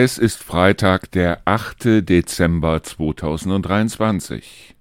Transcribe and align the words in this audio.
Es 0.00 0.16
ist 0.16 0.44
Freitag, 0.44 1.10
der 1.10 1.40
8. 1.44 2.08
Dezember 2.08 2.80
2023. 2.84 4.76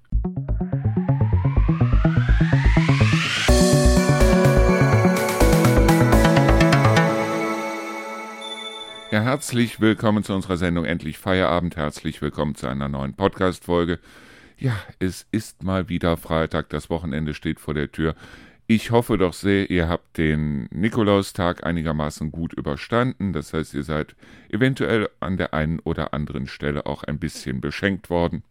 Ja, 9.09 9.21
herzlich 9.21 9.81
willkommen 9.81 10.23
zu 10.23 10.35
unserer 10.35 10.57
Sendung 10.57 10.85
Endlich 10.85 11.17
Feierabend. 11.17 11.77
Herzlich 11.77 12.21
willkommen 12.21 12.53
zu 12.53 12.67
einer 12.67 12.87
neuen 12.87 13.15
Podcast-Folge. 13.15 13.97
Ja, 14.59 14.73
es 14.99 15.25
ist 15.31 15.63
mal 15.63 15.89
wieder 15.89 16.15
Freitag. 16.17 16.69
Das 16.69 16.91
Wochenende 16.91 17.33
steht 17.33 17.59
vor 17.59 17.73
der 17.73 17.91
Tür. 17.91 18.13
Ich 18.69 18.91
hoffe 18.91 19.17
doch 19.17 19.31
sehr, 19.31 19.69
ihr 19.69 19.87
habt 19.87 20.17
den 20.17 20.65
Nikolaustag 20.71 21.65
einigermaßen 21.65 22.33
gut 22.33 22.51
überstanden. 22.51 23.31
Das 23.31 23.53
heißt, 23.53 23.73
ihr 23.73 23.83
seid 23.83 24.17
eventuell 24.49 25.09
an 25.21 25.37
der 25.37 25.53
einen 25.53 25.79
oder 25.79 26.13
anderen 26.13 26.47
Stelle 26.47 26.85
auch 26.85 27.03
ein 27.03 27.17
bisschen 27.17 27.61
beschenkt 27.61 28.09
worden. 28.09 28.43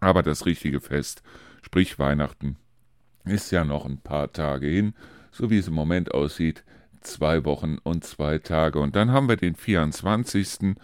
Aber 0.00 0.24
das 0.24 0.46
richtige 0.46 0.80
Fest, 0.80 1.22
sprich 1.62 1.96
Weihnachten, 2.00 2.56
ist 3.24 3.52
ja 3.52 3.64
noch 3.64 3.86
ein 3.86 3.98
paar 3.98 4.32
Tage 4.32 4.66
hin, 4.66 4.94
so 5.30 5.48
wie 5.48 5.58
es 5.58 5.68
im 5.68 5.74
Moment 5.74 6.12
aussieht. 6.12 6.64
Zwei 7.00 7.44
Wochen 7.44 7.78
und 7.84 8.02
zwei 8.02 8.38
Tage. 8.38 8.80
Und 8.80 8.96
dann 8.96 9.12
haben 9.12 9.28
wir 9.28 9.36
den 9.36 9.54
24. 9.54 10.74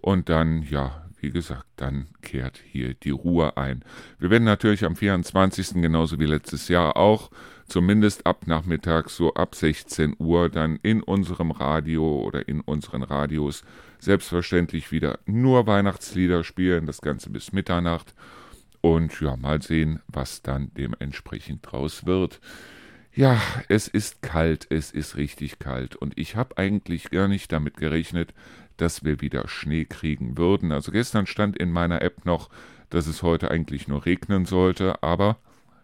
Und 0.00 0.28
dann, 0.28 0.62
ja, 0.62 1.08
wie 1.18 1.30
gesagt, 1.30 1.66
dann 1.74 2.06
kehrt 2.22 2.62
hier 2.70 2.94
die 2.94 3.10
Ruhe 3.10 3.56
ein. 3.56 3.84
Wir 4.20 4.30
werden 4.30 4.44
natürlich 4.44 4.84
am 4.84 4.94
24. 4.94 5.74
genauso 5.82 6.20
wie 6.20 6.26
letztes 6.26 6.68
Jahr 6.68 6.96
auch 6.96 7.32
zumindest 7.66 8.26
ab 8.26 8.46
Nachmittag, 8.46 9.10
so 9.10 9.34
ab 9.34 9.54
16 9.54 10.16
Uhr, 10.18 10.48
dann 10.48 10.76
in 10.82 11.02
unserem 11.02 11.50
Radio 11.50 12.22
oder 12.22 12.48
in 12.48 12.60
unseren 12.60 13.02
Radios 13.02 13.64
selbstverständlich 13.98 14.90
wieder 14.92 15.18
nur 15.26 15.66
Weihnachtslieder 15.66 16.44
spielen, 16.44 16.86
das 16.86 17.00
Ganze 17.00 17.30
bis 17.30 17.52
Mitternacht. 17.52 18.14
Und 18.80 19.20
ja, 19.20 19.36
mal 19.36 19.62
sehen, 19.62 20.00
was 20.08 20.42
dann 20.42 20.70
dementsprechend 20.76 21.60
draus 21.62 22.04
wird. 22.04 22.40
Ja, 23.14 23.40
es 23.68 23.88
ist 23.88 24.22
kalt, 24.22 24.66
es 24.70 24.90
ist 24.90 25.16
richtig 25.16 25.58
kalt. 25.58 25.94
Und 25.96 26.18
ich 26.18 26.34
habe 26.34 26.56
eigentlich 26.56 27.10
gar 27.10 27.28
nicht 27.28 27.52
damit 27.52 27.76
gerechnet, 27.76 28.34
dass 28.76 29.04
wir 29.04 29.20
wieder 29.20 29.46
Schnee 29.48 29.84
kriegen 29.84 30.36
würden. 30.38 30.72
Also 30.72 30.92
gestern 30.92 31.26
stand 31.26 31.56
in 31.56 31.70
meiner 31.70 32.02
App 32.02 32.24
noch, 32.24 32.48
dass 32.90 33.06
es 33.06 33.22
heute 33.22 33.50
eigentlich 33.50 33.86
nur 33.86 34.04
regnen 34.04 34.46
sollte, 34.46 35.02
aber 35.02 35.38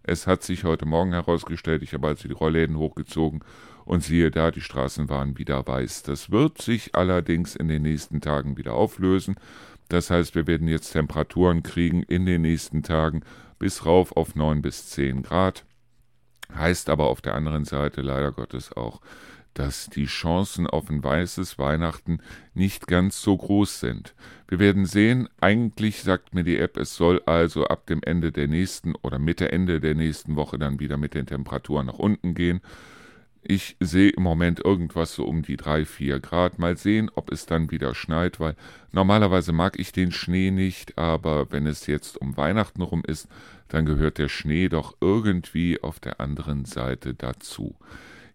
es 0.09 0.27
hat 0.27 0.43
sich 0.43 0.65
heute 0.65 0.87
Morgen 0.87 1.13
herausgestellt, 1.13 1.83
ich 1.83 1.93
habe 1.93 2.09
also 2.09 2.29
die 2.29 2.35
Rollläden 2.35 2.79
hochgezogen 2.79 3.41
und 3.85 4.03
siehe 4.03 4.31
da, 4.31 4.51
die 4.51 4.63
Straßen 4.63 5.09
waren 5.09 5.37
wieder 5.37 5.67
weiß. 5.67 6.03
Das 6.03 6.31
wird 6.31 6.63
sich 6.63 6.95
allerdings 6.95 7.55
in 7.55 7.69
den 7.69 7.83
nächsten 7.83 8.21
Tagen 8.21 8.57
wieder 8.57 8.73
auflösen. 8.73 9.37
Das 9.89 10.11
heißt, 10.11 10.35
wir 10.35 10.47
werden 10.47 10.67
jetzt 10.67 10.93
Temperaturen 10.93 11.63
kriegen 11.63 12.03
in 12.03 12.25
den 12.25 12.43
nächsten 12.43 12.83
Tagen 12.83 13.23
bis 13.59 13.85
rauf 13.85 14.17
auf 14.17 14.35
9 14.35 14.63
bis 14.63 14.89
10 14.91 15.23
Grad. 15.23 15.65
Heißt 16.55 16.89
aber 16.89 17.09
auf 17.09 17.21
der 17.21 17.35
anderen 17.35 17.67
Seite 17.67 18.01
leider 18.01 18.33
Gottes 18.33 18.73
auch, 18.73 19.01
dass 19.59 19.91
die 19.91 20.07
Chancen 20.07 20.69
auf 20.69 20.89
ein 20.89 21.03
weißes 21.03 21.59
Weihnachten 21.59 22.21
nicht 22.55 22.87
ganz 22.87 23.21
so 23.21 23.37
groß 23.37 23.81
sind. 23.81 24.15
Wir 24.47 24.61
werden 24.61 24.87
sehen, 24.87 25.29
eigentlich 25.41 26.03
sagt 26.03 26.33
mir 26.33 26.45
die 26.45 26.59
App, 26.59 26.77
es 26.77 26.95
soll 26.95 27.21
also 27.27 27.67
ab 27.67 27.87
dem 27.87 28.01
Ende 28.03 28.31
der 28.31 28.47
nächsten 28.47 28.95
oder 28.95 29.19
Mitte 29.19 29.51
Ende 29.51 29.81
der 29.81 29.97
nächsten 29.97 30.37
Woche 30.37 30.59
dann 30.59 30.79
wieder 30.79 30.97
mit 30.97 31.15
den 31.15 31.27
Temperaturen 31.27 31.87
nach 31.87 31.99
unten 31.99 32.35
gehen. 32.35 32.61
Ich 33.43 33.77
sehe 33.81 34.11
im 34.11 34.23
Moment 34.23 34.65
irgendwas 34.65 35.15
so 35.15 35.25
um 35.25 35.43
die 35.43 35.57
3, 35.57 35.87
4 35.87 36.21
Grad. 36.21 36.61
Mal 36.61 36.77
sehen, 36.77 37.11
ob 37.13 37.33
es 37.33 37.47
dann 37.47 37.73
wieder 37.73 37.97
schneit, 37.97 38.39
weil 38.39 38.55
normalerweise 38.93 39.53
mag 39.53 39.77
ich 39.79 39.91
den 39.91 40.13
Schnee 40.13 40.53
nicht, 40.53 40.99
aber 40.99 41.51
wenn 41.51 41.67
es 41.67 41.87
jetzt 41.87 42.17
um 42.21 42.37
Weihnachten 42.37 42.83
rum 42.83 43.03
ist, 43.05 43.27
dann 43.67 43.87
gehört 43.87 44.19
der 44.19 44.29
Schnee 44.29 44.69
doch 44.69 44.97
irgendwie 45.01 45.83
auf 45.83 45.99
der 45.99 46.21
anderen 46.21 46.65
Seite 46.65 47.15
dazu. 47.15 47.75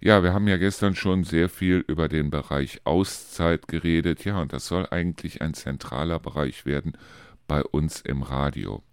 Ja, 0.06 0.22
wir 0.22 0.34
haben 0.34 0.50
ja 0.50 0.58
gestern 0.58 0.96
schon 0.96 1.24
sehr 1.24 1.48
viel 1.48 1.78
über 1.88 2.10
den 2.10 2.30
Bereich 2.30 2.82
Auszeit 2.84 3.70
geredet. 3.70 4.26
Ja, 4.26 4.42
und 4.42 4.52
das 4.52 4.68
soll 4.68 4.86
eigentlich 4.92 5.42
ein 5.42 5.54
zentraler 5.54 6.20
Bereich 6.20 6.66
werden 6.66 6.98
bei 7.48 7.64
uns 7.64 8.02
im 8.02 8.22
Radio. 8.22 8.84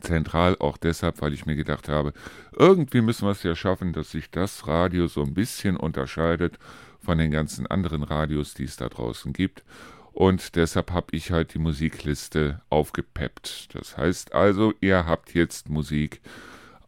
Zentral 0.00 0.56
auch 0.60 0.76
deshalb, 0.76 1.20
weil 1.22 1.32
ich 1.32 1.44
mir 1.44 1.56
gedacht 1.56 1.88
habe, 1.88 2.12
irgendwie 2.56 3.00
müssen 3.00 3.26
wir 3.26 3.32
es 3.32 3.42
ja 3.42 3.56
schaffen, 3.56 3.92
dass 3.92 4.12
sich 4.12 4.30
das 4.30 4.68
Radio 4.68 5.08
so 5.08 5.22
ein 5.22 5.34
bisschen 5.34 5.76
unterscheidet 5.76 6.56
von 7.00 7.18
den 7.18 7.32
ganzen 7.32 7.66
anderen 7.66 8.04
Radios, 8.04 8.54
die 8.54 8.64
es 8.64 8.76
da 8.76 8.88
draußen 8.88 9.32
gibt. 9.32 9.64
Und 10.12 10.54
deshalb 10.54 10.92
habe 10.92 11.16
ich 11.16 11.32
halt 11.32 11.52
die 11.54 11.58
Musikliste 11.58 12.62
aufgepeppt. 12.70 13.74
Das 13.74 13.96
heißt 13.96 14.34
also, 14.34 14.72
ihr 14.80 15.04
habt 15.04 15.34
jetzt 15.34 15.68
Musik 15.68 16.20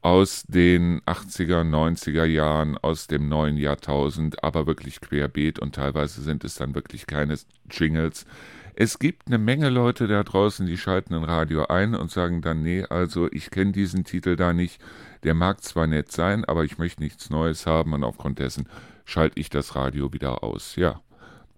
aus 0.04 0.42
den 0.46 1.00
80er, 1.06 1.62
90er 1.62 2.26
Jahren, 2.26 2.76
aus 2.76 3.06
dem 3.06 3.30
neuen 3.30 3.56
Jahrtausend, 3.56 4.44
aber 4.44 4.66
wirklich 4.66 5.00
querbeet 5.00 5.58
und 5.58 5.76
teilweise 5.76 6.20
sind 6.20 6.44
es 6.44 6.56
dann 6.56 6.74
wirklich 6.74 7.06
keine 7.06 7.38
Jingles. 7.70 8.26
Es 8.74 8.98
gibt 8.98 9.28
eine 9.28 9.38
Menge 9.38 9.70
Leute 9.70 10.06
da 10.06 10.22
draußen, 10.22 10.66
die 10.66 10.76
schalten 10.76 11.14
ein 11.14 11.24
Radio 11.24 11.64
ein 11.68 11.94
und 11.94 12.10
sagen 12.10 12.42
dann, 12.42 12.62
nee, 12.62 12.84
also 12.84 13.32
ich 13.32 13.50
kenne 13.50 13.72
diesen 13.72 14.04
Titel 14.04 14.36
da 14.36 14.52
nicht, 14.52 14.78
der 15.22 15.32
mag 15.32 15.64
zwar 15.64 15.86
nett 15.86 16.12
sein, 16.12 16.44
aber 16.44 16.64
ich 16.64 16.76
möchte 16.76 17.02
nichts 17.02 17.30
Neues 17.30 17.64
haben 17.64 17.94
und 17.94 18.04
aufgrund 18.04 18.40
dessen 18.40 18.68
schalte 19.06 19.40
ich 19.40 19.48
das 19.48 19.74
Radio 19.74 20.12
wieder 20.12 20.44
aus. 20.44 20.76
Ja, 20.76 21.00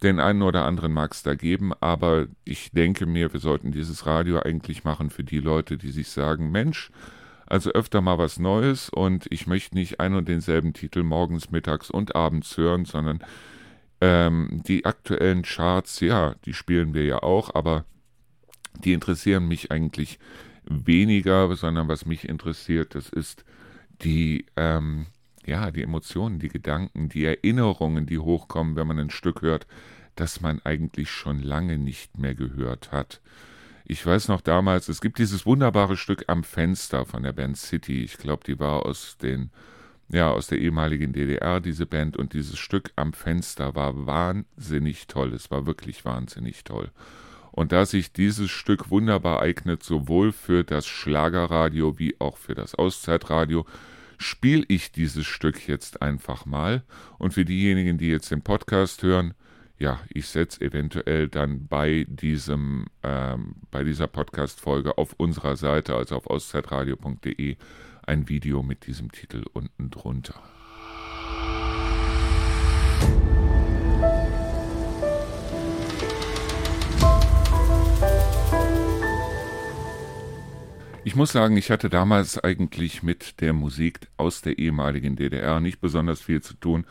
den 0.05 0.21
einen 0.21 0.43
oder 0.43 0.65
anderen 0.65 0.93
mag 0.93 1.15
es 1.15 1.25
da 1.25 1.35
geben, 1.35 1.73
aber 1.81 2.29
ich 2.45 2.71
denke 2.71 3.07
mir, 3.07 3.33
wir 3.33 3.41
sollten 3.41 3.73
dieses 3.73 4.07
Radio 4.07 4.39
eigentlich 4.39 4.85
machen 4.85 5.11
für 5.11 5.25
die 5.25 5.41
Leute, 5.41 5.77
die 5.79 5.91
sich 5.91 6.11
sagen, 6.11 6.53
Mensch, 6.53 6.93
also 7.47 7.71
öfter 7.71 8.01
mal 8.01 8.19
was 8.19 8.39
Neues 8.39 8.89
und 8.89 9.27
ich 9.31 9.47
möchte 9.47 9.77
nicht 9.77 10.01
ein 10.01 10.15
und 10.15 10.29
denselben 10.29 10.73
Titel 10.73 11.03
morgens, 11.03 11.51
mittags 11.51 11.91
und 11.91 12.17
abends 12.17 12.57
hören, 12.57 12.85
sondern 12.85 13.21
ähm, 14.01 14.63
die 14.67 14.85
aktuellen 14.85 15.43
Charts, 15.43 16.01
ja, 16.01 16.35
die 16.45 16.55
spielen 16.55 16.93
wir 16.93 17.05
ja 17.05 17.23
auch, 17.23 17.55
aber 17.55 17.85
die 18.85 18.93
interessieren 18.93 19.49
mich 19.49 19.71
eigentlich 19.71 20.19
weniger, 20.65 21.55
sondern 21.57 21.89
was 21.89 22.07
mich 22.07 22.29
interessiert, 22.29 22.95
das 22.95 23.09
ist 23.09 23.45
die, 24.03 24.47
ähm, 24.57 25.07
ja, 25.47 25.71
die 25.71 25.83
Emotionen, 25.83 26.39
die 26.39 26.49
Gedanken, 26.49 27.09
die 27.09 27.25
Erinnerungen, 27.25 28.07
die 28.07 28.19
hochkommen, 28.19 28.77
wenn 28.77 28.87
man 28.87 28.99
ein 28.99 29.11
Stück 29.11 29.43
hört, 29.43 29.67
das 30.17 30.41
man 30.41 30.61
eigentlich 30.65 31.11
schon 31.11 31.41
lange 31.41 31.79
nicht 31.79 32.19
mehr 32.19 32.35
gehört 32.35 32.91
hat. 32.93 33.21
Ich 33.89 34.05
weiß 34.05 34.29
noch 34.29 34.41
damals, 34.41 34.89
es 34.89 35.01
gibt 35.01 35.19
dieses 35.19 35.47
wunderbare 35.47 35.97
Stück 35.97 36.25
am 36.27 36.43
Fenster 36.43 37.07
von 37.07 37.23
der 37.23 37.33
Band 37.33 37.57
City. 37.57 38.03
Ich 38.03 38.19
glaube, 38.19 38.43
die 38.45 38.59
war 38.59 38.85
aus 38.85 39.17
den 39.17 39.51
ja, 40.09 40.31
aus 40.31 40.47
der 40.47 40.59
ehemaligen 40.59 41.13
DDR, 41.13 41.61
diese 41.61 41.87
Band, 41.87 42.17
und 42.17 42.33
dieses 42.33 42.59
Stück 42.59 42.93
am 42.97 43.13
Fenster 43.13 43.75
war 43.75 44.07
wahnsinnig 44.07 45.07
toll. 45.09 45.33
Es 45.33 45.51
war 45.51 45.67
wirklich 45.67 46.05
wahnsinnig 46.05 46.65
toll. 46.65 46.91
Und 47.51 47.73
da 47.73 47.87
sich 47.87 48.13
dieses 48.13 48.51
Stück 48.51 48.91
wunderbar 48.91 49.41
eignet, 49.41 49.83
sowohl 49.83 50.33
für 50.33 50.63
das 50.63 50.87
Schlagerradio 50.87 51.99
wie 51.99 52.15
auch 52.21 52.37
für 52.37 52.55
das 52.55 52.75
Auszeitradio, 52.75 53.67
spiele 54.19 54.65
ich 54.69 54.93
dieses 54.93 55.27
Stück 55.27 55.67
jetzt 55.67 56.03
einfach 56.03 56.45
mal. 56.45 56.83
Und 57.19 57.35
für 57.35 57.45
diejenigen, 57.45 57.99
die 57.99 58.09
jetzt 58.09 58.31
den 58.31 58.43
Podcast 58.43 59.03
hören, 59.03 59.35
ja, 59.79 60.01
ich 60.09 60.29
setze 60.29 60.63
eventuell 60.63 61.29
dann 61.29 61.67
bei 61.67 62.07
diesem, 62.09 62.87
ähm, 63.03 63.57
bei 63.71 63.85
dieser 63.85 64.07
Podcast-Folge 64.07 64.97
auf 64.97 65.15
unserer 65.19 65.57
Seite, 65.57 65.95
also 65.95 66.17
auf 66.17 66.27
auszeitradio.de, 66.29 67.57
ein 68.07 68.29
Video 68.29 68.63
mit 68.63 68.87
diesem 68.87 69.13
Titel 69.13 69.45
unten 69.53 69.91
drunter. 69.91 70.43
Ich 81.05 81.15
muss 81.15 81.31
sagen, 81.31 81.57
ich 81.57 81.71
hatte 81.71 81.89
damals 81.89 82.43
eigentlich 82.43 83.05
mit 83.05 83.41
der 83.41 83.53
Musik 83.53 84.01
aus 84.17 84.43
der 84.43 84.59
ehemaligen 84.59 85.15
DDR 85.15 85.61
nicht 85.61 85.81
besonders 85.81 86.21
viel 86.21 86.43
zu 86.43 86.55
tun. 86.55 86.85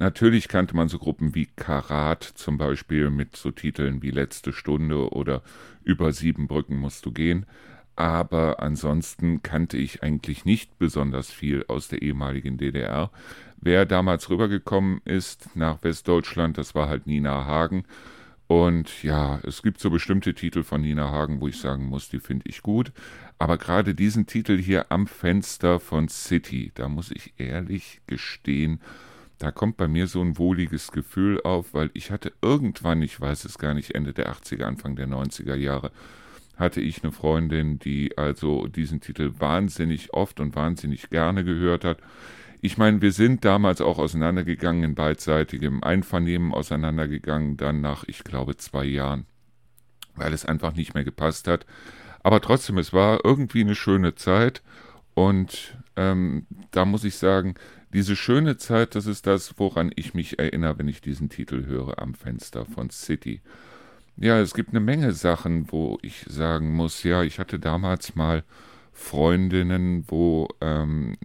Natürlich 0.00 0.48
kannte 0.48 0.74
man 0.74 0.88
so 0.88 0.98
Gruppen 0.98 1.34
wie 1.34 1.44
Karat 1.56 2.24
zum 2.24 2.56
Beispiel 2.56 3.10
mit 3.10 3.36
so 3.36 3.50
Titeln 3.50 4.02
wie 4.02 4.10
Letzte 4.10 4.54
Stunde 4.54 5.12
oder 5.12 5.42
Über 5.84 6.14
sieben 6.14 6.48
Brücken 6.48 6.78
musst 6.78 7.04
du 7.04 7.12
gehen. 7.12 7.44
Aber 7.96 8.62
ansonsten 8.62 9.42
kannte 9.42 9.76
ich 9.76 10.02
eigentlich 10.02 10.46
nicht 10.46 10.78
besonders 10.78 11.30
viel 11.30 11.66
aus 11.68 11.88
der 11.88 12.00
ehemaligen 12.00 12.56
DDR. 12.56 13.10
Wer 13.60 13.84
damals 13.84 14.30
rübergekommen 14.30 15.02
ist 15.04 15.54
nach 15.54 15.82
Westdeutschland, 15.82 16.56
das 16.56 16.74
war 16.74 16.88
halt 16.88 17.06
Nina 17.06 17.44
Hagen. 17.44 17.84
Und 18.46 19.02
ja, 19.02 19.38
es 19.42 19.62
gibt 19.62 19.80
so 19.80 19.90
bestimmte 19.90 20.32
Titel 20.32 20.62
von 20.62 20.80
Nina 20.80 21.10
Hagen, 21.10 21.42
wo 21.42 21.48
ich 21.48 21.60
sagen 21.60 21.84
muss, 21.84 22.08
die 22.08 22.20
finde 22.20 22.48
ich 22.48 22.62
gut. 22.62 22.90
Aber 23.38 23.58
gerade 23.58 23.94
diesen 23.94 24.24
Titel 24.24 24.56
hier 24.56 24.90
am 24.90 25.06
Fenster 25.06 25.78
von 25.78 26.08
City, 26.08 26.72
da 26.74 26.88
muss 26.88 27.10
ich 27.10 27.34
ehrlich 27.36 28.00
gestehen, 28.06 28.80
da 29.40 29.50
kommt 29.50 29.78
bei 29.78 29.88
mir 29.88 30.06
so 30.06 30.20
ein 30.20 30.36
wohliges 30.36 30.92
Gefühl 30.92 31.40
auf, 31.42 31.72
weil 31.72 31.90
ich 31.94 32.10
hatte 32.10 32.30
irgendwann, 32.42 33.00
ich 33.00 33.18
weiß 33.18 33.46
es 33.46 33.56
gar 33.56 33.72
nicht, 33.72 33.94
Ende 33.94 34.12
der 34.12 34.30
80er, 34.30 34.64
Anfang 34.64 34.96
der 34.96 35.08
90er 35.08 35.54
Jahre, 35.54 35.92
hatte 36.56 36.82
ich 36.82 37.02
eine 37.02 37.10
Freundin, 37.10 37.78
die 37.78 38.18
also 38.18 38.66
diesen 38.66 39.00
Titel 39.00 39.32
wahnsinnig 39.38 40.12
oft 40.12 40.40
und 40.40 40.54
wahnsinnig 40.54 41.08
gerne 41.08 41.42
gehört 41.42 41.86
hat. 41.86 42.00
Ich 42.60 42.76
meine, 42.76 43.00
wir 43.00 43.12
sind 43.12 43.46
damals 43.46 43.80
auch 43.80 43.98
auseinandergegangen 43.98 44.84
in 44.84 44.94
beidseitigem 44.94 45.82
Einvernehmen 45.82 46.52
auseinandergegangen, 46.52 47.56
dann 47.56 47.80
nach, 47.80 48.04
ich 48.06 48.22
glaube, 48.24 48.58
zwei 48.58 48.84
Jahren, 48.84 49.24
weil 50.16 50.34
es 50.34 50.44
einfach 50.44 50.74
nicht 50.74 50.92
mehr 50.92 51.04
gepasst 51.04 51.48
hat. 51.48 51.64
Aber 52.22 52.42
trotzdem, 52.42 52.76
es 52.76 52.92
war 52.92 53.24
irgendwie 53.24 53.62
eine 53.62 53.74
schöne 53.74 54.16
Zeit 54.16 54.60
und 55.14 55.78
ähm, 55.96 56.46
da 56.72 56.84
muss 56.84 57.04
ich 57.04 57.16
sagen, 57.16 57.54
diese 57.92 58.16
schöne 58.16 58.56
Zeit, 58.56 58.94
das 58.94 59.06
ist 59.06 59.26
das, 59.26 59.58
woran 59.58 59.90
ich 59.96 60.14
mich 60.14 60.38
erinnere, 60.38 60.78
wenn 60.78 60.88
ich 60.88 61.00
diesen 61.00 61.28
Titel 61.28 61.66
höre 61.66 62.00
am 62.00 62.14
Fenster 62.14 62.64
von 62.64 62.90
City. 62.90 63.40
Ja, 64.16 64.38
es 64.38 64.54
gibt 64.54 64.70
eine 64.70 64.80
Menge 64.80 65.12
Sachen, 65.12 65.72
wo 65.72 65.98
ich 66.02 66.24
sagen 66.28 66.74
muss, 66.74 67.02
ja, 67.02 67.22
ich 67.22 67.38
hatte 67.38 67.58
damals 67.58 68.14
mal 68.14 68.44
Freundinnen, 68.92 70.04
wo 70.08 70.48
ähm, 70.60 71.16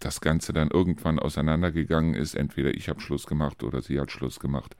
das 0.00 0.20
Ganze 0.20 0.52
dann 0.52 0.70
irgendwann 0.70 1.18
auseinandergegangen 1.18 2.14
ist. 2.14 2.34
Entweder 2.34 2.74
ich 2.74 2.88
habe 2.88 3.00
Schluss 3.00 3.26
gemacht 3.26 3.62
oder 3.62 3.82
sie 3.82 4.00
hat 4.00 4.10
Schluss 4.10 4.40
gemacht. 4.40 4.76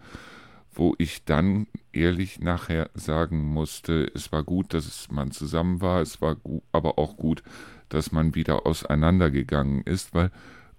Wo 0.73 0.95
ich 0.99 1.25
dann 1.25 1.67
ehrlich 1.93 2.41
nachher 2.41 2.91
sagen 2.95 3.45
musste, 3.45 4.11
es 4.15 4.33
war 4.33 4.43
gut, 4.43 4.75
dass 4.75 5.11
man 5.11 5.31
zusammen 5.31 5.81
war, 5.81 6.01
es 6.01 6.21
war 6.21 6.37
aber 6.73 6.99
auch 6.99 7.17
gut, 7.17 7.43
dass 7.91 8.11
man 8.11 8.35
wieder 8.35 8.67
auseinandergegangen 8.67 9.83
ist, 9.83 10.15
weil 10.15 10.31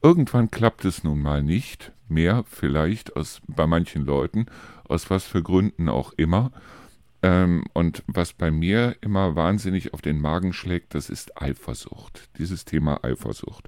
irgendwann 0.06 0.52
klappt 0.52 0.86
es 0.86 1.04
nun 1.04 1.19
mal 1.19 1.42
nicht 1.42 1.92
mehr, 2.07 2.44
vielleicht 2.48 3.16
aus, 3.16 3.42
bei 3.48 3.66
manchen 3.66 4.06
Leuten, 4.06 4.46
aus 4.88 5.10
was 5.10 5.25
für 5.25 5.42
Gründen 5.42 5.90
auch 5.90 6.13
immer. 6.16 6.52
Ähm, 7.24 7.63
und 7.74 8.04
was 8.06 8.34
bei 8.34 8.52
mir 8.52 8.98
immer 9.02 9.36
wahnsinnig 9.36 9.96
auf 9.96 10.04
den 10.04 10.22
Magen 10.22 10.54
schlägt, 10.54 10.94
das 10.94 11.10
ist 11.10 11.42
Eifersucht. 11.42 12.30
Dieses 12.38 12.66
Thema 12.66 13.04
Eifersucht. 13.04 13.68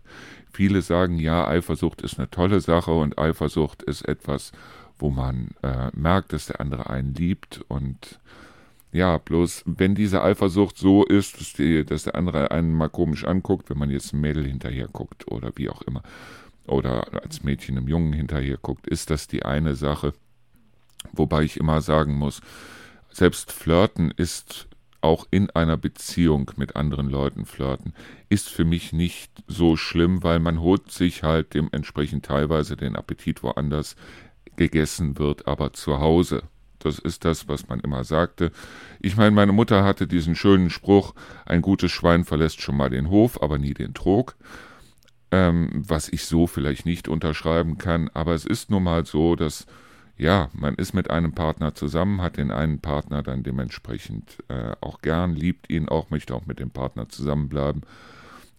Viele 0.53 0.83
sagen, 0.83 1.17
ja, 1.17 1.47
Eifersucht 1.47 2.03
ist 2.03 2.19
eine 2.19 2.29
tolle 2.29 2.61
Sache 2.61 2.91
und 2.91 3.17
Eifersucht 3.17 3.81
ist 3.81 4.07
etwas, 4.07 4.51
wo 4.99 5.09
man 5.09 5.55
äh, 5.63 5.89
merkt, 5.93 6.33
dass 6.33 6.45
der 6.45 6.61
andere 6.61 6.87
einen 6.87 7.15
liebt 7.15 7.65
und 7.67 8.19
ja, 8.97 9.19
bloß 9.19 9.63
wenn 9.65 9.93
diese 9.93 10.23
Eifersucht 10.23 10.77
so 10.77 11.05
ist, 11.05 11.39
dass, 11.39 11.53
die, 11.53 11.85
dass 11.85 12.03
der 12.03 12.15
andere 12.15 12.49
einen 12.49 12.73
mal 12.73 12.89
komisch 12.89 13.25
anguckt, 13.25 13.69
wenn 13.69 13.77
man 13.77 13.91
jetzt 13.91 14.11
ein 14.11 14.19
Mädel 14.19 14.45
hinterher 14.45 14.87
guckt 14.87 15.31
oder 15.31 15.51
wie 15.55 15.69
auch 15.69 15.83
immer, 15.83 16.01
oder 16.65 17.23
als 17.23 17.43
Mädchen 17.43 17.77
einem 17.77 17.87
Jungen 17.87 18.11
hinterher 18.11 18.57
guckt, 18.57 18.87
ist 18.87 19.11
das 19.11 19.27
die 19.27 19.43
eine 19.43 19.75
Sache. 19.75 20.13
Wobei 21.13 21.43
ich 21.43 21.57
immer 21.57 21.81
sagen 21.81 22.15
muss, 22.15 22.41
selbst 23.11 23.51
Flirten 23.51 24.11
ist 24.11 24.67
auch 25.01 25.27
in 25.29 25.51
einer 25.51 25.77
Beziehung 25.77 26.51
mit 26.57 26.75
anderen 26.75 27.07
Leuten 27.07 27.45
flirten, 27.45 27.93
ist 28.29 28.49
für 28.49 28.65
mich 28.65 28.93
nicht 28.93 29.31
so 29.47 29.77
schlimm, 29.77 30.23
weil 30.23 30.39
man 30.39 30.59
holt 30.59 30.91
sich 30.91 31.21
halt 31.21 31.53
dementsprechend 31.53 32.25
teilweise 32.25 32.75
den 32.75 32.95
Appetit 32.95 33.43
woanders 33.43 33.95
gegessen 34.55 35.19
wird, 35.19 35.47
aber 35.47 35.71
zu 35.71 35.99
Hause. 35.99 36.41
Das 36.87 36.99
ist 36.99 37.25
das, 37.25 37.47
was 37.47 37.67
man 37.67 37.79
immer 37.79 38.03
sagte. 38.03 38.51
Ich 38.99 39.17
meine, 39.17 39.31
meine 39.31 39.51
Mutter 39.51 39.83
hatte 39.83 40.07
diesen 40.07 40.35
schönen 40.35 40.69
Spruch, 40.69 41.13
ein 41.45 41.61
gutes 41.61 41.91
Schwein 41.91 42.23
verlässt 42.23 42.61
schon 42.61 42.77
mal 42.77 42.89
den 42.89 43.09
Hof, 43.09 43.41
aber 43.41 43.57
nie 43.57 43.73
den 43.73 43.93
Trog. 43.93 44.35
Ähm, 45.29 45.69
was 45.73 46.07
ich 46.09 46.25
so 46.25 46.47
vielleicht 46.47 46.85
nicht 46.85 47.07
unterschreiben 47.07 47.77
kann, 47.77 48.09
aber 48.13 48.33
es 48.33 48.45
ist 48.45 48.71
nun 48.71 48.83
mal 48.83 49.05
so, 49.05 49.35
dass 49.35 49.67
ja, 50.17 50.49
man 50.53 50.75
ist 50.75 50.93
mit 50.93 51.11
einem 51.11 51.33
Partner 51.33 51.75
zusammen, 51.75 52.21
hat 52.21 52.37
den 52.37 52.49
einen 52.49 52.79
Partner 52.79 53.21
dann 53.21 53.43
dementsprechend 53.43 54.43
äh, 54.47 54.71
auch 54.81 55.01
gern, 55.01 55.35
liebt 55.35 55.69
ihn 55.69 55.89
auch, 55.89 56.09
möchte 56.09 56.33
auch 56.33 56.45
mit 56.45 56.59
dem 56.59 56.71
Partner 56.71 57.07
zusammenbleiben. 57.07 57.83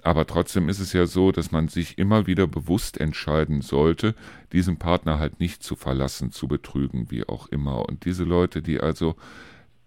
Aber 0.02 0.26
trotzdem 0.26 0.68
ist 0.68 0.78
es 0.78 0.92
ja 0.92 1.06
so, 1.06 1.32
dass 1.32 1.50
man 1.50 1.68
sich 1.68 1.98
immer 1.98 2.26
wieder 2.26 2.46
bewusst 2.46 3.00
entscheiden 3.00 3.62
sollte, 3.62 4.14
diesen 4.52 4.76
Partner 4.78 5.18
halt 5.18 5.40
nicht 5.40 5.62
zu 5.62 5.74
verlassen, 5.74 6.30
zu 6.30 6.46
betrügen, 6.46 7.10
wie 7.10 7.28
auch 7.28 7.48
immer. 7.48 7.88
Und 7.88 8.04
diese 8.04 8.24
Leute, 8.24 8.62
die 8.62 8.80
also 8.80 9.16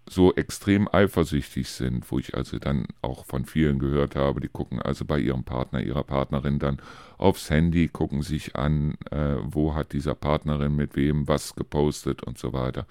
so 0.08 0.34
extrem 0.34 0.88
eifersüchtig 0.92 1.68
sind, 1.68 2.10
wo 2.10 2.18
ich 2.18 2.34
also 2.34 2.58
dann 2.58 2.86
auch 3.02 3.24
von 3.24 3.46
vielen 3.46 3.78
gehört 3.78 4.16
habe, 4.16 4.40
die 4.40 4.48
gucken 4.48 4.82
also 4.82 5.04
bei 5.04 5.18
ihrem 5.18 5.44
Partner, 5.44 5.80
ihrer 5.80 6.02
Partnerin 6.02 6.58
dann 6.58 6.78
aufs 7.18 7.50
Handy, 7.50 7.88
gucken 7.88 8.22
sich 8.22 8.56
an, 8.56 8.94
äh, 9.10 9.36
wo 9.42 9.74
hat 9.74 9.92
dieser 9.92 10.14
Partnerin 10.14 10.74
mit 10.74 10.96
wem 10.96 11.28
was 11.28 11.54
gepostet 11.54 12.22
und 12.22 12.36
so 12.36 12.52
weiter. 12.52 12.86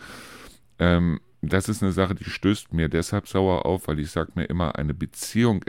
Ähm, 0.80 1.20
das 1.42 1.70
ist 1.70 1.84
eine 1.84 1.92
Sache, 1.92 2.16
die 2.16 2.24
stößt 2.24 2.74
mir 2.74 2.88
deshalb 2.88 3.28
sauer 3.28 3.66
auf, 3.66 3.88
weil 3.88 4.00
ich 4.00 4.12
sage 4.12 4.32
mir 4.36 4.46
immer, 4.46 4.76
eine 4.76 4.94
Beziehung 4.94 5.64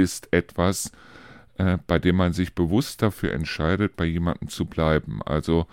ist 0.00 0.32
etwas, 0.32 0.92
äh, 1.58 1.78
bei 1.86 1.98
dem 1.98 2.16
man 2.16 2.32
sich 2.32 2.54
bewusst 2.54 3.02
dafür 3.02 3.32
entscheidet, 3.32 3.96
bei 3.96 4.04
jemandem 4.04 4.48
zu 4.48 4.64
bleiben. 4.64 5.20
Also 5.22 5.66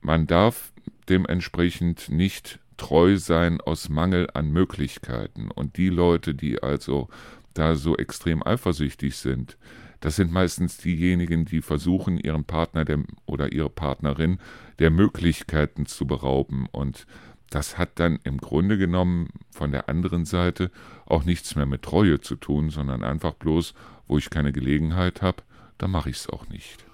man 0.00 0.26
darf 0.26 0.72
dementsprechend 1.08 2.08
nicht 2.08 2.58
treu 2.76 3.16
sein 3.16 3.60
aus 3.60 3.88
Mangel 3.88 4.28
an 4.34 4.50
Möglichkeiten. 4.50 5.50
Und 5.50 5.76
die 5.76 5.88
Leute, 5.88 6.34
die 6.34 6.62
also 6.62 7.08
da 7.54 7.74
so 7.74 7.96
extrem 7.96 8.46
eifersüchtig 8.46 9.16
sind, 9.16 9.56
das 10.00 10.16
sind 10.16 10.30
meistens 10.30 10.78
diejenigen, 10.78 11.44
die 11.44 11.60
versuchen, 11.60 12.18
ihren 12.18 12.44
Partner 12.44 12.84
der, 12.84 13.00
oder 13.26 13.52
ihre 13.52 13.70
Partnerin 13.70 14.38
der 14.78 14.90
Möglichkeiten 14.90 15.86
zu 15.86 16.06
berauben. 16.06 16.68
Und 16.70 17.06
das 17.50 17.78
hat 17.78 17.98
dann 17.98 18.18
im 18.24 18.38
Grunde 18.38 18.76
genommen 18.78 19.28
von 19.50 19.72
der 19.72 19.88
anderen 19.88 20.24
Seite 20.24 20.70
auch 21.06 21.24
nichts 21.24 21.56
mehr 21.56 21.66
mit 21.66 21.82
Treue 21.82 22.20
zu 22.20 22.36
tun, 22.36 22.70
sondern 22.70 23.02
einfach 23.02 23.34
bloß, 23.34 23.74
wo 24.06 24.18
ich 24.18 24.30
keine 24.30 24.52
Gelegenheit 24.52 25.22
habe, 25.22 25.42
da 25.78 25.88
mache 25.88 26.10
ich 26.10 26.16
es 26.16 26.28
auch 26.28 26.48
nicht. 26.48 26.84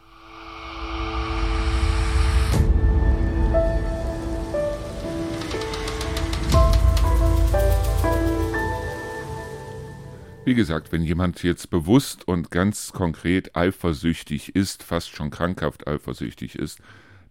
Wie 10.46 10.54
gesagt, 10.54 10.92
wenn 10.92 11.02
jemand 11.02 11.42
jetzt 11.42 11.70
bewusst 11.70 12.28
und 12.28 12.50
ganz 12.50 12.92
konkret 12.92 13.56
eifersüchtig 13.56 14.54
ist, 14.54 14.82
fast 14.82 15.08
schon 15.16 15.30
krankhaft 15.30 15.88
eifersüchtig 15.88 16.56
ist, 16.58 16.80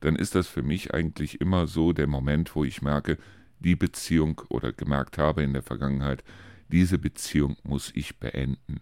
dann 0.04 0.18
ist 0.18 0.36
das 0.36 0.48
für 0.48 0.64
mich 0.64 0.94
eigentlich 0.94 1.40
immer 1.40 1.66
so 1.66 1.94
der 1.94 2.08
Moment, 2.08 2.56
wo 2.56 2.66
ich 2.66 2.82
merke, 2.82 3.18
die 3.60 3.78
Beziehung 3.78 4.42
oder 4.50 4.74
gemerkt 4.74 5.18
habe 5.18 5.44
in 5.44 5.54
der 5.54 5.64
Vergangenheit, 5.64 6.26
diese 6.68 6.98
Beziehung 6.98 7.56
muss 7.64 7.90
ich 7.96 8.20
beenden. 8.20 8.82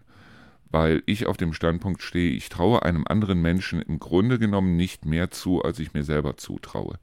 Weil 0.70 1.04
ich 1.06 1.26
auf 1.26 1.36
dem 1.36 1.52
Standpunkt 1.52 2.02
stehe, 2.02 2.32
ich 2.32 2.48
traue 2.48 2.82
einem 2.82 3.06
anderen 3.06 3.40
Menschen 3.40 3.80
im 3.80 4.00
Grunde 4.00 4.40
genommen 4.40 4.76
nicht 4.76 5.04
mehr 5.04 5.30
zu, 5.30 5.62
als 5.62 5.78
ich 5.78 5.94
mir 5.94 6.02
selber 6.02 6.36
zutraue. 6.38 6.98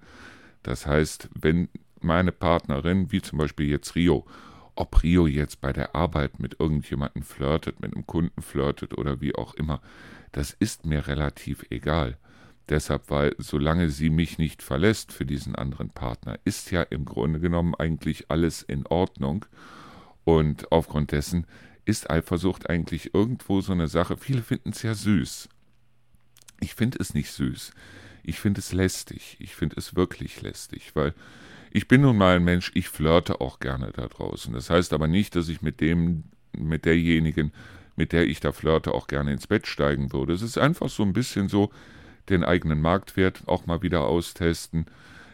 Das 0.63 0.85
heißt, 0.85 1.29
wenn 1.39 1.69
meine 2.01 2.33
Partnerin, 2.33 3.13
wie 3.13 3.21
zum 3.21 3.39
Beispiel 3.39 3.69
jetzt 3.69 3.95
Rio, 3.95 4.25
ob 4.75 5.01
Rio 5.01 5.27
jetzt 5.27 5.61
bei 5.61 5.71
der 5.71 5.95
Arbeit 5.95 6.39
mit 6.39 6.59
irgendjemandem 6.59 7.23
flirtet, 7.23 7.79
mit 7.79 7.93
einem 7.93 8.05
Kunden 8.05 8.41
flirtet 8.41 8.97
oder 8.97 9.21
wie 9.21 9.35
auch 9.35 9.53
immer, 9.53 9.81
das 10.33 10.51
ist 10.51 10.85
mir 10.85 11.07
relativ 11.07 11.65
egal. 11.69 12.17
Deshalb, 12.69 13.09
weil 13.09 13.35
solange 13.39 13.89
sie 13.89 14.11
mich 14.11 14.37
nicht 14.37 14.61
verlässt 14.61 15.11
für 15.11 15.25
diesen 15.25 15.55
anderen 15.55 15.89
Partner, 15.89 16.39
ist 16.45 16.69
ja 16.69 16.83
im 16.83 17.03
Grunde 17.03 17.39
genommen 17.39 17.73
eigentlich 17.75 18.29
alles 18.29 18.61
in 18.61 18.85
Ordnung. 18.85 19.45
Und 20.23 20.71
aufgrund 20.71 21.11
dessen 21.11 21.47
ist 21.85 22.11
Eifersucht 22.11 22.69
eigentlich 22.69 23.15
irgendwo 23.15 23.61
so 23.61 23.73
eine 23.73 23.87
Sache. 23.87 24.17
Viele 24.17 24.43
finden 24.43 24.69
es 24.69 24.83
ja 24.83 24.93
süß. 24.93 25.49
Ich 26.59 26.75
finde 26.75 26.99
es 26.99 27.15
nicht 27.15 27.31
süß. 27.31 27.71
Ich 28.21 28.39
finde 28.39 28.59
es 28.59 28.71
lästig. 28.71 29.37
Ich 29.39 29.55
finde 29.55 29.77
es 29.77 29.95
wirklich 29.95 30.41
lästig, 30.43 30.91
weil 30.93 31.15
ich 31.71 31.87
bin 31.87 32.01
nun 32.01 32.17
mal 32.17 32.35
ein 32.35 32.43
Mensch, 32.43 32.71
ich 32.75 32.89
flirte 32.89 33.41
auch 33.41 33.59
gerne 33.59 33.91
da 33.91 34.07
draußen. 34.07 34.53
Das 34.53 34.69
heißt 34.69 34.93
aber 34.93 35.07
nicht, 35.07 35.35
dass 35.35 35.49
ich 35.49 35.61
mit 35.63 35.81
dem, 35.81 36.25
mit 36.55 36.85
derjenigen, 36.85 37.51
mit 37.95 38.11
der 38.11 38.27
ich 38.27 38.39
da 38.39 38.51
flirte, 38.51 38.93
auch 38.93 39.07
gerne 39.07 39.33
ins 39.33 39.47
Bett 39.47 39.65
steigen 39.65 40.13
würde. 40.13 40.33
Es 40.33 40.41
ist 40.41 40.57
einfach 40.57 40.89
so 40.89 41.03
ein 41.03 41.13
bisschen 41.13 41.49
so, 41.49 41.71
den 42.29 42.43
eigenen 42.43 42.81
Marktwert 42.81 43.43
auch 43.47 43.65
mal 43.65 43.81
wieder 43.81 44.01
austesten. 44.01 44.85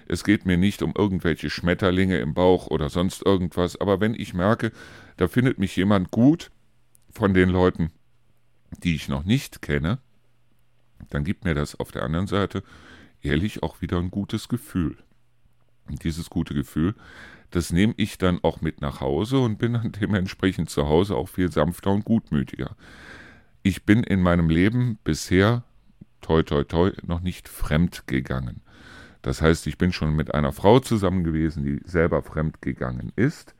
Es 0.07 0.23
geht 0.23 0.45
mir 0.45 0.57
nicht 0.57 0.81
um 0.81 0.93
irgendwelche 0.95 1.49
Schmetterlinge 1.49 2.17
im 2.19 2.33
Bauch 2.33 2.67
oder 2.67 2.89
sonst 2.89 3.25
irgendwas, 3.25 3.79
aber 3.79 3.99
wenn 3.99 4.13
ich 4.13 4.33
merke, 4.33 4.71
da 5.17 5.27
findet 5.27 5.57
mich 5.57 5.75
jemand 5.75 6.11
gut 6.11 6.51
von 7.11 7.33
den 7.33 7.49
Leuten, 7.49 7.91
die 8.83 8.95
ich 8.95 9.09
noch 9.09 9.23
nicht 9.23 9.61
kenne, 9.61 9.99
dann 11.09 11.23
gibt 11.23 11.45
mir 11.45 11.53
das 11.53 11.79
auf 11.79 11.91
der 11.91 12.03
anderen 12.03 12.27
Seite 12.27 12.63
ehrlich 13.21 13.63
auch 13.63 13.81
wieder 13.81 13.97
ein 13.97 14.11
gutes 14.11 14.47
Gefühl. 14.49 14.97
Und 15.87 16.03
dieses 16.03 16.29
gute 16.29 16.53
Gefühl, 16.53 16.95
das 17.51 17.71
nehme 17.71 17.93
ich 17.97 18.17
dann 18.17 18.39
auch 18.43 18.61
mit 18.61 18.81
nach 18.81 19.01
Hause 19.01 19.39
und 19.39 19.57
bin 19.57 19.73
dann 19.73 19.91
dementsprechend 19.91 20.69
zu 20.69 20.87
Hause 20.87 21.15
auch 21.15 21.29
viel 21.29 21.51
sanfter 21.51 21.91
und 21.91 22.05
gutmütiger. 22.05 22.75
Ich 23.63 23.83
bin 23.83 24.03
in 24.03 24.21
meinem 24.21 24.49
Leben 24.49 24.99
bisher, 25.03 25.63
toi 26.25 26.41
toi 26.41 26.63
toi, 26.63 26.91
noch 27.05 27.21
nicht 27.21 27.47
fremd 27.47 28.07
gegangen. 28.07 28.61
Das 29.21 29.41
heißt, 29.41 29.67
ich 29.67 29.77
bin 29.77 29.93
schon 29.93 30.15
mit 30.15 30.33
einer 30.33 30.51
Frau 30.51 30.79
zusammen 30.79 31.23
gewesen, 31.23 31.63
die 31.63 31.81
selber 31.85 32.23
fremd 32.23 32.61
gegangen 32.63 33.11
ist. 33.15 33.53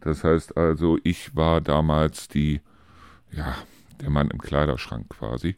Das 0.00 0.24
heißt 0.24 0.56
also, 0.56 0.98
ich 1.04 1.36
war 1.36 1.60
damals 1.60 2.28
die, 2.28 2.62
ja, 3.30 3.56
der 4.00 4.08
Mann 4.08 4.30
im 4.30 4.40
Kleiderschrank 4.40 5.10
quasi. 5.10 5.56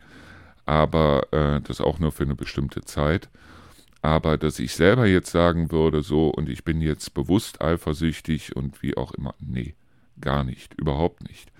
Aber 0.67 1.33
äh, 1.33 1.61
das 1.61 1.81
auch 1.81 2.01
nur 2.01 2.11
für 2.11 2.25
eine 2.25 2.35
bestimmte 2.35 2.81
Zeit. 2.83 3.29
Aber 4.03 4.37
dass 4.37 4.59
ich 4.59 4.75
selber 4.75 5.07
jetzt 5.07 5.31
sagen 5.31 5.71
würde, 5.71 6.03
so, 6.03 6.31
und 6.31 6.49
ich 6.49 6.65
bin 6.65 6.81
jetzt 6.81 7.15
bewusst 7.15 7.61
eifersüchtig 7.61 8.57
und 8.57 8.83
wie 8.83 8.97
auch 8.97 9.13
immer, 9.13 9.35
nee, 9.39 9.75
gar 10.21 10.43
nicht, 10.43 10.75
überhaupt 10.75 11.29
nicht. 11.29 11.53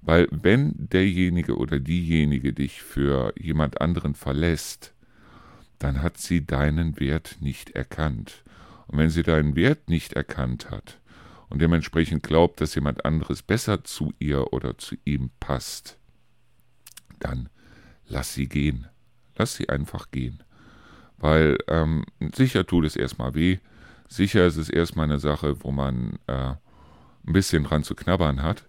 Weil 0.00 0.28
wenn 0.30 0.74
derjenige 0.76 1.56
oder 1.56 1.80
diejenige 1.80 2.52
dich 2.52 2.82
für 2.82 3.32
jemand 3.38 3.80
anderen 3.80 4.14
verlässt, 4.14 4.94
dann 5.78 6.02
hat 6.02 6.18
sie 6.18 6.46
deinen 6.46 6.98
Wert 6.98 7.38
nicht 7.40 7.70
erkannt. 7.70 8.42
Und 8.86 8.98
wenn 8.98 9.10
sie 9.10 9.22
deinen 9.22 9.54
Wert 9.54 9.88
nicht 9.88 10.14
erkannt 10.14 10.70
hat 10.70 11.00
und 11.48 11.60
dementsprechend 11.60 12.22
glaubt, 12.22 12.60
dass 12.60 12.74
jemand 12.74 13.04
anderes 13.04 13.42
besser 13.42 13.84
zu 13.84 14.12
ihr 14.18 14.52
oder 14.52 14.78
zu 14.78 14.96
ihm 15.04 15.30
passt, 15.40 15.98
dann 17.18 17.48
lass 18.06 18.34
sie 18.34 18.48
gehen. 18.48 18.86
Lass 19.36 19.54
sie 19.54 19.68
einfach 19.68 20.10
gehen. 20.10 20.42
Weil 21.18 21.58
ähm, 21.68 22.04
sicher 22.34 22.66
tut 22.66 22.84
es 22.84 22.96
erstmal 22.96 23.34
weh. 23.34 23.58
Sicher 24.08 24.46
ist 24.46 24.56
es 24.56 24.70
erstmal 24.70 25.04
eine 25.04 25.18
Sache, 25.18 25.62
wo 25.62 25.70
man 25.70 26.18
äh, 26.26 26.54
ein 26.54 27.32
bisschen 27.32 27.64
dran 27.64 27.84
zu 27.84 27.94
knabbern 27.94 28.42
hat. 28.42 28.64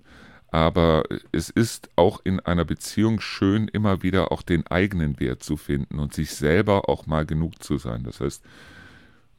Aber 0.51 1.03
es 1.31 1.49
ist 1.49 1.89
auch 1.95 2.21
in 2.23 2.39
einer 2.39 2.65
Beziehung 2.65 3.19
schön, 3.19 3.67
immer 3.67 4.01
wieder 4.01 4.31
auch 4.31 4.41
den 4.41 4.65
eigenen 4.67 5.19
Wert 5.19 5.43
zu 5.43 5.57
finden 5.57 5.99
und 5.99 6.13
sich 6.13 6.31
selber 6.31 6.89
auch 6.89 7.05
mal 7.05 7.25
genug 7.25 7.61
zu 7.61 7.77
sein. 7.77 8.03
Das 8.03 8.19
heißt, 8.19 8.43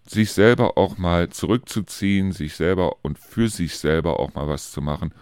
sich 0.06 0.32
selber 0.32 0.78
auch 0.78 0.98
mal 0.98 1.28
zurückzuziehen, 1.30 2.32
sich 2.32 2.54
selber 2.54 2.96
und 3.02 3.18
für 3.18 3.48
sich 3.48 3.76
selber 3.78 4.20
auch 4.20 4.34
mal 4.34 4.48
was 4.48 4.72
zu 4.72 4.80
machen, 4.80 5.12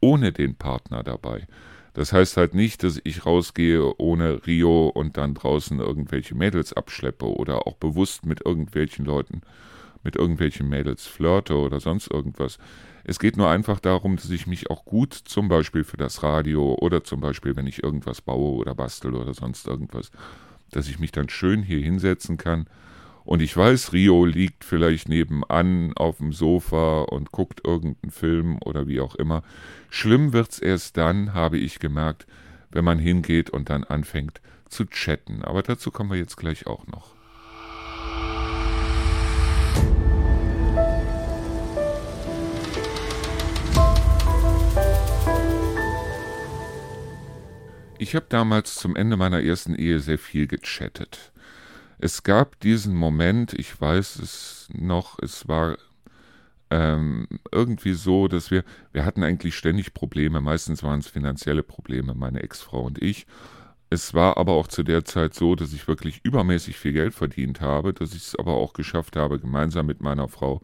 ohne 0.00 0.32
den 0.32 0.54
Partner 0.54 1.02
dabei. 1.02 1.46
Das 1.94 2.12
heißt 2.12 2.36
halt 2.36 2.54
nicht, 2.54 2.82
dass 2.82 3.00
ich 3.04 3.24
rausgehe 3.24 3.98
ohne 3.98 4.46
Rio 4.46 4.88
und 4.88 5.16
dann 5.16 5.32
draußen 5.32 5.78
irgendwelche 5.80 6.34
Mädels 6.34 6.74
abschleppe 6.74 7.26
oder 7.26 7.66
auch 7.66 7.76
bewusst 7.76 8.26
mit 8.26 8.44
irgendwelchen 8.44 9.06
Leuten, 9.06 9.40
mit 10.02 10.16
irgendwelchen 10.16 10.68
Mädels 10.68 11.06
flirte 11.06 11.56
oder 11.56 11.80
sonst 11.80 12.10
irgendwas. 12.10 12.58
Es 13.08 13.20
geht 13.20 13.36
nur 13.36 13.48
einfach 13.48 13.78
darum, 13.78 14.16
dass 14.16 14.30
ich 14.30 14.48
mich 14.48 14.68
auch 14.68 14.84
gut 14.84 15.14
zum 15.14 15.48
Beispiel 15.48 15.84
für 15.84 15.96
das 15.96 16.24
Radio 16.24 16.74
oder 16.80 17.04
zum 17.04 17.20
Beispiel, 17.20 17.54
wenn 17.54 17.68
ich 17.68 17.82
irgendwas 17.82 18.20
baue 18.20 18.56
oder 18.56 18.74
bastel 18.74 19.14
oder 19.14 19.32
sonst 19.32 19.66
irgendwas, 19.66 20.10
dass 20.72 20.88
ich 20.88 20.98
mich 20.98 21.12
dann 21.12 21.28
schön 21.28 21.62
hier 21.62 21.78
hinsetzen 21.78 22.36
kann 22.36 22.66
und 23.26 23.42
ich 23.42 23.56
weiß, 23.56 23.92
Rio 23.92 24.24
liegt 24.24 24.64
vielleicht 24.64 25.08
nebenan 25.08 25.92
auf 25.96 26.18
dem 26.18 26.32
Sofa 26.32 27.02
und 27.02 27.32
guckt 27.32 27.60
irgendeinen 27.66 28.12
Film 28.12 28.58
oder 28.64 28.86
wie 28.86 29.00
auch 29.00 29.16
immer. 29.16 29.42
Schlimm 29.90 30.32
wird's 30.32 30.60
erst 30.60 30.96
dann, 30.96 31.34
habe 31.34 31.58
ich 31.58 31.80
gemerkt, 31.80 32.28
wenn 32.70 32.84
man 32.84 33.00
hingeht 33.00 33.50
und 33.50 33.68
dann 33.68 33.82
anfängt 33.82 34.40
zu 34.68 34.84
chatten. 34.84 35.42
Aber 35.42 35.64
dazu 35.64 35.90
kommen 35.90 36.10
wir 36.10 36.18
jetzt 36.18 36.36
gleich 36.36 36.68
auch 36.68 36.86
noch. 36.86 37.15
Ich 47.98 48.14
habe 48.14 48.26
damals 48.28 48.74
zum 48.74 48.94
Ende 48.94 49.16
meiner 49.16 49.42
ersten 49.42 49.74
Ehe 49.74 50.00
sehr 50.00 50.18
viel 50.18 50.46
gechattet. 50.46 51.32
Es 51.98 52.22
gab 52.22 52.60
diesen 52.60 52.94
Moment, 52.94 53.54
ich 53.54 53.80
weiß 53.80 54.16
es 54.16 54.68
noch, 54.72 55.18
es 55.20 55.48
war 55.48 55.78
ähm, 56.70 57.26
irgendwie 57.50 57.94
so, 57.94 58.28
dass 58.28 58.50
wir, 58.50 58.64
wir 58.92 59.06
hatten 59.06 59.22
eigentlich 59.22 59.56
ständig 59.56 59.94
Probleme, 59.94 60.40
meistens 60.42 60.82
waren 60.82 61.00
es 61.00 61.08
finanzielle 61.08 61.62
Probleme, 61.62 62.14
meine 62.14 62.42
Ex-Frau 62.42 62.82
und 62.82 63.02
ich. 63.02 63.26
Es 63.88 64.12
war 64.12 64.36
aber 64.36 64.52
auch 64.52 64.66
zu 64.66 64.82
der 64.82 65.04
Zeit 65.04 65.32
so, 65.32 65.54
dass 65.54 65.72
ich 65.72 65.88
wirklich 65.88 66.20
übermäßig 66.22 66.76
viel 66.76 66.92
Geld 66.92 67.14
verdient 67.14 67.60
habe, 67.62 67.94
dass 67.94 68.10
ich 68.14 68.26
es 68.26 68.36
aber 68.36 68.54
auch 68.54 68.74
geschafft 68.74 69.16
habe, 69.16 69.38
gemeinsam 69.38 69.86
mit 69.86 70.02
meiner 70.02 70.28
Frau, 70.28 70.60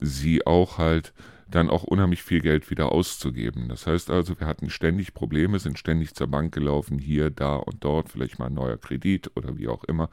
sie 0.00 0.44
auch 0.46 0.78
halt 0.78 1.12
dann 1.54 1.70
auch 1.70 1.84
unheimlich 1.84 2.22
viel 2.22 2.40
Geld 2.40 2.70
wieder 2.70 2.92
auszugeben. 2.92 3.68
Das 3.68 3.86
heißt 3.86 4.10
also, 4.10 4.38
wir 4.38 4.46
hatten 4.46 4.70
ständig 4.70 5.14
Probleme, 5.14 5.58
sind 5.58 5.78
ständig 5.78 6.14
zur 6.14 6.26
Bank 6.26 6.54
gelaufen, 6.54 6.98
hier, 6.98 7.30
da 7.30 7.56
und 7.56 7.84
dort, 7.84 8.08
vielleicht 8.08 8.38
mal 8.38 8.46
ein 8.46 8.54
neuer 8.54 8.76
Kredit 8.76 9.30
oder 9.36 9.56
wie 9.56 9.68
auch 9.68 9.84
immer 9.84 10.08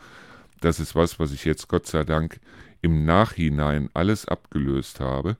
das 0.61 0.79
ist 0.79 0.95
was, 0.95 1.19
was 1.19 1.33
ich 1.33 1.43
jetzt 1.43 1.67
Gott 1.67 1.87
sei 1.87 2.03
Dank 2.03 2.39
im 2.81 3.03
Nachhinein 3.03 3.89
alles 3.93 4.27
abgelöst 4.27 4.99
habe 4.99 5.35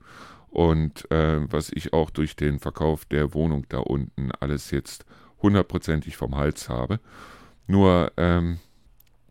und 0.50 1.10
äh, 1.10 1.40
was 1.50 1.70
ich 1.70 1.92
auch 1.92 2.10
durch 2.10 2.36
den 2.36 2.58
Verkauf 2.58 3.04
der 3.06 3.32
Wohnung 3.32 3.64
da 3.68 3.78
unten 3.78 4.30
alles 4.32 4.70
jetzt 4.70 5.06
hundertprozentig 5.40 6.16
vom 6.16 6.36
Hals 6.36 6.68
habe. 6.68 7.00
Nur 7.66 8.12
ähm, 8.16 8.58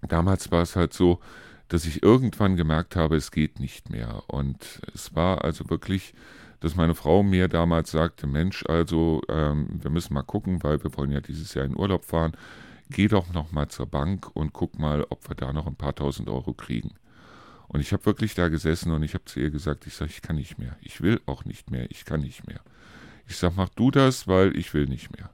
damals 0.01 0.51
war 0.51 0.63
es 0.63 0.75
halt 0.75 0.93
so, 0.93 1.19
dass 1.67 1.85
ich 1.85 2.03
irgendwann 2.03 2.55
gemerkt 2.57 2.95
habe, 2.95 3.15
es 3.15 3.31
geht 3.31 3.59
nicht 3.59 3.89
mehr. 3.89 4.23
Und 4.27 4.81
es 4.93 5.15
war 5.15 5.43
also 5.43 5.69
wirklich, 5.69 6.13
dass 6.61 6.75
meine 6.75 6.95
Frau 6.95 7.21
mir 7.21 7.47
damals 7.47 7.91
sagte, 7.91 8.25
Mensch, 8.25 8.63
also 8.67 9.21
ähm, 9.27 9.67
wir 9.81 9.91
müssen 9.91 10.13
mal 10.13 10.23
gucken, 10.23 10.63
weil 10.63 10.81
wir 10.83 10.95
wollen 10.95 11.11
ja 11.11 11.19
dieses 11.19 11.53
Jahr 11.53 11.65
in 11.65 11.77
Urlaub 11.77 12.05
fahren 12.05 12.33
geh 12.91 13.07
doch 13.07 13.33
noch 13.33 13.51
mal 13.51 13.69
zur 13.69 13.87
Bank 13.87 14.29
und 14.33 14.53
guck 14.53 14.77
mal, 14.77 15.05
ob 15.09 15.27
wir 15.27 15.35
da 15.35 15.53
noch 15.53 15.65
ein 15.65 15.75
paar 15.75 15.95
tausend 15.95 16.29
Euro 16.29 16.53
kriegen. 16.53 16.91
Und 17.67 17.79
ich 17.79 17.93
habe 17.93 18.05
wirklich 18.05 18.35
da 18.35 18.49
gesessen 18.49 18.91
und 18.91 19.01
ich 19.01 19.13
habe 19.13 19.25
zu 19.25 19.39
ihr 19.39 19.49
gesagt, 19.49 19.87
ich 19.87 19.95
sage, 19.95 20.11
ich 20.11 20.21
kann 20.21 20.35
nicht 20.35 20.57
mehr. 20.57 20.75
Ich 20.81 21.01
will 21.01 21.21
auch 21.25 21.45
nicht 21.45 21.71
mehr, 21.71 21.89
ich 21.89 22.05
kann 22.05 22.19
nicht 22.19 22.45
mehr. 22.45 22.59
Ich 23.27 23.37
sage, 23.37 23.53
mach 23.55 23.69
du 23.69 23.91
das, 23.91 24.27
weil 24.27 24.55
ich 24.57 24.73
will 24.73 24.87
nicht 24.87 25.15
mehr. 25.15 25.29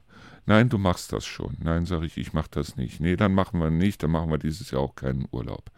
Nein, 0.45 0.69
du 0.69 0.77
machst 0.77 1.11
das 1.11 1.25
schon. 1.25 1.57
Nein, 1.59 1.85
sage 1.85 2.05
ich, 2.05 2.17
ich 2.17 2.33
mach 2.33 2.47
das 2.47 2.77
nicht. 2.77 3.01
Nee, 3.01 3.15
dann 3.15 3.33
machen 3.33 3.59
wir 3.59 3.71
nicht, 3.71 4.03
dann 4.03 4.11
machen 4.11 4.29
wir 4.29 4.37
dieses 4.37 4.71
Jahr 4.71 4.81
auch 4.81 4.95
keinen 4.95 5.27
Urlaub. 5.31 5.71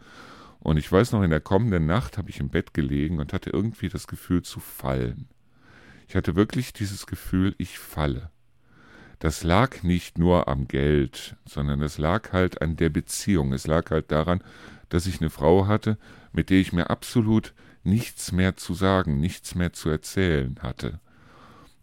Und 0.60 0.76
ich 0.76 0.90
weiß 0.92 1.12
noch, 1.12 1.22
in 1.22 1.30
der 1.30 1.40
kommenden 1.40 1.86
Nacht 1.86 2.18
habe 2.18 2.28
ich 2.28 2.38
im 2.38 2.50
Bett 2.50 2.74
gelegen 2.74 3.18
und 3.18 3.32
hatte 3.32 3.50
irgendwie 3.50 3.88
das 3.88 4.06
Gefühl 4.06 4.42
zu 4.42 4.60
fallen. 4.60 5.28
Ich 6.10 6.16
hatte 6.16 6.34
wirklich 6.34 6.72
dieses 6.72 7.06
Gefühl, 7.06 7.54
ich 7.56 7.78
falle 7.78 8.30
das 9.20 9.44
lag 9.44 9.82
nicht 9.82 10.18
nur 10.18 10.48
am 10.48 10.66
Geld, 10.66 11.36
sondern 11.44 11.82
es 11.82 11.98
lag 11.98 12.32
halt 12.32 12.62
an 12.62 12.76
der 12.76 12.88
Beziehung. 12.88 13.52
Es 13.52 13.66
lag 13.66 13.90
halt 13.90 14.10
daran, 14.10 14.42
dass 14.88 15.06
ich 15.06 15.20
eine 15.20 15.28
Frau 15.28 15.66
hatte, 15.66 15.98
mit 16.32 16.48
der 16.48 16.58
ich 16.58 16.72
mir 16.72 16.88
absolut 16.88 17.52
nichts 17.84 18.32
mehr 18.32 18.56
zu 18.56 18.72
sagen, 18.72 19.20
nichts 19.20 19.54
mehr 19.54 19.74
zu 19.74 19.90
erzählen 19.90 20.58
hatte. 20.62 21.00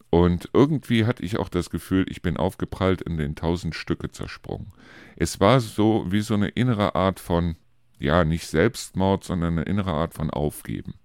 Und 0.10 0.50
irgendwie 0.54 1.06
hatte 1.06 1.24
ich 1.24 1.38
auch 1.38 1.50
das 1.50 1.70
Gefühl, 1.70 2.06
ich 2.10 2.24
bin 2.24 2.38
aufgeprallt 2.38 3.04
in 3.04 3.18
den 3.18 3.36
tausend 3.36 3.76
Stücke 3.76 4.10
zersprungen. 4.10 4.74
Es 5.16 5.40
war 5.40 5.60
so 5.60 6.12
wie 6.12 6.22
so 6.22 6.34
eine 6.34 6.50
innere 6.50 6.96
Art 6.96 7.20
von, 7.20 7.56
ja, 8.00 8.24
nicht 8.24 8.48
Selbstmord, 8.48 9.24
sondern 9.24 9.60
eine 9.60 9.64
innere 9.64 9.92
Art 9.92 10.16
von 10.16 10.32
Aufgeben. 10.32 10.96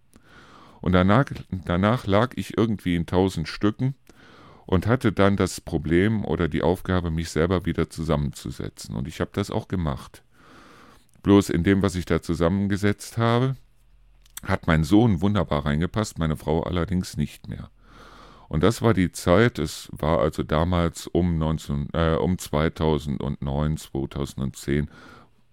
Und 0.82 0.92
danach, 0.92 1.26
danach 1.64 2.06
lag 2.06 2.32
ich 2.34 2.58
irgendwie 2.58 2.96
in 2.96 3.06
tausend 3.06 3.48
Stücken 3.48 3.94
und 4.66 4.86
hatte 4.86 5.12
dann 5.12 5.36
das 5.36 5.60
Problem 5.60 6.24
oder 6.24 6.48
die 6.48 6.62
Aufgabe, 6.62 7.10
mich 7.10 7.30
selber 7.30 7.64
wieder 7.64 7.88
zusammenzusetzen. 7.88 8.94
Und 8.96 9.08
ich 9.08 9.20
habe 9.20 9.30
das 9.32 9.50
auch 9.50 9.68
gemacht. 9.68 10.22
Bloß 11.22 11.50
in 11.50 11.62
dem, 11.62 11.82
was 11.82 11.94
ich 11.94 12.04
da 12.04 12.20
zusammengesetzt 12.20 13.16
habe, 13.16 13.56
hat 14.42 14.66
mein 14.66 14.82
Sohn 14.82 15.20
wunderbar 15.20 15.64
reingepasst, 15.66 16.18
meine 16.18 16.36
Frau 16.36 16.64
allerdings 16.64 17.16
nicht 17.16 17.48
mehr. 17.48 17.70
Und 18.48 18.64
das 18.64 18.82
war 18.82 18.92
die 18.92 19.12
Zeit, 19.12 19.60
es 19.60 19.88
war 19.92 20.18
also 20.18 20.42
damals 20.42 21.06
um, 21.06 21.38
19, 21.38 21.90
äh, 21.92 22.16
um 22.16 22.38
2009, 22.38 23.76
2010, 23.76 24.90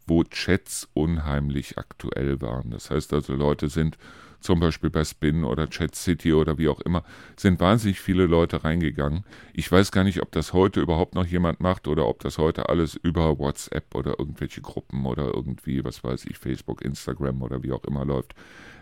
wo 0.07 0.23
Chats 0.23 0.89
unheimlich 0.95 1.77
aktuell 1.77 2.41
waren. 2.41 2.71
Das 2.71 2.89
heißt 2.89 3.13
also, 3.13 3.35
Leute 3.35 3.69
sind 3.69 3.99
zum 4.39 4.59
Beispiel 4.59 4.89
bei 4.89 5.03
Spin 5.03 5.43
oder 5.43 5.69
Chat 5.69 5.95
City 5.95 6.33
oder 6.33 6.57
wie 6.57 6.69
auch 6.69 6.79
immer, 6.81 7.03
sind 7.35 7.59
wahnsinnig 7.59 7.99
viele 7.99 8.25
Leute 8.25 8.63
reingegangen. 8.63 9.23
Ich 9.53 9.71
weiß 9.71 9.91
gar 9.91 10.03
nicht, 10.03 10.21
ob 10.21 10.31
das 10.31 10.53
heute 10.53 10.81
überhaupt 10.81 11.15
noch 11.15 11.25
jemand 11.25 11.59
macht 11.59 11.87
oder 11.87 12.07
ob 12.07 12.19
das 12.19 12.37
heute 12.37 12.69
alles 12.69 12.95
über 12.95 13.37
WhatsApp 13.39 13.93
oder 13.95 14.19
irgendwelche 14.19 14.61
Gruppen 14.61 15.05
oder 15.05 15.33
irgendwie, 15.33 15.83
was 15.83 16.03
weiß 16.03 16.25
ich, 16.25 16.37
Facebook, 16.37 16.83
Instagram 16.83 17.41
oder 17.41 17.63
wie 17.63 17.71
auch 17.71 17.83
immer 17.83 18.05
läuft. 18.05 18.33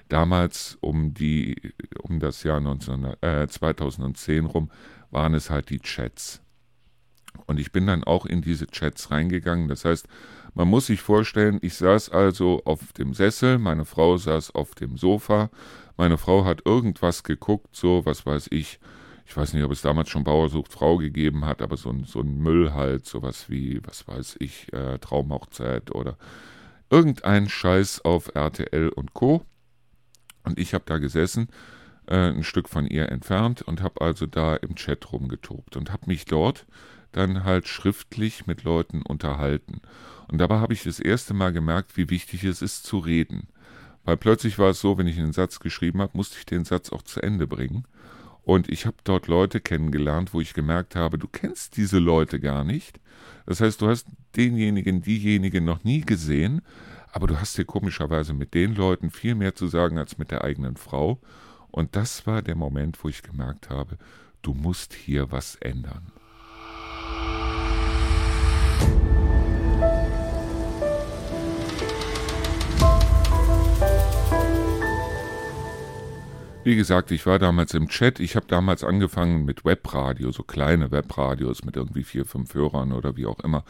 Damals 0.09 0.77
um 0.81 1.13
die, 1.13 1.73
um 2.01 2.19
das 2.19 2.43
Jahr 2.43 2.59
19, 2.59 3.15
äh, 3.21 3.47
2010 3.47 4.45
rum, 4.45 4.71
waren 5.11 5.33
es 5.33 5.49
halt 5.49 5.69
die 5.69 5.79
Chats. 5.79 6.41
Und 7.45 7.59
ich 7.59 7.71
bin 7.71 7.87
dann 7.87 8.03
auch 8.03 8.25
in 8.25 8.41
diese 8.41 8.67
Chats 8.67 9.11
reingegangen. 9.11 9.67
Das 9.67 9.85
heißt, 9.85 10.07
man 10.57 10.67
muss 10.67 10.87
sich 10.87 11.01
vorstellen, 11.01 11.59
ich 11.61 11.75
saß 11.75 12.09
also 12.09 12.61
auf 12.65 12.93
dem 12.93 13.13
Sessel, 13.13 13.57
meine 13.57 13.85
Frau 13.85 14.17
saß 14.17 14.53
auf 14.55 14.75
dem 14.75 14.97
Sofa, 14.97 15.49
meine 15.95 16.17
Frau 16.17 16.45
hat 16.45 16.65
irgendwas 16.65 17.23
geguckt, 17.23 17.75
so, 17.75 18.05
was 18.05 18.25
weiß 18.25 18.47
ich, 18.51 18.79
ich 19.25 19.35
weiß 19.35 19.53
nicht, 19.53 19.63
ob 19.63 19.71
es 19.71 19.81
damals 19.81 20.09
schon 20.09 20.23
Bauer 20.23 20.49
sucht 20.49 20.71
Frau 20.73 20.97
gegeben 20.97 21.45
hat, 21.45 21.61
aber 21.61 21.77
so 21.77 21.89
ein, 21.89 22.03
so 22.05 22.19
ein 22.19 22.37
Müll 22.37 22.73
halt, 22.73 23.05
sowas 23.05 23.49
wie, 23.49 23.81
was 23.85 24.07
weiß 24.07 24.37
ich, 24.39 24.71
äh, 24.73 24.99
Traumhochzeit 24.99 25.93
oder 25.93 26.17
Irgendein 26.89 27.49
Scheiß 27.49 28.05
auf 28.05 28.33
RTL 28.33 28.89
und 28.89 29.13
Co. 29.13 29.43
Und 30.43 30.57
ich 30.57 30.73
habe 30.73 30.85
da 30.87 30.97
gesessen, 30.99 31.49
äh, 32.07 32.29
ein 32.29 32.43
Stück 32.43 32.69
von 32.69 32.87
ihr 32.87 33.09
entfernt 33.09 33.61
und 33.61 33.81
habe 33.81 33.99
also 33.99 34.25
da 34.25 34.55
im 34.55 34.75
Chat 34.75 35.11
rumgetobt 35.11 35.75
und 35.75 35.91
habe 35.91 36.03
mich 36.07 36.25
dort 36.25 36.65
dann 37.17 37.43
halt 37.43 37.67
schriftlich 37.67 38.47
mit 38.47 38.63
Leuten 38.63 39.01
unterhalten. 39.01 39.81
Und 40.27 40.39
dabei 40.39 40.59
habe 40.59 40.73
ich 40.73 40.83
das 40.83 40.99
erste 40.99 41.33
Mal 41.33 41.51
gemerkt, 41.51 41.97
wie 41.97 42.09
wichtig 42.09 42.43
es 42.43 42.61
ist 42.61 42.85
zu 42.85 42.99
reden. 42.99 43.47
Weil 44.03 44.17
plötzlich 44.17 44.59
war 44.59 44.69
es 44.69 44.81
so, 44.81 44.97
wenn 44.97 45.07
ich 45.07 45.17
einen 45.17 45.33
Satz 45.33 45.59
geschrieben 45.59 46.01
habe, 46.01 46.15
musste 46.15 46.37
ich 46.39 46.45
den 46.45 46.63
Satz 46.63 46.91
auch 46.91 47.01
zu 47.01 47.21
Ende 47.21 47.47
bringen. 47.47 47.85
Und 48.43 48.69
ich 48.69 48.85
habe 48.85 48.97
dort 49.03 49.27
Leute 49.27 49.59
kennengelernt, 49.59 50.33
wo 50.33 50.39
ich 50.39 50.53
gemerkt 50.53 50.95
habe, 50.95 51.17
du 51.17 51.27
kennst 51.27 51.75
diese 51.75 51.99
Leute 51.99 52.39
gar 52.39 52.63
nicht. 52.63 52.99
Das 53.45 53.59
heißt, 53.59 53.81
du 53.81 53.89
hast 53.89 54.07
denjenigen, 54.37 55.01
diejenigen 55.01 55.65
noch 55.65 55.83
nie 55.83 56.01
gesehen, 56.01 56.61
aber 57.11 57.27
du 57.27 57.39
hast 57.39 57.57
dir 57.57 57.65
komischerweise 57.65 58.33
mit 58.33 58.53
den 58.53 58.75
Leuten 58.75 59.11
viel 59.11 59.35
mehr 59.35 59.55
zu 59.55 59.67
sagen 59.67 59.97
als 59.97 60.17
mit 60.17 60.31
der 60.31 60.43
eigenen 60.43 60.77
Frau. 60.77 61.19
Und 61.71 61.95
das 61.95 62.25
war 62.25 62.41
der 62.41 62.55
Moment, 62.55 63.03
wo 63.03 63.09
ich 63.09 63.23
gemerkt 63.23 63.69
habe, 63.69 63.97
du 64.41 64.53
musst 64.53 64.93
hier 64.93 65.31
was 65.31 65.55
ändern. 65.55 66.13
Wie 76.67 76.75
gesagt, 76.75 77.11
ich 77.11 77.25
war 77.25 77.39
damals 77.39 77.73
im 77.75 77.87
Chat. 77.87 78.19
Ich 78.19 78.35
habe 78.35 78.45
damals 78.45 78.83
angefangen 78.83 79.45
mit 79.45 79.63
Webradio, 79.63 80.33
so 80.33 80.43
kleine 80.43 80.91
Webradios 80.91 81.63
mit 81.63 81.77
irgendwie 81.77 82.03
vier, 82.03 82.25
fünf 82.25 82.53
Hörern 82.55 82.91
oder 82.91 83.15
wie 83.15 83.25
auch 83.25 83.39
immer 83.39 83.63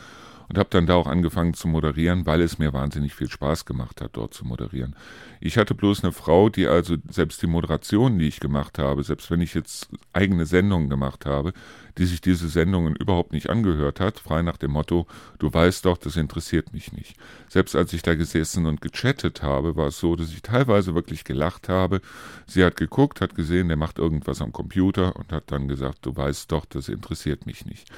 und 0.49 0.57
habe 0.57 0.69
dann 0.69 0.85
da 0.85 0.95
auch 0.95 1.07
angefangen 1.07 1.53
zu 1.53 1.67
moderieren, 1.67 2.25
weil 2.25 2.41
es 2.41 2.57
mir 2.57 2.73
wahnsinnig 2.73 3.13
viel 3.13 3.29
Spaß 3.29 3.65
gemacht 3.65 4.01
hat, 4.01 4.11
dort 4.13 4.33
zu 4.33 4.45
moderieren. 4.45 4.95
Ich 5.39 5.57
hatte 5.57 5.75
bloß 5.75 6.03
eine 6.03 6.13
Frau, 6.13 6.49
die 6.49 6.67
also 6.67 6.95
selbst 7.09 7.41
die 7.41 7.47
Moderation, 7.47 8.17
die 8.17 8.27
ich 8.27 8.39
gemacht 8.39 8.79
habe, 8.79 9.03
selbst 9.03 9.29
wenn 9.29 9.41
ich 9.41 9.53
jetzt 9.53 9.89
eigene 10.13 10.45
Sendungen 10.45 10.89
gemacht 10.89 11.25
habe, 11.25 11.53
die 11.97 12.05
sich 12.05 12.21
diese 12.21 12.47
Sendungen 12.47 12.95
überhaupt 12.95 13.33
nicht 13.33 13.49
angehört 13.49 13.99
hat, 13.99 14.19
frei 14.19 14.41
nach 14.41 14.57
dem 14.57 14.71
Motto, 14.71 15.07
du 15.39 15.51
weißt 15.51 15.85
doch, 15.85 15.97
das 15.97 16.15
interessiert 16.15 16.73
mich 16.73 16.91
nicht. 16.91 17.15
Selbst 17.49 17.75
als 17.75 17.91
ich 17.93 18.01
da 18.03 18.15
gesessen 18.15 18.65
und 18.65 18.81
gechattet 18.81 19.41
habe, 19.41 19.75
war 19.75 19.87
es 19.87 19.99
so, 19.99 20.15
dass 20.15 20.29
ich 20.29 20.41
teilweise 20.41 20.95
wirklich 20.95 21.23
gelacht 21.23 21.69
habe. 21.69 22.01
Sie 22.45 22.63
hat 22.63 22.77
geguckt, 22.77 23.21
hat 23.21 23.35
gesehen, 23.35 23.67
der 23.67 23.77
macht 23.77 23.99
irgendwas 23.99 24.41
am 24.41 24.53
Computer 24.53 25.15
und 25.15 25.31
hat 25.31 25.45
dann 25.47 25.67
gesagt, 25.67 26.05
du 26.05 26.15
weißt 26.15 26.51
doch, 26.51 26.65
das 26.65 26.87
interessiert 26.87 27.45
mich 27.45 27.65
nicht. 27.65 27.89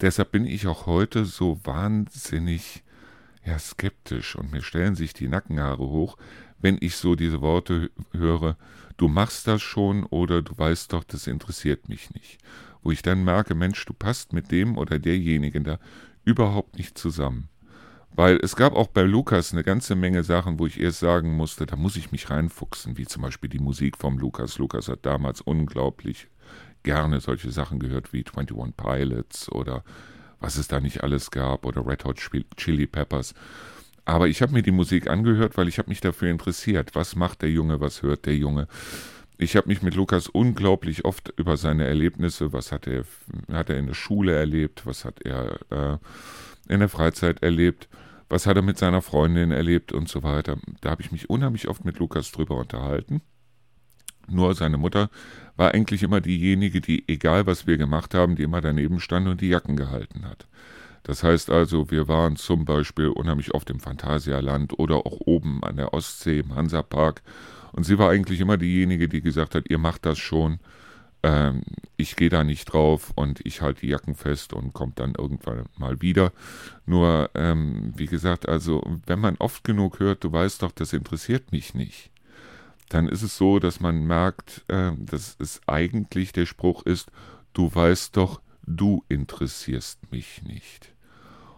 Deshalb 0.00 0.32
bin 0.32 0.46
ich 0.46 0.66
auch 0.66 0.86
heute 0.86 1.24
so 1.24 1.60
wahnsinnig 1.64 2.82
ja, 3.44 3.58
skeptisch 3.58 4.36
und 4.36 4.52
mir 4.52 4.62
stellen 4.62 4.94
sich 4.94 5.12
die 5.12 5.28
Nackenhaare 5.28 5.82
hoch, 5.82 6.16
wenn 6.58 6.78
ich 6.80 6.96
so 6.96 7.14
diese 7.14 7.40
Worte 7.40 7.90
höre, 8.12 8.56
du 8.96 9.08
machst 9.08 9.46
das 9.46 9.62
schon 9.62 10.04
oder 10.04 10.42
du 10.42 10.56
weißt 10.56 10.92
doch, 10.92 11.04
das 11.04 11.26
interessiert 11.26 11.88
mich 11.88 12.10
nicht. 12.10 12.38
Wo 12.82 12.90
ich 12.90 13.02
dann 13.02 13.24
merke, 13.24 13.54
Mensch, 13.54 13.84
du 13.84 13.92
passt 13.92 14.32
mit 14.32 14.50
dem 14.50 14.78
oder 14.78 14.98
derjenigen 14.98 15.64
da 15.64 15.78
überhaupt 16.24 16.76
nicht 16.78 16.96
zusammen. 16.96 17.48
Weil 18.12 18.38
es 18.42 18.56
gab 18.56 18.74
auch 18.74 18.88
bei 18.88 19.02
Lukas 19.02 19.52
eine 19.52 19.62
ganze 19.62 19.94
Menge 19.94 20.24
Sachen, 20.24 20.58
wo 20.58 20.66
ich 20.66 20.80
erst 20.80 21.00
sagen 21.00 21.36
musste, 21.36 21.64
da 21.66 21.76
muss 21.76 21.96
ich 21.96 22.10
mich 22.10 22.28
reinfuchsen, 22.28 22.98
wie 22.98 23.06
zum 23.06 23.22
Beispiel 23.22 23.48
die 23.48 23.60
Musik 23.60 23.96
vom 23.96 24.18
Lukas. 24.18 24.58
Lukas 24.58 24.88
hat 24.88 25.06
damals 25.06 25.40
unglaublich 25.40 26.28
gerne 26.82 27.20
solche 27.20 27.50
Sachen 27.50 27.78
gehört 27.78 28.12
wie 28.12 28.24
21 28.24 28.76
Pilots 28.76 29.50
oder 29.52 29.84
was 30.40 30.56
es 30.56 30.68
da 30.68 30.80
nicht 30.80 31.02
alles 31.02 31.30
gab 31.30 31.66
oder 31.66 31.86
Red 31.86 32.04
Hot 32.04 32.18
Chili 32.56 32.86
Peppers. 32.86 33.34
Aber 34.04 34.28
ich 34.28 34.42
habe 34.42 34.52
mir 34.52 34.62
die 34.62 34.70
Musik 34.70 35.08
angehört, 35.08 35.56
weil 35.56 35.68
ich 35.68 35.78
habe 35.78 35.88
mich 35.88 36.00
dafür 36.00 36.30
interessiert. 36.30 36.94
Was 36.94 37.14
macht 37.14 37.42
der 37.42 37.50
Junge, 37.50 37.80
was 37.80 38.02
hört 38.02 38.26
der 38.26 38.36
Junge? 38.36 38.66
Ich 39.38 39.56
habe 39.56 39.68
mich 39.68 39.82
mit 39.82 39.94
Lukas 39.94 40.28
unglaublich 40.28 41.04
oft 41.04 41.32
über 41.36 41.56
seine 41.56 41.86
Erlebnisse, 41.86 42.52
was 42.52 42.72
hat 42.72 42.86
er, 42.86 43.04
hat 43.52 43.70
er 43.70 43.78
in 43.78 43.86
der 43.86 43.94
Schule 43.94 44.34
erlebt, 44.34 44.84
was 44.84 45.04
hat 45.04 45.22
er 45.22 45.60
äh, 45.70 46.72
in 46.72 46.80
der 46.80 46.88
Freizeit 46.88 47.42
erlebt, 47.42 47.88
was 48.28 48.46
hat 48.46 48.56
er 48.56 48.62
mit 48.62 48.78
seiner 48.78 49.00
Freundin 49.00 49.50
erlebt 49.50 49.92
und 49.92 50.08
so 50.08 50.22
weiter. 50.22 50.58
Da 50.80 50.90
habe 50.90 51.02
ich 51.02 51.12
mich 51.12 51.30
unheimlich 51.30 51.68
oft 51.68 51.84
mit 51.84 51.98
Lukas 51.98 52.32
drüber 52.32 52.56
unterhalten. 52.56 53.22
Nur 54.28 54.54
seine 54.54 54.76
Mutter 54.76 55.10
war 55.56 55.74
eigentlich 55.74 56.02
immer 56.02 56.20
diejenige, 56.20 56.80
die, 56.80 57.04
egal 57.06 57.46
was 57.46 57.66
wir 57.66 57.76
gemacht 57.76 58.14
haben, 58.14 58.36
die 58.36 58.44
immer 58.44 58.60
daneben 58.60 59.00
stand 59.00 59.28
und 59.28 59.40
die 59.40 59.48
Jacken 59.48 59.76
gehalten 59.76 60.24
hat. 60.24 60.46
Das 61.02 61.22
heißt 61.22 61.50
also, 61.50 61.90
wir 61.90 62.08
waren 62.08 62.36
zum 62.36 62.64
Beispiel 62.64 63.08
unheimlich 63.08 63.54
oft 63.54 63.70
im 63.70 63.80
Phantasialand 63.80 64.78
oder 64.78 65.06
auch 65.06 65.20
oben 65.20 65.62
an 65.64 65.76
der 65.76 65.94
Ostsee 65.94 66.40
im 66.40 66.54
Hansapark. 66.54 67.22
Und 67.72 67.84
sie 67.84 67.98
war 67.98 68.10
eigentlich 68.10 68.40
immer 68.40 68.56
diejenige, 68.56 69.08
die 69.08 69.20
gesagt 69.20 69.54
hat, 69.54 69.70
ihr 69.70 69.78
macht 69.78 70.04
das 70.04 70.18
schon, 70.18 70.60
ähm, 71.22 71.62
ich 71.96 72.16
gehe 72.16 72.28
da 72.28 72.44
nicht 72.44 72.66
drauf 72.66 73.12
und 73.14 73.40
ich 73.44 73.60
halte 73.60 73.82
die 73.82 73.88
Jacken 73.88 74.14
fest 74.14 74.52
und 74.52 74.72
kommt 74.72 74.98
dann 74.98 75.14
irgendwann 75.16 75.64
mal 75.76 76.00
wieder. 76.00 76.32
Nur, 76.86 77.30
ähm, 77.34 77.92
wie 77.96 78.06
gesagt, 78.06 78.48
also 78.48 78.82
wenn 79.06 79.20
man 79.20 79.36
oft 79.38 79.64
genug 79.64 80.00
hört, 80.00 80.24
du 80.24 80.32
weißt 80.32 80.62
doch, 80.62 80.72
das 80.72 80.92
interessiert 80.92 81.52
mich 81.52 81.74
nicht 81.74 82.09
dann 82.90 83.08
ist 83.08 83.22
es 83.22 83.36
so, 83.36 83.58
dass 83.58 83.80
man 83.80 84.04
merkt, 84.04 84.64
äh, 84.68 84.92
dass 84.98 85.36
es 85.38 85.60
eigentlich 85.66 86.32
der 86.32 86.44
Spruch 86.44 86.82
ist, 86.84 87.10
du 87.52 87.74
weißt 87.74 88.16
doch, 88.16 88.40
du 88.66 89.04
interessierst 89.08 90.12
mich 90.12 90.42
nicht. 90.42 90.92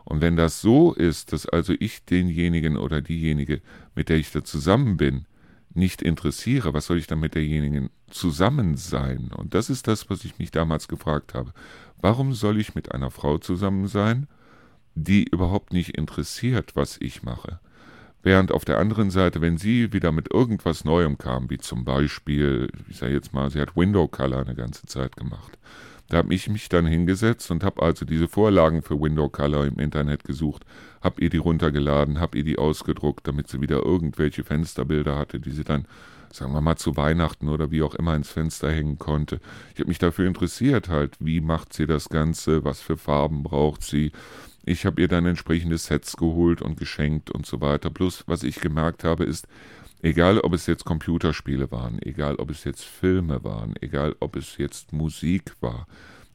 Und 0.05 0.21
wenn 0.21 0.37
das 0.37 0.61
so 0.61 0.92
ist, 0.92 1.33
dass 1.33 1.47
also 1.47 1.75
ich 1.79 2.05
denjenigen 2.05 2.77
oder 2.77 3.01
diejenige, 3.01 3.62
mit 3.95 4.09
der 4.09 4.18
ich 4.18 4.31
da 4.31 4.45
zusammen 4.45 4.97
bin, 4.97 5.27
nicht 5.75 6.03
interessiere, 6.03 6.75
was 6.75 6.87
soll 6.87 6.99
ich 6.99 7.07
dann 7.07 7.21
mit 7.21 7.35
derjenigen 7.35 7.88
zusammen 8.11 8.77
sein? 8.77 9.31
Und 9.35 9.55
das 9.55 9.71
ist 9.71 9.88
das, 9.88 10.11
was 10.11 10.25
ich 10.25 10.38
mich 10.38 10.51
damals 10.51 10.87
gefragt 10.87 11.35
habe. 11.35 11.53
Warum 11.99 12.35
soll 12.35 12.61
ich 12.61 12.75
mit 12.75 12.92
einer 12.92 13.11
Frau 13.11 13.38
zusammen 13.38 13.88
sein, 13.88 14.27
die 14.95 15.25
überhaupt 15.25 15.73
nicht 15.73 15.97
interessiert, 15.97 16.77
was 16.77 16.99
ich 17.01 17.23
mache? 17.23 17.59
Während 18.23 18.53
auf 18.53 18.65
der 18.65 18.79
anderen 18.79 19.11
Seite, 19.11 19.41
wenn 19.41 19.59
sie 19.59 19.93
wieder 19.93 20.13
mit 20.13 20.33
irgendwas 20.33 20.85
Neuem 20.85 21.19
kam, 21.19 21.51
wie 21.51 21.59
zum 21.59 21.85
Beispiel, 21.85 22.69
ich 22.89 22.99
sage 22.99 23.13
jetzt 23.13 23.33
mal, 23.33 23.51
sie 23.51 23.61
hat 23.61 23.77
Window 23.77 24.07
Color 24.07 24.43
eine 24.43 24.55
ganze 24.55 24.87
Zeit 24.87 25.17
gemacht. 25.17 25.59
Da 26.09 26.19
habe 26.19 26.35
ich 26.35 26.49
mich 26.49 26.69
dann 26.69 26.87
hingesetzt 26.87 27.51
und 27.51 27.65
habe 27.65 27.83
also 27.83 28.05
diese 28.05 28.29
Vorlagen 28.29 28.83
für 28.83 29.01
Window 29.01 29.29
Color 29.29 29.67
im 29.67 29.79
Internet 29.79 30.25
gesucht, 30.25 30.65
habe 31.01 31.21
ihr 31.21 31.31
die 31.31 31.39
runtergeladen, 31.39 32.21
habe 32.21 32.39
ihr 32.39 32.45
die 32.45 32.59
ausgedruckt, 32.59 33.27
damit 33.27 33.49
sie 33.49 33.61
wieder 33.61 33.85
irgendwelche 33.85 34.45
Fensterbilder 34.45 35.17
hatte, 35.19 35.41
die 35.41 35.51
sie 35.51 35.65
dann, 35.65 35.87
sagen 36.31 36.53
wir 36.53 36.61
mal, 36.61 36.77
zu 36.77 36.97
Weihnachten 36.97 37.49
oder 37.49 37.71
wie 37.71 37.83
auch 37.83 37.95
immer 37.95 38.15
ins 38.15 38.31
Fenster 38.31 38.71
hängen 38.71 38.99
konnte. 38.99 39.41
Ich 39.75 39.81
habe 39.81 39.89
mich 39.89 39.99
dafür 39.99 40.29
interessiert 40.29 40.89
halt, 40.89 41.17
wie 41.19 41.41
macht 41.41 41.73
sie 41.73 41.87
das 41.87 42.09
Ganze, 42.09 42.63
was 42.63 42.81
für 42.81 42.99
Farben 42.99 43.43
braucht 43.43 43.83
sie, 43.83 44.13
ich 44.64 44.87
habe 44.87 45.01
ihr 45.01 45.09
dann 45.09 45.27
entsprechende 45.27 45.79
Sets 45.79 46.16
geholt 46.16 46.62
und 46.62 46.77
geschenkt 46.77 47.31
und 47.31 47.46
so 47.46 47.61
weiter. 47.61 47.90
Plus, 47.90 48.25
was 48.27 48.42
ich 48.42 48.61
gemerkt 48.61 49.05
habe, 49.05 49.25
ist, 49.25 49.48
egal 50.03 50.38
ob 50.40 50.53
es 50.53 50.66
jetzt 50.66 50.85
Computerspiele 50.85 51.70
waren, 51.70 52.01
egal 52.03 52.37
ob 52.37 52.51
es 52.51 52.64
jetzt 52.64 52.85
Filme 52.85 53.42
waren, 53.44 53.75
egal 53.81 54.14
ob 54.20 54.37
es 54.37 54.59
jetzt 54.59 54.92
Musik 54.92 55.53
war, 55.61 55.87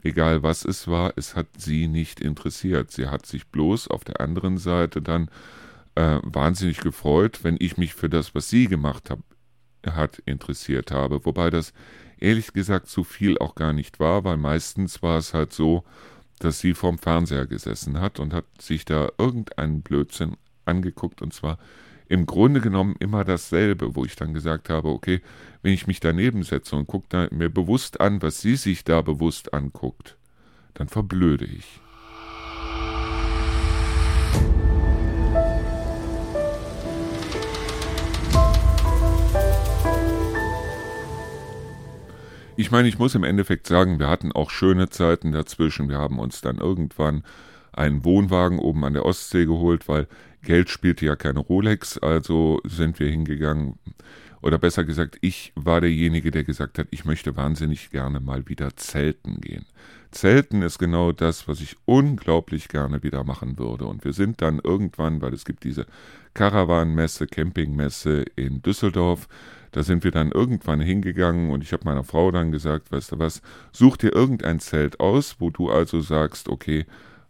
egal 0.03 0.43
was 0.43 0.65
es 0.65 0.87
war, 0.87 1.13
es 1.15 1.35
hat 1.35 1.47
sie 1.57 1.87
nicht 1.87 2.19
interessiert. 2.19 2.91
Sie 2.91 3.07
hat 3.07 3.25
sich 3.25 3.47
bloß 3.47 3.89
auf 3.89 4.03
der 4.03 4.21
anderen 4.21 4.57
Seite 4.57 5.01
dann 5.01 5.29
äh, 5.95 6.19
wahnsinnig 6.23 6.79
gefreut, 6.79 7.43
wenn 7.43 7.57
ich 7.59 7.77
mich 7.77 7.93
für 7.93 8.09
das, 8.09 8.35
was 8.35 8.49
sie 8.49 8.67
gemacht 8.67 9.09
hab, 9.09 9.19
hat, 9.85 10.21
interessiert 10.25 10.91
habe. 10.91 11.25
Wobei 11.25 11.49
das 11.49 11.73
ehrlich 12.19 12.53
gesagt 12.53 12.87
zu 12.87 13.03
viel 13.03 13.37
auch 13.37 13.55
gar 13.55 13.73
nicht 13.73 13.99
war, 13.99 14.23
weil 14.23 14.37
meistens 14.37 15.01
war 15.01 15.17
es 15.17 15.33
halt 15.33 15.53
so, 15.53 15.83
dass 16.39 16.59
sie 16.59 16.73
vorm 16.73 16.97
Fernseher 16.97 17.45
gesessen 17.45 17.99
hat 17.99 18.19
und 18.19 18.33
hat 18.33 18.45
sich 18.59 18.85
da 18.85 19.09
irgendeinen 19.17 19.81
Blödsinn 19.81 20.37
angeguckt 20.65 21.21
und 21.21 21.33
zwar 21.33 21.57
im 22.09 22.25
Grunde 22.25 22.61
genommen 22.61 22.95
immer 22.99 23.25
dasselbe, 23.25 23.95
wo 23.95 24.05
ich 24.05 24.15
dann 24.15 24.33
gesagt 24.33 24.69
habe, 24.69 24.89
okay, 24.89 25.21
wenn 25.61 25.73
ich 25.73 25.87
mich 25.87 25.99
daneben 25.99 26.43
setze 26.43 26.75
und 26.75 26.87
gucke 26.87 27.29
mir 27.31 27.49
bewusst 27.49 27.99
an, 27.99 28.21
was 28.21 28.41
sie 28.41 28.55
sich 28.55 28.83
da 28.83 29.01
bewusst 29.01 29.53
anguckt, 29.53 30.15
dann 30.73 30.87
verblöde 30.87 31.45
ich. 31.45 31.81
Ich 42.59 42.71
meine, 42.71 42.87
ich 42.87 42.97
muss 42.97 43.13
im 43.13 43.23
Endeffekt 43.23 43.67
sagen, 43.67 43.99
wir 43.99 44.09
hatten 44.09 44.31
auch 44.31 44.49
schöne 44.49 44.89
Zeiten 44.89 45.31
dazwischen. 45.31 45.89
Wir 45.89 45.99
haben 45.99 46.17
uns 46.17 46.41
dann 46.41 46.57
irgendwann 46.57 47.23
einen 47.71 48.03
Wohnwagen 48.03 48.57
oben 48.57 48.83
an 48.83 48.93
der 48.93 49.05
Ostsee 49.05 49.45
geholt, 49.45 49.87
weil 49.87 50.07
Geld 50.41 50.71
spielte 50.71 51.05
ja 51.05 51.15
keine 51.15 51.39
Rolex, 51.39 51.99
also 51.99 52.59
sind 52.63 52.99
wir 52.99 53.09
hingegangen 53.09 53.77
oder 54.41 54.57
besser 54.57 54.83
gesagt, 54.85 55.19
ich 55.21 55.51
war 55.53 55.81
derjenige, 55.81 56.31
der 56.31 56.43
gesagt 56.43 56.79
hat, 56.79 56.87
ich 56.89 57.05
möchte 57.05 57.35
wahnsinnig 57.35 57.91
gerne 57.91 58.19
mal 58.19 58.49
wieder 58.49 58.75
zelten 58.75 59.39
gehen. 59.39 59.67
Zelten 60.09 60.63
ist 60.63 60.79
genau 60.79 61.11
das, 61.11 61.47
was 61.47 61.61
ich 61.61 61.77
unglaublich 61.85 62.69
gerne 62.69 63.03
wieder 63.03 63.23
machen 63.23 63.59
würde. 63.59 63.85
Und 63.85 64.03
wir 64.03 64.13
sind 64.13 64.41
dann 64.41 64.59
irgendwann, 64.63 65.21
weil 65.21 65.33
es 65.33 65.45
gibt 65.45 65.63
diese 65.63 65.85
Caravan-Messe, 66.33 67.27
Campingmesse 67.27 68.25
in 68.35 68.63
Düsseldorf, 68.63 69.27
da 69.71 69.83
sind 69.83 70.03
wir 70.03 70.11
dann 70.11 70.31
irgendwann 70.31 70.79
hingegangen 70.79 71.51
und 71.51 71.63
ich 71.63 71.73
habe 71.73 71.85
meiner 71.85 72.03
Frau 72.03 72.31
dann 72.31 72.51
gesagt, 72.51 72.91
weißt 72.91 73.13
du 73.13 73.19
was, 73.19 73.41
such 73.71 73.97
dir 73.97 74.13
irgendein 74.13 74.59
Zelt 74.59 74.99
aus, 74.99 75.35
wo 75.39 75.49
du 75.49 75.69
also 75.69 76.01
sagst, 76.01 76.49
okay, 76.49 76.85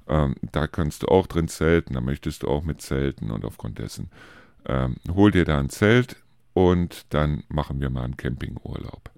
ähm, 0.08 0.36
da 0.52 0.67
kannst 0.67 1.04
du 1.04 1.08
auch 1.08 1.28
drin 1.28 1.47
zelten, 1.47 1.93
da 1.93 2.02
möchtest 2.02 2.43
du 2.43 2.47
auch 2.47 2.63
mit 2.63 2.82
zelten 2.82 3.32
und 3.32 3.45
aufgrund 3.45 3.80
dessen 3.80 4.10
ähm, 4.65 4.95
hol 5.13 5.32
dir 5.32 5.45
da 5.45 5.60
ein 5.60 5.69
Zelt, 5.69 6.17
und 6.58 7.06
dann 7.13 7.43
machen 7.50 7.82
wir 7.82 7.91
mal 7.91 8.04
einen 8.04 8.17
Campingurlaub. 8.17 9.12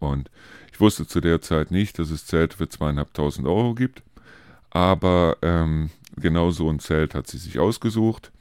Und 0.00 0.30
ich 0.70 0.78
wusste 0.78 1.06
zu 1.06 1.22
der 1.22 1.40
Zeit 1.40 1.70
nicht, 1.70 1.98
dass 1.98 2.10
es 2.10 2.26
Zelte 2.26 2.58
für 2.58 2.68
zweieinhalbtausend 2.68 3.46
Euro 3.46 3.74
gibt, 3.74 4.02
aber 4.68 5.38
ähm, 5.40 5.88
genau 6.14 6.50
so 6.50 6.68
ein 6.68 6.78
Zelt 6.78 7.14
hat 7.14 7.26
sie 7.26 7.38
sich 7.38 7.58
ausgesucht 7.58 8.32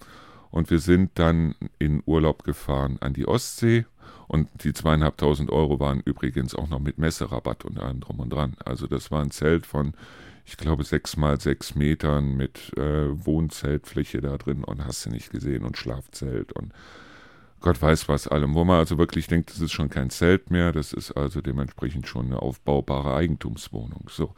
und 0.56 0.72
wir 0.72 0.80
sind 0.80 1.12
dann 1.16 1.54
in 1.80 2.02
Urlaub 2.06 2.46
gefahren 2.46 2.98
an 3.02 3.12
die 3.12 3.28
Ostsee 3.28 3.86
und 4.30 4.48
die 4.64 4.72
zweieinhalbtausend 4.72 5.52
Euro 5.52 5.82
waren 5.82 6.00
übrigens 6.00 6.56
auch 6.56 6.70
noch 6.70 6.80
mit 6.80 6.98
Messerabatt 6.98 7.66
und 7.66 7.78
allem 7.78 8.00
drum 8.00 8.22
und 8.22 8.30
dran. 8.30 8.56
Also 8.64 8.88
das 8.88 9.12
war 9.12 9.22
ein 9.22 9.32
Zelt 9.32 9.66
von, 9.66 9.94
ich 10.46 10.56
glaube, 10.56 10.86
sechs 10.86 11.18
mal 11.18 11.42
sechs 11.42 11.76
Metern 11.76 12.38
mit 12.38 12.72
äh, 12.78 13.26
Wohnzeltfläche 13.26 14.22
da 14.22 14.38
drin 14.38 14.64
und 14.64 14.86
hast 14.86 15.06
du 15.06 15.10
nicht 15.10 15.30
gesehen 15.30 15.66
und 15.66 15.78
Schlafzelt 15.78 16.54
und 16.54 16.72
Gott 17.60 17.82
weiß 17.82 18.08
was 18.08 18.30
allem, 18.30 18.54
wo 18.54 18.64
man 18.64 18.80
also 18.80 18.98
wirklich 18.98 19.28
denkt, 19.28 19.50
das 19.50 19.60
ist 19.60 19.74
schon 19.74 19.90
kein 19.90 20.10
Zelt 20.10 20.52
mehr, 20.52 20.72
das 20.72 20.94
ist 20.94 21.12
also 21.12 21.42
dementsprechend 21.42 22.08
schon 22.08 22.28
eine 22.28 22.42
aufbaubare 22.42 23.14
Eigentumswohnung. 23.14 24.10
So, 24.10 24.34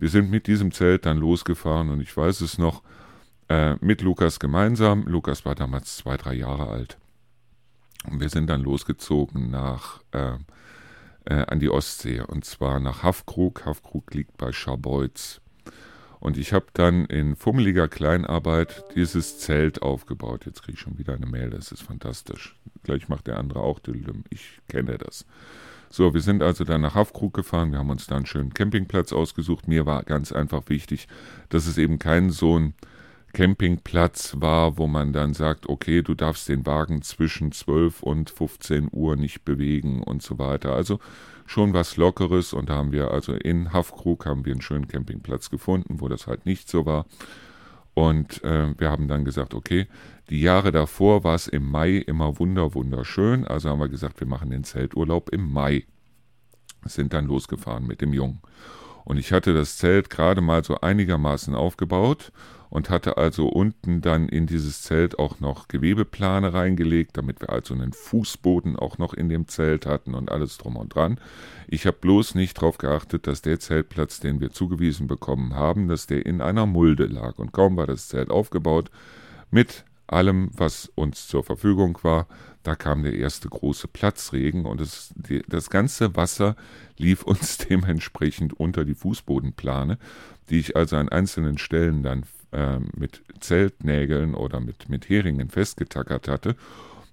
wir 0.00 0.08
sind 0.08 0.28
mit 0.28 0.48
diesem 0.48 0.72
Zelt 0.72 1.06
dann 1.06 1.18
losgefahren 1.18 1.90
und 1.90 2.00
ich 2.00 2.16
weiß 2.16 2.40
es 2.40 2.58
noch, 2.58 2.82
äh, 3.52 3.76
mit 3.80 4.00
Lukas 4.00 4.40
gemeinsam. 4.40 5.04
Lukas 5.06 5.44
war 5.44 5.54
damals 5.54 5.96
zwei, 5.96 6.16
drei 6.16 6.32
Jahre 6.32 6.68
alt. 6.68 6.96
Und 8.08 8.20
wir 8.20 8.30
sind 8.30 8.48
dann 8.48 8.62
losgezogen 8.62 9.50
nach 9.50 10.00
äh, 10.12 10.36
äh, 11.26 11.44
an 11.46 11.60
die 11.60 11.68
Ostsee 11.68 12.20
und 12.20 12.46
zwar 12.46 12.80
nach 12.80 13.02
Haffkrug. 13.02 13.66
Haffkrug 13.66 14.14
liegt 14.14 14.38
bei 14.38 14.52
Scharbeutz. 14.52 15.40
Und 16.18 16.38
ich 16.38 16.52
habe 16.52 16.66
dann 16.72 17.04
in 17.06 17.36
fummeliger 17.36 17.88
Kleinarbeit 17.88 18.84
dieses 18.94 19.38
Zelt 19.38 19.82
aufgebaut. 19.82 20.46
Jetzt 20.46 20.62
kriege 20.62 20.74
ich 20.74 20.80
schon 20.80 20.98
wieder 20.98 21.14
eine 21.14 21.26
Mail, 21.26 21.50
das 21.50 21.72
ist 21.72 21.82
fantastisch. 21.82 22.56
Gleich 22.84 23.08
macht 23.08 23.26
der 23.26 23.38
andere 23.38 23.60
auch 23.60 23.80
Dildem. 23.80 24.24
Ich 24.30 24.60
kenne 24.68 24.98
das. 24.98 25.26
So, 25.90 26.14
wir 26.14 26.22
sind 26.22 26.42
also 26.42 26.64
dann 26.64 26.80
nach 26.80 26.94
Hafkrug 26.94 27.34
gefahren. 27.34 27.72
Wir 27.72 27.80
haben 27.80 27.90
uns 27.90 28.06
da 28.06 28.16
einen 28.16 28.24
schönen 28.24 28.54
Campingplatz 28.54 29.12
ausgesucht. 29.12 29.68
Mir 29.68 29.84
war 29.84 30.04
ganz 30.04 30.32
einfach 30.32 30.62
wichtig, 30.68 31.06
dass 31.50 31.66
es 31.66 31.76
eben 31.76 31.98
kein 31.98 32.30
so 32.30 32.58
ein 32.58 32.74
Campingplatz 33.32 34.34
war, 34.38 34.76
wo 34.78 34.86
man 34.86 35.12
dann 35.12 35.32
sagt, 35.32 35.68
okay, 35.68 36.02
du 36.02 36.14
darfst 36.14 36.48
den 36.48 36.66
Wagen 36.66 37.02
zwischen 37.02 37.52
12 37.52 38.02
und 38.02 38.30
15 38.30 38.88
Uhr 38.92 39.16
nicht 39.16 39.44
bewegen 39.44 40.02
und 40.02 40.22
so 40.22 40.38
weiter. 40.38 40.74
Also 40.74 40.98
schon 41.46 41.72
was 41.72 41.96
Lockeres 41.96 42.52
und 42.52 42.68
da 42.68 42.74
haben 42.74 42.92
wir 42.92 43.10
also 43.10 43.32
in 43.32 43.72
Hafkrug 43.72 44.26
haben 44.26 44.44
wir 44.44 44.52
einen 44.52 44.62
schönen 44.62 44.88
Campingplatz 44.88 45.50
gefunden, 45.50 46.00
wo 46.00 46.08
das 46.08 46.26
halt 46.26 46.46
nicht 46.46 46.68
so 46.68 46.84
war. 46.84 47.06
Und 47.94 48.42
äh, 48.44 48.78
wir 48.78 48.90
haben 48.90 49.08
dann 49.08 49.24
gesagt, 49.24 49.54
okay, 49.54 49.86
die 50.30 50.40
Jahre 50.40 50.72
davor 50.72 51.24
war 51.24 51.34
es 51.34 51.48
im 51.48 51.70
Mai 51.70 51.96
immer 51.96 52.38
wunder, 52.38 52.74
wunderschön. 52.74 53.46
Also 53.46 53.68
haben 53.68 53.80
wir 53.80 53.88
gesagt, 53.88 54.20
wir 54.20 54.26
machen 54.26 54.50
den 54.50 54.64
Zelturlaub 54.64 55.30
im 55.30 55.52
Mai. 55.52 55.84
Sind 56.84 57.12
dann 57.12 57.26
losgefahren 57.26 57.86
mit 57.86 58.00
dem 58.00 58.12
Jungen. 58.12 58.40
Und 59.04 59.18
ich 59.18 59.32
hatte 59.32 59.52
das 59.52 59.76
Zelt 59.76 60.10
gerade 60.10 60.40
mal 60.40 60.64
so 60.64 60.80
einigermaßen 60.80 61.54
aufgebaut 61.54 62.32
und 62.72 62.88
hatte 62.88 63.18
also 63.18 63.48
unten 63.48 64.00
dann 64.00 64.30
in 64.30 64.46
dieses 64.46 64.80
Zelt 64.80 65.18
auch 65.18 65.40
noch 65.40 65.68
Gewebeplane 65.68 66.54
reingelegt, 66.54 67.18
damit 67.18 67.42
wir 67.42 67.50
also 67.50 67.74
einen 67.74 67.92
Fußboden 67.92 68.76
auch 68.76 68.96
noch 68.96 69.12
in 69.12 69.28
dem 69.28 69.46
Zelt 69.46 69.84
hatten 69.84 70.14
und 70.14 70.32
alles 70.32 70.56
drum 70.56 70.76
und 70.76 70.94
dran. 70.94 71.20
Ich 71.68 71.84
habe 71.84 71.98
bloß 72.00 72.34
nicht 72.34 72.56
darauf 72.56 72.78
geachtet, 72.78 73.26
dass 73.26 73.42
der 73.42 73.60
Zeltplatz, 73.60 74.20
den 74.20 74.40
wir 74.40 74.52
zugewiesen 74.52 75.06
bekommen 75.06 75.54
haben, 75.54 75.86
dass 75.86 76.06
der 76.06 76.24
in 76.24 76.40
einer 76.40 76.64
Mulde 76.64 77.04
lag. 77.04 77.38
Und 77.38 77.52
kaum 77.52 77.76
war 77.76 77.86
das 77.86 78.08
Zelt 78.08 78.30
aufgebaut, 78.30 78.90
mit 79.50 79.84
allem, 80.06 80.48
was 80.56 80.90
uns 80.94 81.28
zur 81.28 81.44
Verfügung 81.44 81.98
war, 82.00 82.26
da 82.62 82.74
kam 82.74 83.02
der 83.02 83.14
erste 83.14 83.50
große 83.50 83.86
Platzregen 83.86 84.64
und 84.64 84.80
es, 84.80 85.12
die, 85.14 85.42
das 85.46 85.68
ganze 85.68 86.16
Wasser 86.16 86.56
lief 86.96 87.22
uns 87.22 87.58
dementsprechend 87.68 88.58
unter 88.58 88.86
die 88.86 88.94
Fußbodenplane, 88.94 89.98
die 90.48 90.58
ich 90.58 90.74
also 90.74 90.96
an 90.96 91.10
einzelnen 91.10 91.58
Stellen 91.58 92.02
dann 92.02 92.24
äh, 92.52 92.78
mit 92.96 93.22
Zeltnägeln 93.40 94.34
oder 94.34 94.60
mit, 94.60 94.88
mit 94.88 95.08
Heringen 95.08 95.50
festgetackert 95.50 96.28
hatte. 96.28 96.56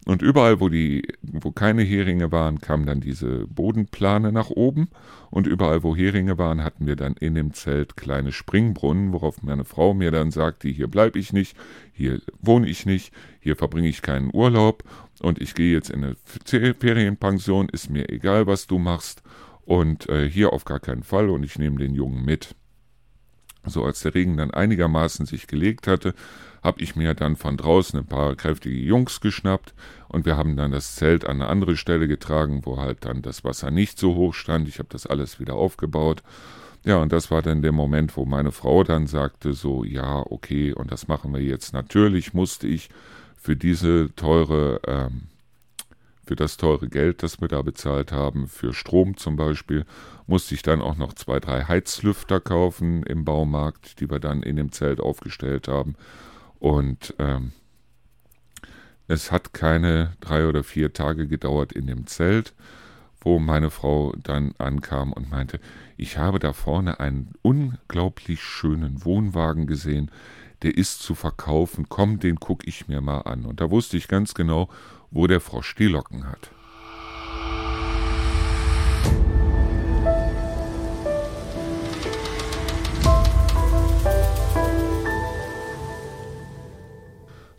Und 0.06 0.22
überall, 0.22 0.60
wo, 0.60 0.70
die, 0.70 1.08
wo 1.22 1.52
keine 1.52 1.84
Heringe 1.84 2.32
waren, 2.32 2.62
kam 2.62 2.86
dann 2.86 3.02
diese 3.02 3.46
Bodenplane 3.48 4.32
nach 4.32 4.50
oben. 4.50 4.88
Und 5.30 5.46
überall, 5.46 5.84
wo 5.84 5.96
Heringe 5.96 6.38
waren, 6.38 6.64
hatten 6.64 6.88
wir 6.88 6.96
dann 6.96 7.14
in 7.14 7.36
dem 7.36 7.54
Zelt 7.54 7.96
kleine 7.96 8.32
Springbrunnen, 8.32 9.14
worauf 9.14 9.44
meine 9.44 9.66
Frau 9.66 9.94
mir 9.94 10.10
dann 10.10 10.32
sagte, 10.32 10.68
hier 10.68 10.88
bleibe 10.88 11.20
ich 11.20 11.34
nicht, 11.34 11.56
hier 11.94 12.22
wohne 12.42 12.68
ich 12.68 12.86
nicht, 12.86 13.14
hier 13.40 13.56
verbringe 13.56 13.90
ich 13.90 14.02
keinen 14.02 14.32
Urlaub 14.34 14.84
und 15.22 15.40
ich 15.40 15.54
gehe 15.54 15.74
jetzt 15.74 15.90
in 15.90 16.04
eine 16.04 16.16
Ferienpension, 16.46 17.70
ist 17.70 17.90
mir 17.90 18.10
egal, 18.10 18.48
was 18.48 18.68
du 18.68 18.80
machst. 18.80 19.22
Und 19.66 20.10
äh, 20.10 20.28
hier 20.28 20.54
auf 20.54 20.66
gar 20.66 20.80
keinen 20.80 21.04
Fall 21.04 21.30
und 21.30 21.44
ich 21.44 21.60
nehme 21.60 21.78
den 21.78 21.94
Jungen 21.94 22.26
mit. 22.26 22.56
So 23.66 23.84
als 23.84 24.02
der 24.02 24.16
Regen 24.16 24.38
dann 24.38 24.52
einigermaßen 24.52 25.26
sich 25.26 25.48
gelegt 25.48 25.88
hatte, 25.88 26.14
habe 26.64 26.82
ich 26.82 26.96
mir 26.96 27.14
dann 27.14 27.36
von 27.36 27.58
draußen 27.58 28.00
ein 28.00 28.06
paar 28.06 28.36
kräftige 28.36 28.78
Jungs 28.78 29.22
geschnappt 29.22 29.74
und 30.08 30.26
wir 30.26 30.38
haben 30.38 30.58
dann 30.58 30.72
das 30.72 30.96
Zelt 30.96 31.26
an 31.26 31.42
eine 31.42 31.50
andere 31.50 31.78
Stelle 31.78 32.08
getragen, 32.08 32.62
wo 32.66 32.78
halt 32.78 33.06
dann 33.06 33.22
das 33.22 33.44
Wasser 33.44 33.72
nicht 33.72 33.98
so 33.98 34.16
hoch 34.16 34.34
stand. 34.34 34.68
Ich 34.68 34.80
habe 34.80 34.90
das 34.92 35.06
alles 35.06 35.40
wieder 35.40 35.56
aufgebaut. 35.56 36.24
Ja, 36.86 36.98
und 36.98 37.12
das 37.12 37.30
war 37.30 37.42
dann 37.42 37.62
der 37.62 37.74
Moment, 37.74 38.16
wo 38.16 38.26
meine 38.26 38.52
Frau 38.52 38.84
dann 38.84 39.08
sagte 39.08 39.54
so, 39.54 39.84
ja, 39.84 40.24
okay, 40.30 40.74
und 40.74 40.92
das 40.92 41.08
machen 41.08 41.34
wir 41.34 41.42
jetzt. 41.42 41.74
Natürlich 41.74 42.34
musste 42.34 42.68
ich 42.68 42.90
für 43.38 43.56
diese 43.56 44.14
teure 44.16 44.80
ähm, 44.88 45.24
für 46.30 46.36
das 46.36 46.58
teure 46.58 46.90
Geld, 46.90 47.24
das 47.24 47.42
wir 47.42 47.48
da 47.48 47.64
bezahlt 47.64 48.12
haben, 48.12 48.48
für 48.48 48.72
Strom 48.72 49.18
zum 49.18 49.36
Beispiel, 49.36 49.84
musste 50.28 50.54
ich 50.54 50.62
dann 50.62 50.80
auch 50.80 50.96
noch 50.96 51.14
zwei, 51.14 51.40
drei 51.40 51.64
Heizlüfter 51.64 52.40
kaufen 52.40 53.02
im 53.02 53.26
Baumarkt, 53.26 54.00
die 54.00 54.12
wir 54.12 54.20
dann 54.20 54.44
in 54.44 54.56
dem 54.56 54.72
Zelt 54.72 55.00
aufgestellt 55.00 55.68
haben. 55.68 55.96
Und 56.60 57.16
ähm, 57.18 57.54
es 59.08 59.32
hat 59.32 59.56
keine 59.56 60.14
drei 60.20 60.46
oder 60.46 60.64
vier 60.64 60.94
Tage 60.94 61.28
gedauert 61.28 61.72
in 61.72 61.88
dem 61.88 62.06
Zelt, 62.06 62.54
wo 63.22 63.40
meine 63.40 63.72
Frau 63.72 64.14
dann 64.22 64.54
ankam 64.60 65.14
und 65.14 65.32
meinte, 65.32 65.60
ich 65.98 66.20
habe 66.20 66.38
da 66.38 66.54
vorne 66.54 67.00
einen 67.00 67.34
unglaublich 67.42 68.44
schönen 68.44 69.04
Wohnwagen 69.04 69.66
gesehen, 69.66 70.12
der 70.64 70.78
ist 70.78 71.02
zu 71.02 71.16
verkaufen, 71.16 71.88
komm, 71.90 72.20
den 72.20 72.40
gucke 72.40 72.68
ich 72.68 72.88
mir 72.88 73.02
mal 73.02 73.22
an. 73.22 73.46
Und 73.46 73.62
da 73.62 73.72
wusste 73.72 73.98
ich 73.98 74.08
ganz 74.08 74.34
genau, 74.34 74.70
wo 75.12 75.28
der 75.28 75.40
Frosch 75.40 75.76
die 75.76 75.88
Locken 75.88 76.26
hat. 76.28 76.52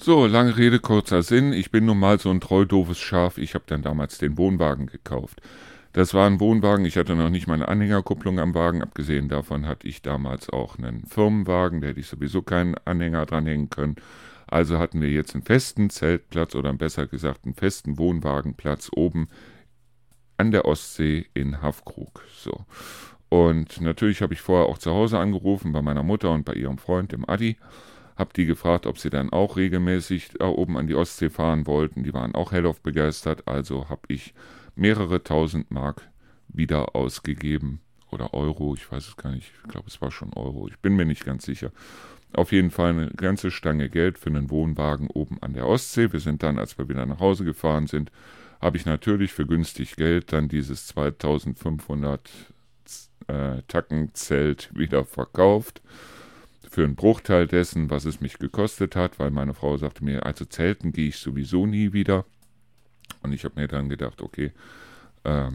So, 0.03 0.27
lange 0.27 0.57
Rede, 0.57 0.81
kurzer 0.81 1.23
Sinn. 1.23 1.53
Ich 1.53 1.71
bin 1.71 1.85
nun 1.85 1.99
mal 1.99 2.19
so 2.19 2.31
ein 2.31 2.41
treu 2.41 2.65
doofes 2.65 2.99
Schaf. 2.99 3.37
Ich 3.37 3.55
habe 3.55 3.65
dann 3.67 3.83
damals 3.83 4.17
den 4.17 4.39
Wohnwagen 4.39 4.87
gekauft. 4.87 5.43
Das 5.92 6.14
war 6.14 6.26
ein 6.26 6.38
Wohnwagen. 6.38 6.85
Ich 6.85 6.96
hatte 6.96 7.16
noch 7.16 7.31
nicht 7.31 7.48
meine 7.48 7.66
Anhängerkupplung 7.66 8.38
am 8.38 8.55
Wagen. 8.55 8.83
Abgesehen 8.83 9.29
davon 9.29 9.66
hatte 9.66 9.88
ich 9.88 10.03
damals 10.03 10.48
auch 10.48 10.79
einen 10.79 11.05
Firmenwagen. 11.05 11.81
Da 11.81 11.88
hätte 11.88 12.00
ich 12.00 12.07
sowieso 12.07 12.42
keinen 12.42 12.76
Anhänger 12.85 13.26
dranhängen 13.26 13.70
können. 13.70 13.96
Also 14.46 14.79
hatten 14.79 15.00
wir 15.00 15.11
jetzt 15.11 15.35
einen 15.35 15.44
festen 15.44 15.90
Zeltplatz 15.90 16.55
oder 16.55 16.72
besser 16.72 17.07
gesagt 17.07 17.44
einen 17.44 17.55
festen 17.55 17.98
Wohnwagenplatz 17.98 18.90
oben 18.94 19.29
an 20.37 20.53
der 20.53 20.64
Ostsee 20.64 21.26
in 21.35 21.61
Haffkrug. 21.61 22.24
So. 22.37 22.64
Und 23.29 23.81
natürlich 23.81 24.22
habe 24.22 24.35
ich 24.35 24.40
vorher 24.40 24.66
auch 24.68 24.79
zu 24.79 24.92
Hause 24.92 25.18
angerufen 25.18 25.72
bei 25.72 25.83
meiner 25.83 26.03
Mutter 26.03 26.31
und 26.33 26.44
bei 26.44 26.55
ihrem 26.55 26.79
Freund, 26.79 27.12
dem 27.12 27.29
Adi. 27.29 27.59
Habe 28.16 28.33
die 28.35 28.44
gefragt, 28.44 28.87
ob 28.87 28.98
sie 28.98 29.11
dann 29.11 29.31
auch 29.31 29.57
regelmäßig 29.57 30.31
da 30.38 30.48
oben 30.48 30.76
an 30.76 30.87
die 30.87 30.94
Ostsee 30.94 31.31
fahren 31.31 31.66
wollten. 31.66 32.03
Die 32.03 32.12
waren 32.12 32.35
auch 32.35 32.53
hellauf 32.53 32.81
begeistert. 32.81 33.48
Also 33.48 33.88
habe 33.88 34.03
ich 34.09 34.35
mehrere 34.81 35.23
tausend 35.23 35.71
Mark 35.71 36.11
wieder 36.49 36.97
ausgegeben. 36.97 37.81
Oder 38.11 38.35
Euro, 38.35 38.75
ich 38.75 38.90
weiß 38.90 39.07
es 39.07 39.16
gar 39.16 39.31
nicht. 39.31 39.53
Ich 39.62 39.71
glaube, 39.71 39.87
es 39.87 40.01
war 40.01 40.11
schon 40.11 40.33
Euro. 40.33 40.66
Ich 40.69 40.79
bin 40.79 40.97
mir 40.97 41.05
nicht 41.05 41.25
ganz 41.25 41.45
sicher. 41.45 41.71
Auf 42.33 42.51
jeden 42.51 42.71
Fall 42.71 42.90
eine 42.90 43.11
ganze 43.11 43.51
Stange 43.51 43.88
Geld 43.88 44.19
für 44.19 44.31
einen 44.31 44.51
Wohnwagen 44.51 45.09
oben 45.09 45.40
an 45.43 45.53
der 45.53 45.66
Ostsee. 45.66 46.12
Wir 46.12 46.21
sind 46.21 46.43
dann, 46.43 46.59
als 46.59 46.79
wir 46.79 46.88
wieder 46.88 47.07
nach 47.07 47.21
Hause 47.21 47.45
gefahren 47.45 47.87
sind, 47.87 48.11
habe 48.61 48.77
ich 48.77 48.87
natürlich 48.87 49.33
für 49.33 49.47
günstig 49.47 49.97
Geld 49.97 50.33
dann 50.33 50.49
dieses 50.49 50.87
2500 50.88 52.31
äh, 53.29 53.62
Tackenzelt 53.69 54.71
wieder 54.75 55.05
verkauft. 55.05 55.83
Für 56.69 56.85
einen 56.85 56.95
Bruchteil 56.95 57.47
dessen, 57.47 57.90
was 57.90 58.05
es 58.05 58.21
mich 58.21 58.38
gekostet 58.38 58.97
hat, 58.97 59.19
weil 59.19 59.31
meine 59.31 59.55
Frau 59.55 59.77
sagte 59.77 60.05
mir, 60.05 60.25
also 60.25 60.45
Zelten 60.45 60.93
gehe 60.93 61.09
ich 61.09 61.16
sowieso 61.16 61.66
nie 61.66 61.93
wieder. 61.93 62.25
Und 63.23 63.33
ich 63.33 63.44
habe 63.44 63.61
mir 63.61 63.68
dann 63.68 63.88
gedacht, 63.88 64.23
okay, 64.23 64.53
äh, 65.25 65.51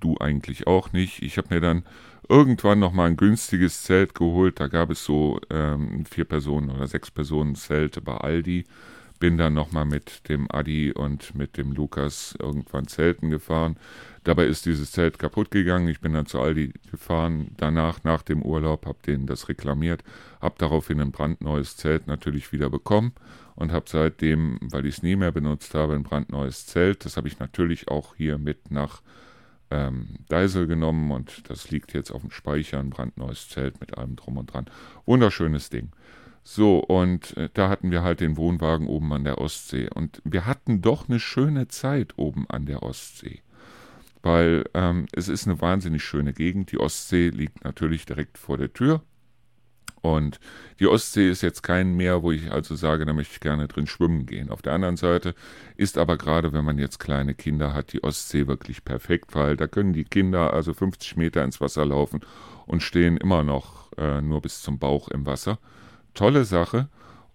du 0.00 0.16
eigentlich 0.18 0.66
auch 0.66 0.92
nicht. 0.92 1.22
Ich 1.22 1.38
habe 1.38 1.54
mir 1.54 1.60
dann 1.60 1.84
irgendwann 2.28 2.78
nochmal 2.78 3.08
ein 3.08 3.16
günstiges 3.16 3.82
Zelt 3.82 4.14
geholt. 4.14 4.60
Da 4.60 4.68
gab 4.68 4.90
es 4.90 5.04
so 5.04 5.40
ähm, 5.50 6.04
vier 6.06 6.24
Personen 6.24 6.70
oder 6.70 6.86
sechs 6.86 7.10
Personen 7.10 7.54
Zelte 7.54 8.00
bei 8.00 8.16
Aldi. 8.16 8.64
Bin 9.18 9.36
dann 9.36 9.54
nochmal 9.54 9.84
mit 9.84 10.28
dem 10.28 10.46
Adi 10.48 10.92
und 10.92 11.34
mit 11.34 11.56
dem 11.56 11.72
Lukas 11.72 12.36
irgendwann 12.40 12.86
Zelten 12.86 13.30
gefahren. 13.30 13.76
Dabei 14.22 14.44
ist 14.44 14.66
dieses 14.66 14.92
Zelt 14.92 15.18
kaputt 15.18 15.50
gegangen. 15.50 15.88
Ich 15.88 16.00
bin 16.00 16.12
dann 16.12 16.26
zu 16.26 16.40
Aldi 16.40 16.72
gefahren. 16.90 17.52
Danach, 17.56 18.04
nach 18.04 18.22
dem 18.22 18.42
Urlaub, 18.42 18.86
habe 18.86 18.98
denen 19.04 19.26
das 19.26 19.48
reklamiert. 19.48 20.04
Habe 20.40 20.54
daraufhin 20.58 21.00
ein 21.00 21.10
brandneues 21.10 21.76
Zelt 21.76 22.06
natürlich 22.06 22.52
wieder 22.52 22.70
bekommen 22.70 23.12
und 23.58 23.72
habe 23.72 23.86
seitdem, 23.88 24.58
weil 24.62 24.86
ich 24.86 24.98
es 24.98 25.02
nie 25.02 25.16
mehr 25.16 25.32
benutzt 25.32 25.74
habe, 25.74 25.94
ein 25.94 26.04
brandneues 26.04 26.66
Zelt. 26.66 27.04
Das 27.04 27.16
habe 27.16 27.26
ich 27.26 27.40
natürlich 27.40 27.88
auch 27.88 28.14
hier 28.14 28.38
mit 28.38 28.70
nach 28.70 29.02
ähm, 29.72 30.10
Deisel 30.28 30.68
genommen 30.68 31.10
und 31.10 31.50
das 31.50 31.68
liegt 31.68 31.92
jetzt 31.92 32.12
auf 32.12 32.20
dem 32.20 32.30
Speicher, 32.30 32.78
ein 32.78 32.90
brandneues 32.90 33.48
Zelt 33.48 33.80
mit 33.80 33.98
allem 33.98 34.14
drum 34.14 34.36
und 34.36 34.54
dran. 34.54 34.66
Wunderschönes 35.06 35.70
Ding. 35.70 35.90
So, 36.44 36.78
und 36.78 37.36
äh, 37.36 37.50
da 37.52 37.68
hatten 37.68 37.90
wir 37.90 38.04
halt 38.04 38.20
den 38.20 38.36
Wohnwagen 38.36 38.86
oben 38.86 39.12
an 39.12 39.24
der 39.24 39.38
Ostsee. 39.38 39.90
Und 39.92 40.22
wir 40.24 40.46
hatten 40.46 40.80
doch 40.80 41.08
eine 41.08 41.18
schöne 41.18 41.66
Zeit 41.66 42.14
oben 42.16 42.48
an 42.48 42.64
der 42.64 42.84
Ostsee. 42.84 43.42
Weil 44.22 44.66
ähm, 44.72 45.06
es 45.10 45.26
ist 45.26 45.48
eine 45.48 45.60
wahnsinnig 45.60 46.04
schöne 46.04 46.32
Gegend. 46.32 46.70
Die 46.70 46.78
Ostsee 46.78 47.30
liegt 47.30 47.64
natürlich 47.64 48.06
direkt 48.06 48.38
vor 48.38 48.56
der 48.56 48.72
Tür. 48.72 49.02
Und 50.00 50.38
die 50.80 50.86
Ostsee 50.86 51.28
ist 51.28 51.42
jetzt 51.42 51.62
kein 51.62 51.96
Meer, 51.96 52.22
wo 52.22 52.30
ich 52.30 52.50
also 52.52 52.74
sage, 52.74 53.04
da 53.04 53.12
möchte 53.12 53.34
ich 53.34 53.40
gerne 53.40 53.68
drin 53.68 53.86
schwimmen 53.86 54.26
gehen. 54.26 54.50
Auf 54.50 54.62
der 54.62 54.72
anderen 54.72 54.96
Seite 54.96 55.34
ist 55.76 55.98
aber 55.98 56.16
gerade, 56.16 56.52
wenn 56.52 56.64
man 56.64 56.78
jetzt 56.78 56.98
kleine 56.98 57.34
Kinder 57.34 57.74
hat, 57.74 57.92
die 57.92 58.04
Ostsee 58.04 58.46
wirklich 58.46 58.84
perfekt, 58.84 59.34
weil 59.34 59.56
da 59.56 59.66
können 59.66 59.92
die 59.92 60.04
Kinder 60.04 60.52
also 60.52 60.74
50 60.74 61.16
Meter 61.16 61.44
ins 61.44 61.60
Wasser 61.60 61.84
laufen 61.84 62.20
und 62.66 62.82
stehen 62.82 63.16
immer 63.16 63.42
noch 63.42 63.92
äh, 63.96 64.20
nur 64.20 64.40
bis 64.40 64.62
zum 64.62 64.78
Bauch 64.78 65.08
im 65.08 65.26
Wasser. 65.26 65.58
Tolle 66.14 66.44
Sache. 66.44 66.88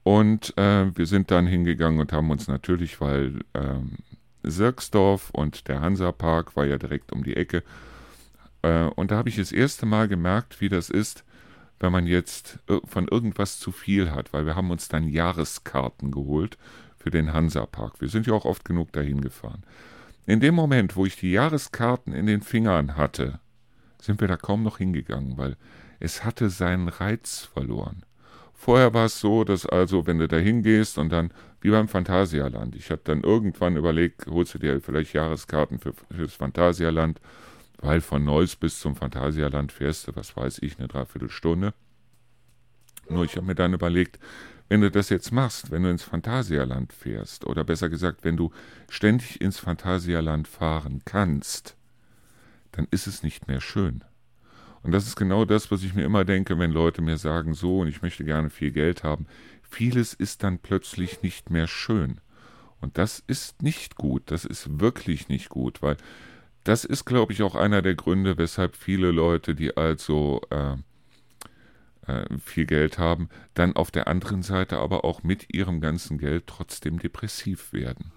Und 0.04 0.58
äh, 0.58 0.96
wir 0.96 1.06
sind 1.06 1.32
dann 1.32 1.48
hingegangen 1.48 2.00
und 2.00 2.12
haben 2.12 2.30
uns 2.30 2.48
natürlich, 2.48 3.00
weil 3.00 3.40
ähm, 3.54 3.98
Sirksdorf 4.44 5.30
und 5.32 5.68
der 5.70 5.80
Hansapark 5.80 6.56
war 6.56 6.66
ja 6.66 6.78
direkt 6.78 7.14
um 7.14 7.24
die 7.24 7.38
Ecke. 7.38 7.64
Äh, 8.62 8.86
und 8.96 9.12
da 9.12 9.18
habe 9.18 9.30
ich 9.30 9.38
das 9.38 9.52
erste 9.52 9.86
Mal 9.86 10.08
gemerkt, 10.08 10.60
wie 10.60 10.70
das 10.70 10.90
ist, 10.90 11.24
wenn 11.84 11.92
man 11.92 12.08
jetzt 12.08 12.60
äh, 12.70 12.80
von 12.86 13.08
irgendwas 13.08 13.60
zu 13.60 13.72
viel 13.72 14.10
hat, 14.10 14.34
weil 14.34 14.46
wir 14.46 14.56
haben 14.56 14.72
uns 14.72 14.88
dann 14.88 15.08
Jahreskarten 15.08 16.12
geholt 16.12 16.58
für 16.98 17.12
den 17.12 17.34
Hansapark. 17.34 18.00
Wir 18.00 18.08
sind 18.08 18.26
ja 18.26 18.34
auch 18.34 18.46
oft 18.46 18.64
genug 18.64 18.94
dahin 18.94 19.20
gefahren. 19.20 19.64
In 20.26 20.40
dem 20.40 20.56
Moment, 20.56 20.96
wo 20.96 21.06
ich 21.06 21.18
die 21.18 21.32
Jahreskarten 21.32 22.14
in 22.14 22.26
den 22.26 22.42
Fingern 22.42 22.96
hatte, 22.96 23.40
sind 24.02 24.22
wir 24.22 24.30
da 24.30 24.38
kaum 24.38 24.64
noch 24.64 24.78
hingegangen, 24.78 25.38
weil 25.38 25.58
es 26.00 26.24
hatte 26.24 26.50
seinen 26.50 26.88
Reiz 26.88 27.50
verloren. 27.54 28.04
Vorher 28.54 28.94
war 28.94 29.06
es 29.06 29.20
so, 29.20 29.44
dass 29.44 29.66
also, 29.66 30.08
wenn 30.08 30.20
du 30.20 30.28
da 30.30 30.38
hingehst 30.38 30.98
und 30.98 31.12
dann, 31.12 31.32
wie 31.60 31.72
beim 31.72 31.90
Phantasialand, 31.90 32.78
ich 32.78 32.92
habe 32.92 33.02
dann 33.04 33.24
irgendwann 33.24 33.76
überlegt, 33.76 34.28
holst 34.28 34.54
du 34.54 34.60
dir 34.60 34.80
vielleicht 34.80 35.12
Jahreskarten 35.12 35.80
für, 35.80 35.94
fürs 36.10 36.34
Phantasialand 36.34 37.20
weil 37.84 38.00
von 38.02 38.24
Neuss 38.24 38.56
bis 38.56 38.80
zum 38.80 38.96
Phantasialand 38.96 39.72
fährst 39.72 40.08
du, 40.08 40.16
was 40.16 40.36
weiß 40.36 40.60
ich, 40.62 40.80
eine 40.80 40.88
Dreiviertelstunde. 40.88 41.74
Nur 43.10 43.26
ich 43.26 43.36
habe 43.36 43.46
mir 43.46 43.56
dann 43.56 43.74
überlegt, 43.74 44.20
wenn 44.70 44.80
du 44.80 44.90
das 44.90 45.10
jetzt 45.10 45.32
machst, 45.32 45.70
wenn 45.70 45.84
du 45.84 45.90
ins 45.90 46.04
Phantasialand 46.04 46.94
fährst, 46.94 47.46
oder 47.46 47.66
besser 47.66 47.90
gesagt, 47.90 48.24
wenn 48.24 48.38
du 48.38 48.52
ständig 48.90 49.42
ins 49.42 49.60
Phantasialand 49.60 50.48
fahren 50.48 51.02
kannst, 51.04 51.76
dann 52.72 52.88
ist 52.90 53.06
es 53.06 53.22
nicht 53.22 53.50
mehr 53.50 53.60
schön. 53.60 54.04
Und 54.82 54.94
das 54.94 55.06
ist 55.06 55.18
genau 55.18 55.44
das, 55.44 55.70
was 55.70 55.84
ich 55.84 55.94
mir 55.94 56.06
immer 56.06 56.24
denke, 56.24 56.58
wenn 56.58 56.72
Leute 56.72 57.02
mir 57.02 57.18
sagen, 57.18 57.54
so, 57.54 57.80
und 57.80 57.90
ich 57.90 58.02
möchte 58.02 58.24
gerne 58.24 58.50
viel 58.50 58.72
Geld 58.72 59.04
haben. 59.04 59.28
Vieles 59.62 60.14
ist 60.14 60.44
dann 60.44 60.58
plötzlich 60.58 61.22
nicht 61.22 61.50
mehr 61.50 61.68
schön. 61.68 62.22
Und 62.80 62.98
das 62.98 63.24
ist 63.28 63.62
nicht 63.62 63.96
gut, 63.96 64.24
das 64.26 64.46
ist 64.46 64.80
wirklich 64.80 65.28
nicht 65.28 65.50
gut, 65.50 65.82
weil 65.82 65.98
das 66.64 66.86
ist, 66.86 67.06
glaube 67.06 67.34
ich, 67.34 67.44
auch 67.44 67.56
einer 67.56 67.82
der 67.82 67.96
Gründe, 67.96 68.38
weshalb 68.38 68.76
viele 68.76 69.12
Leute, 69.12 69.56
die 69.56 69.76
also 69.76 70.42
äh, 70.50 70.76
äh, 72.08 72.26
viel 72.40 72.66
Geld 72.66 72.98
haben, 72.98 73.30
dann 73.54 73.76
auf 73.76 73.92
der 73.92 74.08
anderen 74.08 74.44
Seite 74.44 74.78
aber 74.78 75.04
auch 75.04 75.24
mit 75.24 75.54
ihrem 75.54 75.82
ganzen 75.82 76.18
Geld 76.18 76.48
trotzdem 76.48 77.00
depressiv 77.00 77.74
werden. 77.74 78.12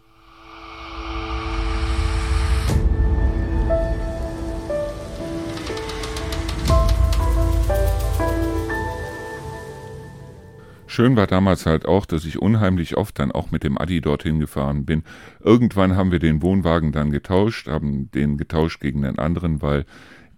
Schön 10.89 11.17
war 11.17 11.27
damals 11.27 11.67
halt 11.67 11.87
auch, 11.87 12.07
dass 12.07 12.25
ich 12.25 12.41
unheimlich 12.41 12.97
oft 12.97 13.19
dann 13.19 13.33
auch 13.33 13.51
mit 13.51 13.65
dem 13.65 13.77
Adi 13.77 14.01
dorthin 14.01 14.39
gefahren 14.39 14.85
bin. 14.85 15.03
Irgendwann 15.41 15.97
haben 15.97 16.13
wir 16.13 16.21
den 16.21 16.43
Wohnwagen 16.43 16.93
dann 16.93 17.11
getauscht, 17.11 17.69
haben 17.69 18.11
den 18.13 18.37
getauscht 18.37 18.81
gegen 18.81 19.05
einen 19.05 19.19
anderen, 19.19 19.63
weil 19.63 19.85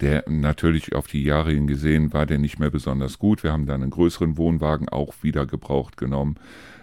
der 0.00 0.24
natürlich 0.28 0.94
auf 0.94 1.06
die 1.06 1.24
Jahre 1.24 1.50
hin 1.50 1.66
gesehen 1.66 2.12
war 2.12 2.24
der 2.24 2.38
nicht 2.38 2.58
mehr 2.58 2.70
besonders 2.70 3.18
gut. 3.18 3.42
Wir 3.42 3.52
haben 3.52 3.66
dann 3.66 3.82
einen 3.82 3.90
größeren 3.90 4.36
Wohnwagen 4.36 4.88
auch 4.88 5.14
wieder 5.22 5.44
gebraucht 5.44 5.96
genommen. 5.96 6.36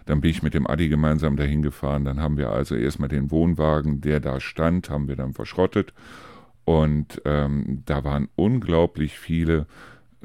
Dann 0.06 0.22
bin 0.22 0.30
ich 0.30 0.44
mit 0.44 0.54
dem 0.54 0.68
Adi 0.68 0.90
gemeinsam 0.90 1.36
dahin 1.36 1.62
gefahren. 1.62 2.06
Dann 2.06 2.20
haben 2.20 2.38
wir 2.38 2.52
also 2.52 2.76
erstmal 2.76 3.10
den 3.10 3.32
Wohnwagen, 3.32 4.02
der 4.02 4.20
da 4.20 4.40
stand, 4.40 4.90
haben 4.90 5.08
wir 5.08 5.16
dann 5.16 5.34
verschrottet. 5.34 5.94
Und 6.66 7.22
ähm, 7.26 7.84
da 7.86 8.04
waren 8.04 8.28
unglaublich 8.36 9.18
viele 9.18 9.66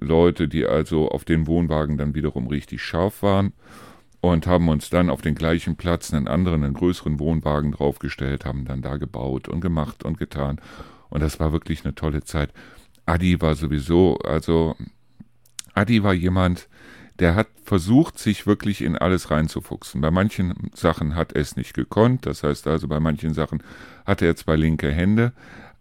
Leute, 0.01 0.49
die 0.49 0.67
also 0.67 1.09
auf 1.11 1.25
den 1.25 1.47
Wohnwagen 1.47 1.99
dann 1.99 2.15
wiederum 2.15 2.47
richtig 2.47 2.83
scharf 2.83 3.23
waren 3.23 3.53
und 4.21 4.47
haben 4.47 4.69
uns 4.69 4.91
dann 4.91 5.11
auf 5.11 5.23
den 5.23 5.35
gleichen 5.35 5.77
Platz 5.77 6.13
einen 6.13 6.29
anderen, 6.29 6.65
einen 6.65 6.75
größeren 6.75 7.19
Wohnwagen 7.21 7.73
draufgestellt, 7.73 8.45
haben 8.45 8.65
dann 8.65 8.83
da 8.83 8.97
gebaut 8.97 9.49
und 9.49 9.61
gemacht 9.61 10.05
und 10.05 10.19
getan. 10.19 10.61
Und 11.09 11.23
das 11.23 11.41
war 11.41 11.53
wirklich 11.53 11.85
eine 11.85 11.95
tolle 11.95 12.23
Zeit. 12.23 12.53
Adi 13.07 13.41
war 13.41 13.55
sowieso, 13.55 14.19
also 14.19 14.77
Adi 15.75 16.03
war 16.03 16.15
jemand, 16.15 16.69
der 17.19 17.35
hat 17.35 17.49
versucht, 17.65 18.19
sich 18.19 18.47
wirklich 18.47 18.83
in 18.83 18.97
alles 18.97 19.31
reinzufuchsen. 19.31 20.01
Bei 20.01 20.11
manchen 20.11 20.71
Sachen 20.75 21.15
hat 21.15 21.33
er 21.33 21.43
es 21.43 21.57
nicht 21.57 21.75
gekonnt, 21.75 22.27
das 22.27 22.43
heißt 22.43 22.67
also, 22.67 22.89
bei 22.89 22.99
manchen 22.99 23.35
Sachen 23.35 23.63
hatte 24.07 24.27
er 24.27 24.37
zwei 24.37 24.57
linke 24.57 24.91
Hände, 24.91 25.33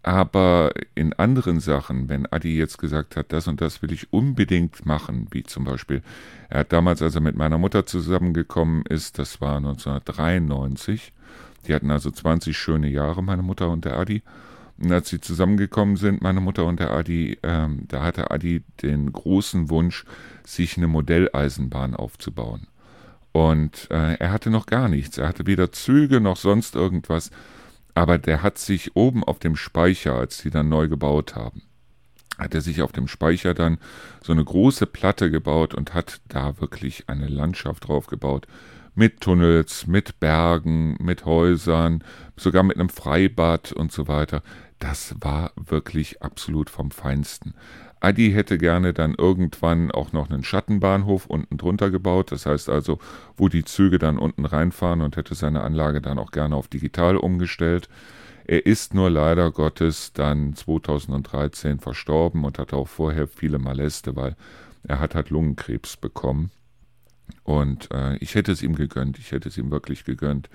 aber 0.02 0.72
in 0.94 1.12
anderen 1.12 1.60
Sachen, 1.60 2.08
wenn 2.08 2.26
Adi 2.26 2.56
jetzt 2.56 2.78
gesagt 2.78 3.16
hat, 3.16 3.32
das 3.32 3.48
und 3.48 3.60
das 3.60 3.82
will 3.82 3.92
ich 3.92 4.12
unbedingt 4.12 4.86
machen, 4.86 5.26
wie 5.30 5.42
zum 5.42 5.64
Beispiel, 5.64 6.02
er 6.48 6.60
hat 6.60 6.72
damals, 6.72 7.02
als 7.02 7.14
er 7.14 7.20
mit 7.20 7.36
meiner 7.36 7.58
Mutter 7.58 7.84
zusammengekommen 7.84 8.84
ist, 8.86 9.18
das 9.18 9.40
war 9.40 9.56
1993, 9.56 11.12
die 11.66 11.74
hatten 11.74 11.90
also 11.90 12.10
20 12.10 12.56
schöne 12.56 12.88
Jahre, 12.88 13.22
meine 13.22 13.42
Mutter 13.42 13.68
und 13.68 13.84
der 13.84 13.98
Adi. 13.98 14.22
Und 14.78 14.90
als 14.90 15.10
sie 15.10 15.20
zusammengekommen 15.20 15.96
sind, 15.96 16.22
meine 16.22 16.40
Mutter 16.40 16.64
und 16.64 16.80
der 16.80 16.90
Adi, 16.90 17.38
ähm, 17.42 17.84
da 17.88 18.02
hatte 18.02 18.30
Adi 18.30 18.62
den 18.82 19.12
großen 19.12 19.68
Wunsch, 19.68 20.06
sich 20.42 20.78
eine 20.78 20.88
Modelleisenbahn 20.88 21.94
aufzubauen. 21.94 22.66
Und 23.32 23.88
äh, 23.90 24.14
er 24.14 24.32
hatte 24.32 24.48
noch 24.50 24.64
gar 24.64 24.88
nichts. 24.88 25.18
Er 25.18 25.28
hatte 25.28 25.46
weder 25.46 25.70
Züge 25.70 26.20
noch 26.20 26.36
sonst 26.36 26.74
irgendwas 26.74 27.30
aber 28.00 28.16
der 28.16 28.42
hat 28.42 28.56
sich 28.56 28.96
oben 28.96 29.22
auf 29.22 29.40
dem 29.40 29.56
Speicher, 29.56 30.14
als 30.14 30.38
die 30.38 30.48
dann 30.48 30.70
neu 30.70 30.88
gebaut 30.88 31.36
haben, 31.36 31.60
hat 32.38 32.54
er 32.54 32.62
sich 32.62 32.80
auf 32.80 32.92
dem 32.92 33.06
Speicher 33.06 33.52
dann 33.52 33.76
so 34.24 34.32
eine 34.32 34.42
große 34.42 34.86
Platte 34.86 35.30
gebaut 35.30 35.74
und 35.74 35.92
hat 35.92 36.22
da 36.26 36.58
wirklich 36.62 37.10
eine 37.10 37.28
Landschaft 37.28 37.86
drauf 37.86 38.06
gebaut. 38.06 38.46
Mit 38.94 39.20
Tunnels, 39.20 39.86
mit 39.86 40.18
Bergen, 40.18 40.96
mit 40.98 41.26
Häusern, 41.26 42.02
sogar 42.38 42.62
mit 42.62 42.78
einem 42.78 42.88
Freibad 42.88 43.70
und 43.72 43.92
so 43.92 44.08
weiter. 44.08 44.42
Das 44.78 45.14
war 45.20 45.52
wirklich 45.56 46.22
absolut 46.22 46.70
vom 46.70 46.90
Feinsten. 46.92 47.52
Adi 48.00 48.32
hätte 48.32 48.56
gerne 48.56 48.94
dann 48.94 49.14
irgendwann 49.14 49.90
auch 49.90 50.12
noch 50.12 50.30
einen 50.30 50.42
Schattenbahnhof 50.42 51.26
unten 51.26 51.58
drunter 51.58 51.90
gebaut, 51.90 52.32
das 52.32 52.46
heißt 52.46 52.70
also, 52.70 52.98
wo 53.36 53.48
die 53.48 53.64
Züge 53.64 53.98
dann 53.98 54.18
unten 54.18 54.46
reinfahren 54.46 55.02
und 55.02 55.16
hätte 55.16 55.34
seine 55.34 55.62
Anlage 55.62 56.00
dann 56.00 56.18
auch 56.18 56.30
gerne 56.30 56.56
auf 56.56 56.68
digital 56.68 57.16
umgestellt. 57.16 57.88
Er 58.46 58.64
ist 58.64 58.94
nur 58.94 59.10
leider 59.10 59.52
Gottes 59.52 60.12
dann 60.14 60.54
2013 60.54 61.78
verstorben 61.78 62.44
und 62.44 62.58
hatte 62.58 62.76
auch 62.76 62.88
vorher 62.88 63.28
viele 63.28 63.58
Maleste, 63.58 64.16
weil 64.16 64.34
er 64.82 64.98
hat 64.98 65.14
halt 65.14 65.28
Lungenkrebs 65.28 65.98
bekommen. 65.98 66.50
Und 67.44 67.90
äh, 67.92 68.16
ich 68.16 68.34
hätte 68.34 68.52
es 68.52 68.62
ihm 68.62 68.74
gegönnt, 68.74 69.18
ich 69.18 69.32
hätte 69.32 69.48
es 69.48 69.58
ihm 69.58 69.70
wirklich 69.70 70.04
gegönnt, 70.04 70.48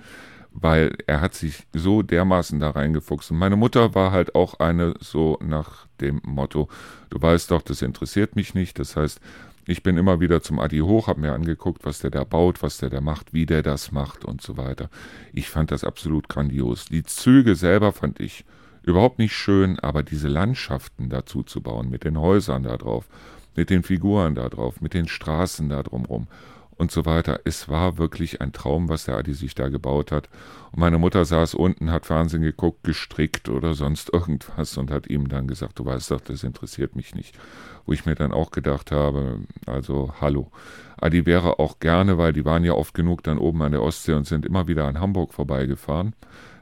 weil 0.52 0.96
er 1.06 1.20
hat 1.20 1.34
sich 1.34 1.66
so 1.74 2.02
dermaßen 2.02 2.60
da 2.60 2.70
reingefuchst. 2.70 3.30
Und 3.30 3.38
meine 3.38 3.56
Mutter 3.56 3.94
war 3.94 4.12
halt 4.12 4.34
auch 4.34 4.58
eine 4.60 4.94
so 5.00 5.38
nach 5.42 5.86
dem 6.00 6.20
Motto, 6.24 6.68
du 7.10 7.20
weißt 7.20 7.50
doch, 7.50 7.62
das 7.62 7.82
interessiert 7.82 8.36
mich 8.36 8.54
nicht. 8.54 8.78
Das 8.78 8.96
heißt, 8.96 9.20
ich 9.66 9.82
bin 9.82 9.98
immer 9.98 10.20
wieder 10.20 10.42
zum 10.42 10.60
Adi 10.60 10.78
hoch, 10.78 11.08
habe 11.08 11.20
mir 11.20 11.32
angeguckt, 11.32 11.84
was 11.84 11.98
der 11.98 12.10
da 12.10 12.24
baut, 12.24 12.62
was 12.62 12.78
der 12.78 12.88
da 12.88 13.00
macht, 13.00 13.34
wie 13.34 13.46
der 13.46 13.62
das 13.62 13.90
macht 13.92 14.24
und 14.24 14.40
so 14.40 14.56
weiter. 14.56 14.88
Ich 15.32 15.50
fand 15.50 15.72
das 15.72 15.84
absolut 15.84 16.28
grandios. 16.28 16.86
Die 16.86 17.02
Züge 17.02 17.56
selber 17.56 17.92
fand 17.92 18.20
ich 18.20 18.44
überhaupt 18.84 19.18
nicht 19.18 19.34
schön, 19.34 19.78
aber 19.80 20.04
diese 20.04 20.28
Landschaften 20.28 21.10
dazu 21.10 21.42
zu 21.42 21.60
bauen, 21.60 21.90
mit 21.90 22.04
den 22.04 22.18
Häusern 22.18 22.62
da 22.62 22.76
drauf, 22.76 23.08
mit 23.56 23.68
den 23.68 23.82
Figuren 23.82 24.36
da 24.36 24.48
drauf, 24.48 24.80
mit 24.80 24.94
den 24.94 25.08
Straßen 25.08 25.68
da 25.68 25.82
drumrum 25.82 26.28
und 26.76 26.90
so 26.90 27.06
weiter. 27.06 27.40
Es 27.44 27.68
war 27.68 27.98
wirklich 27.98 28.40
ein 28.40 28.52
Traum, 28.52 28.88
was 28.88 29.04
der 29.04 29.16
Adi 29.16 29.32
sich 29.34 29.54
da 29.54 29.68
gebaut 29.68 30.12
hat. 30.12 30.28
Und 30.72 30.80
meine 30.80 30.98
Mutter 30.98 31.24
saß 31.24 31.54
unten, 31.54 31.90
hat 31.90 32.06
Fernsehen 32.06 32.42
geguckt, 32.42 32.84
gestrickt 32.84 33.48
oder 33.48 33.74
sonst 33.74 34.12
irgendwas 34.12 34.76
und 34.76 34.90
hat 34.90 35.08
ihm 35.08 35.28
dann 35.28 35.46
gesagt, 35.46 35.78
du 35.78 35.84
weißt 35.84 36.10
doch, 36.10 36.20
das 36.20 36.44
interessiert 36.44 36.94
mich 36.96 37.14
nicht. 37.14 37.38
Wo 37.86 37.92
ich 37.92 38.04
mir 38.04 38.14
dann 38.14 38.32
auch 38.32 38.50
gedacht 38.50 38.92
habe, 38.92 39.40
also 39.66 40.12
hallo. 40.20 40.50
Adi 40.98 41.26
wäre 41.26 41.58
auch 41.58 41.78
gerne, 41.78 42.18
weil 42.18 42.32
die 42.32 42.44
waren 42.44 42.64
ja 42.64 42.72
oft 42.72 42.94
genug 42.94 43.22
dann 43.22 43.38
oben 43.38 43.62
an 43.62 43.72
der 43.72 43.82
Ostsee 43.82 44.14
und 44.14 44.26
sind 44.26 44.44
immer 44.44 44.68
wieder 44.68 44.86
an 44.86 45.00
Hamburg 45.00 45.32
vorbeigefahren. 45.32 46.14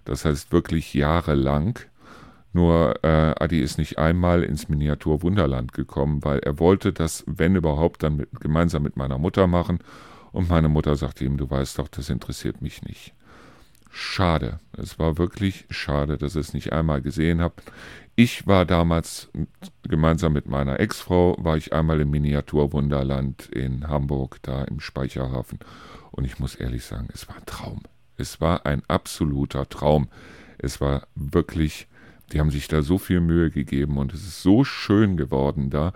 Das 0.04 0.24
heißt 0.24 0.52
wirklich 0.52 0.94
jahrelang. 0.94 1.78
Nur 2.54 3.02
äh, 3.02 3.34
Adi 3.38 3.58
ist 3.58 3.78
nicht 3.78 3.98
einmal 3.98 4.44
ins 4.44 4.68
Miniatur 4.68 5.22
Wunderland 5.22 5.72
gekommen, 5.72 6.24
weil 6.24 6.38
er 6.38 6.60
wollte 6.60 6.92
das, 6.92 7.24
wenn 7.26 7.56
überhaupt, 7.56 8.04
dann 8.04 8.16
mit, 8.16 8.28
gemeinsam 8.40 8.84
mit 8.84 8.96
meiner 8.96 9.18
Mutter 9.18 9.48
machen. 9.48 9.80
Und 10.30 10.48
meine 10.48 10.68
Mutter 10.68 10.94
sagte 10.94 11.24
ihm, 11.24 11.36
du 11.36 11.50
weißt 11.50 11.80
doch, 11.80 11.88
das 11.88 12.10
interessiert 12.10 12.62
mich 12.62 12.82
nicht. 12.82 13.12
Schade. 13.90 14.60
Es 14.76 15.00
war 15.00 15.18
wirklich 15.18 15.66
schade, 15.68 16.16
dass 16.16 16.36
ihr 16.36 16.42
es 16.42 16.54
nicht 16.54 16.72
einmal 16.72 17.02
gesehen 17.02 17.40
habt. 17.40 17.60
Ich 18.14 18.46
war 18.46 18.64
damals 18.64 19.30
gemeinsam 19.82 20.32
mit 20.32 20.46
meiner 20.46 20.78
Ex-Frau, 20.78 21.36
war 21.38 21.56
ich 21.56 21.72
einmal 21.72 22.00
im 22.00 22.10
Miniaturwunderland 22.10 23.48
in 23.48 23.88
Hamburg, 23.88 24.38
da 24.42 24.62
im 24.62 24.78
Speicherhafen. 24.78 25.58
Und 26.12 26.24
ich 26.24 26.38
muss 26.38 26.54
ehrlich 26.54 26.84
sagen, 26.84 27.08
es 27.12 27.26
war 27.26 27.34
ein 27.34 27.46
Traum. 27.46 27.82
Es 28.16 28.40
war 28.40 28.64
ein 28.64 28.82
absoluter 28.86 29.68
Traum. 29.68 30.08
Es 30.58 30.80
war 30.80 31.08
wirklich 31.16 31.88
die 32.32 32.40
haben 32.40 32.50
sich 32.50 32.68
da 32.68 32.82
so 32.82 32.98
viel 32.98 33.20
Mühe 33.20 33.50
gegeben 33.50 33.98
und 33.98 34.14
es 34.14 34.22
ist 34.22 34.42
so 34.42 34.64
schön 34.64 35.16
geworden 35.16 35.70
da, 35.70 35.92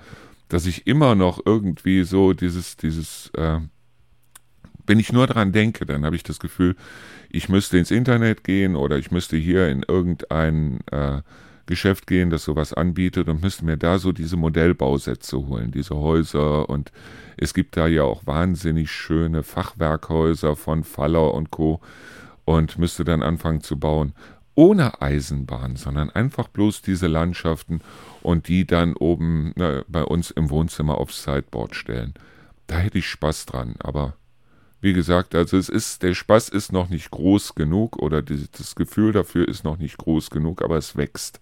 dass 0.49 0.67
ich 0.67 0.87
immer 0.87 1.15
noch 1.15 1.41
irgendwie 1.45 2.05
so 2.05 2.33
dieses, 2.33 2.77
dieses, 2.77 3.31
äh, 3.37 3.61
wenn 4.87 4.99
ich 4.99 5.13
nur 5.13 5.27
dran 5.27 5.53
denke, 5.53 5.85
dann 5.85 6.05
habe 6.05 6.17
ich 6.17 6.23
das 6.23 6.39
Gefühl, 6.39 6.77
ich 7.31 7.49
müsste 7.49 7.77
ins 7.77 7.91
Internet 7.91 8.45
gehen 8.45 8.75
oder 8.75 8.97
ich 8.97 9.11
müsste 9.11 9.37
hier 9.37 9.69
in 9.69 9.83
irgendein 9.87 10.81
äh, 10.91 11.21
Geschäft 11.67 12.07
gehen, 12.07 12.31
das 12.31 12.45
sowas 12.45 12.73
anbietet 12.73 13.29
und 13.29 13.43
müsste 13.43 13.67
mir 13.67 13.77
da 13.77 13.99
so 13.99 14.13
diese 14.13 14.39
Modellbausätze 14.39 15.37
holen, 15.37 15.71
diese 15.71 15.97
Häuser 15.97 16.69
und 16.71 16.91
es 17.37 17.53
gibt 17.53 17.77
da 17.77 17.87
ja 17.87 18.05
auch 18.05 18.27
wahnsinnig 18.27 18.91
schöne 18.91 19.43
Fachwerkhäuser 19.43 20.57
von 20.57 20.83
Faller 20.83 21.35
und 21.35 21.51
Co. 21.51 21.81
und 22.47 22.79
müsste 22.79 23.05
dann 23.05 23.23
anfangen 23.23 23.61
zu 23.61 23.79
bauen 23.79 24.15
ohne 24.59 25.01
Eisenbahn, 25.01 25.77
sondern 25.77 26.11
einfach 26.11 26.49
bloß 26.49 26.83
diese 26.83 27.07
Landschaften 27.07 27.81
und 28.23 28.49
die 28.49 28.67
dann 28.67 28.95
oben 28.95 29.53
na, 29.55 29.85
bei 29.87 30.03
uns 30.03 30.33
im 30.33 30.51
Wohnzimmer 30.51 30.99
aufs 30.99 31.23
Sideboard 31.23 31.77
stellen. 31.77 32.15
Da 32.67 32.79
hätte 32.79 32.99
ich 32.99 33.07
Spaß 33.09 33.47
dran, 33.47 33.77
aber 33.79 34.15
wie 34.81 34.95
gesagt, 34.95 35.37
also 35.37 35.57
es 35.57 35.69
ist, 35.69 36.03
der 36.03 36.13
Spaß 36.13 36.49
ist 36.49 36.73
noch 36.73 36.89
nicht 36.89 37.13
groß 37.13 37.55
genug 37.55 38.03
oder 38.03 38.21
die, 38.21 38.49
das 38.51 38.75
Gefühl 38.75 39.13
dafür 39.13 39.47
ist 39.47 39.63
noch 39.63 39.79
nicht 39.79 39.97
groß 39.97 40.31
genug, 40.31 40.61
aber 40.61 40.77
es 40.77 40.97
wächst. 40.97 41.41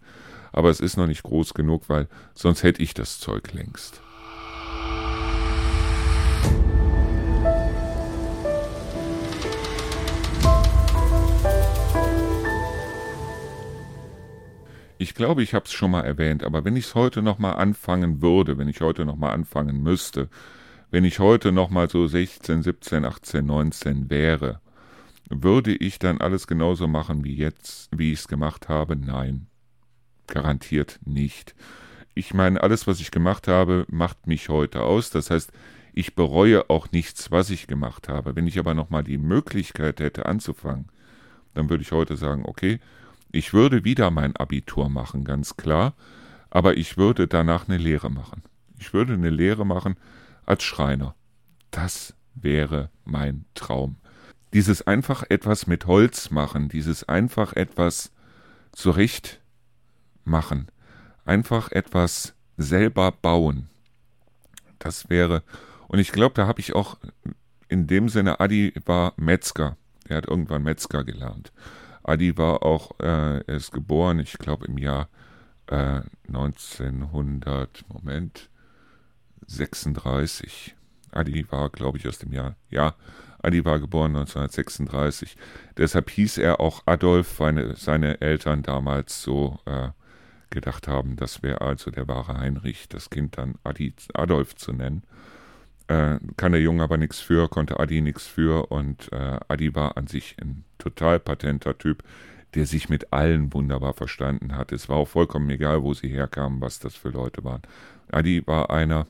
Aber 0.53 0.69
es 0.69 0.81
ist 0.81 0.99
noch 0.99 1.07
nicht 1.07 1.23
groß 1.23 1.55
genug, 1.55 1.89
weil 1.89 2.09
sonst 2.35 2.65
hätte 2.65 2.83
ich 2.83 2.93
das 2.93 3.19
Zeug 3.19 3.55
längst. 3.55 4.03
Ich 14.99 15.15
glaube, 15.15 15.43
ich 15.43 15.53
habe 15.53 15.67
es 15.67 15.73
schon 15.73 15.91
mal 15.91 16.03
erwähnt, 16.03 16.43
aber 16.43 16.65
wenn 16.65 16.77
ich 16.77 16.87
es 16.87 16.95
heute 16.95 17.21
noch 17.21 17.39
mal 17.39 17.53
anfangen 17.53 18.23
würde, 18.23 18.57
wenn 18.57 18.69
ich 18.69 18.81
heute 18.81 19.05
noch 19.05 19.17
mal 19.17 19.33
anfangen 19.33 19.83
müsste, 19.83 20.29
wenn 20.91 21.05
ich 21.05 21.19
heute 21.19 21.53
noch 21.53 21.69
mal 21.69 21.91
so 21.91 22.07
16, 22.07 22.63
17, 22.63 23.05
18, 23.05 23.45
19 23.45 24.11
wäre, 24.11 24.61
würde 25.29 25.75
ich 25.75 25.99
dann 25.99 26.21
alles 26.21 26.47
genauso 26.47 26.87
machen 26.87 27.25
wie 27.25 27.35
jetzt, 27.35 27.91
wie 27.97 28.13
ich 28.13 28.21
es 28.21 28.29
gemacht 28.29 28.69
habe? 28.69 28.97
Nein, 28.97 29.49
garantiert 30.29 30.99
nicht. 31.05 31.55
Ich 32.15 32.33
meine, 32.33 32.63
alles, 32.63 32.87
was 32.87 33.01
ich 33.01 33.11
gemacht 33.11 33.49
habe, 33.49 33.85
macht 33.91 34.27
mich 34.27 34.49
heute 34.49 34.83
aus. 34.83 35.11
Das 35.11 35.31
heißt, 35.31 35.53
ich 35.93 36.15
bereue 36.15 36.71
auch 36.71 36.91
nichts, 36.93 37.31
was 37.31 37.51
ich 37.51 37.67
gemacht 37.67 38.09
habe. 38.09 38.35
Wenn 38.37 38.47
ich 38.47 38.59
aber 38.59 38.73
noch 38.73 38.89
mal 38.89 39.03
die 39.03 39.19
Möglichkeit 39.19 40.01
hätte 40.01 40.25
anzufangen, 40.25 40.87
dann 41.53 41.69
würde 41.69 41.83
ich 41.83 41.93
heute 41.93 42.17
sagen, 42.17 42.45
okay, 42.47 42.81
ich 43.33 43.53
würde 43.53 43.85
wieder 43.85 44.11
mein 44.11 44.37
Abitur 44.37 44.89
machen, 44.89 45.25
ganz 45.25 45.57
klar, 45.57 45.95
aber 46.51 46.77
ich 46.77 46.97
würde 46.97 47.27
danach 47.27 47.69
eine 47.69 47.77
Lehre 47.79 48.11
machen. 48.11 48.43
Ich 48.79 48.93
würde 48.93 49.15
eine 49.15 49.31
Lehre 49.31 49.67
machen 49.67 49.97
als 50.45 50.63
Schreiner. 50.63 51.15
Das 51.71 52.15
wäre 52.35 52.91
mein 53.05 53.45
Traum. 53.55 53.97
Dieses 54.53 54.87
einfach 54.87 55.25
etwas 55.29 55.67
mit 55.67 55.87
Holz 55.87 56.31
machen, 56.31 56.69
dieses 56.69 57.09
einfach 57.09 57.53
etwas 57.55 58.13
zurecht 58.73 59.41
machen, 60.25 60.69
einfach 61.25 61.73
etwas 61.73 62.35
selber 62.57 63.13
bauen. 63.13 63.69
Das 64.79 65.11
wäre, 65.11 65.43
und 65.89 65.99
ich 65.99 66.13
glaube, 66.13 66.35
da 66.35 66.47
habe 66.47 66.61
ich 66.61 66.75
auch 66.75 66.97
in 67.69 67.87
dem 67.87 68.09
Sinne, 68.09 68.41
Adi 68.41 68.73
war 68.85 69.15
Metzger. 69.17 69.77
Er 70.09 70.19
hat 70.19 70.27
irgendwann 70.27 70.63
Metzger 70.63 71.05
gelernt. 71.05 71.53
Adi 72.07 72.39
war 72.39 72.63
auch, 72.63 72.93
äh, 73.01 73.41
er 73.41 73.49
ist 73.49 73.73
geboren, 73.73 74.21
ich 74.21 74.39
glaube 74.39 74.67
im 74.67 74.79
Jahr 74.79 75.09
äh, 75.67 76.03
1900, 76.29 77.85
Moment, 77.89 78.49
36. 79.47 80.77
Adi 81.11 81.51
war, 81.51 81.69
glaube 81.71 81.99
ich, 81.99 82.07
aus 82.07 82.19
dem 82.19 82.33
Jahr, 82.33 82.55
ja, 82.71 82.95
Adi 83.43 83.65
war 83.65 83.81
geboren 83.81 84.15
1936. 84.17 85.37
Deshalb 85.77 86.11
hieß 86.11 86.39
er 86.39 86.61
auch 86.61 86.83
Adolf, 86.87 87.41
weil 87.41 87.77
seine 87.77 88.21
Eltern 88.21 88.63
damals 88.63 89.23
so 89.23 89.59
äh, 89.67 89.89
gedacht 90.51 90.87
haben, 90.89 91.17
das 91.17 91.43
wäre 91.43 91.61
also 91.61 91.91
der 91.91 92.07
wahre 92.07 92.39
Heinrich, 92.39 92.89
das 92.89 93.11
Kind 93.11 93.37
dann 93.37 93.57
Adi, 93.65 93.95
Adolf 94.15 94.55
zu 94.55 94.73
nennen. 94.73 95.03
Äh, 95.89 96.19
kann 96.37 96.53
der 96.53 96.61
Junge 96.61 96.83
aber 96.83 96.97
nichts 96.97 97.21
für, 97.21 97.49
konnte 97.49 97.79
Adi 97.79 98.01
nichts 98.01 98.27
für 98.27 98.67
und 98.73 99.13
äh, 99.13 99.39
Adi 99.49 99.75
war 99.75 99.97
an 99.97 100.09
sich 100.09 100.37
ein 100.41 100.65
total 100.79 101.21
patenter 101.21 101.79
Typ, 101.79 102.03
der 102.55 102.67
sich 102.67 102.89
mit 102.89 103.13
allen 103.13 103.53
wunderbar 103.53 103.93
verstanden 103.93 104.57
hat. 104.57 104.73
Es 104.73 104.89
war 104.89 104.97
auch 104.97 105.09
vollkommen 105.09 105.49
egal, 105.51 105.83
wo 105.83 105.95
sie 105.95 106.09
herkamen, 106.09 106.61
was 106.61 106.81
das 106.81 106.97
für 106.97 107.11
Leute 107.11 107.45
waren. 107.45 107.63
Adi 108.11 108.45
war 108.47 108.71
einer, 108.71 109.07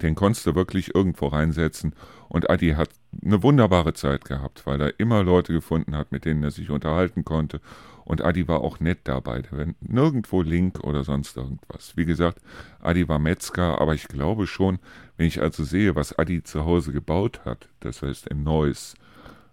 den 0.00 0.14
konntest 0.14 0.46
du 0.46 0.54
wirklich 0.54 0.94
irgendwo 0.94 1.26
reinsetzen 1.26 1.94
und 2.28 2.48
Adi 2.48 2.70
hat 2.70 2.90
eine 3.22 3.42
wunderbare 3.42 3.92
Zeit 3.92 4.24
gehabt, 4.24 4.66
weil 4.66 4.80
er 4.80 4.98
immer 4.98 5.22
Leute 5.22 5.52
gefunden 5.52 5.96
hat, 5.96 6.12
mit 6.12 6.24
denen 6.24 6.42
er 6.44 6.50
sich 6.50 6.70
unterhalten 6.70 7.24
konnte 7.24 7.60
und 8.10 8.24
Adi 8.24 8.48
war 8.48 8.62
auch 8.62 8.80
nett 8.80 9.02
dabei. 9.04 9.44
Nirgendwo 9.80 10.42
Link 10.42 10.80
oder 10.82 11.04
sonst 11.04 11.36
irgendwas. 11.36 11.96
Wie 11.96 12.04
gesagt, 12.04 12.40
Adi 12.80 13.08
war 13.08 13.20
Metzger, 13.20 13.80
aber 13.80 13.94
ich 13.94 14.08
glaube 14.08 14.48
schon, 14.48 14.80
wenn 15.16 15.28
ich 15.28 15.40
also 15.40 15.62
sehe, 15.62 15.94
was 15.94 16.18
Adi 16.18 16.42
zu 16.42 16.64
Hause 16.64 16.92
gebaut 16.92 17.42
hat, 17.44 17.68
das 17.78 18.02
heißt 18.02 18.26
in 18.26 18.42
Neuss, 18.42 18.94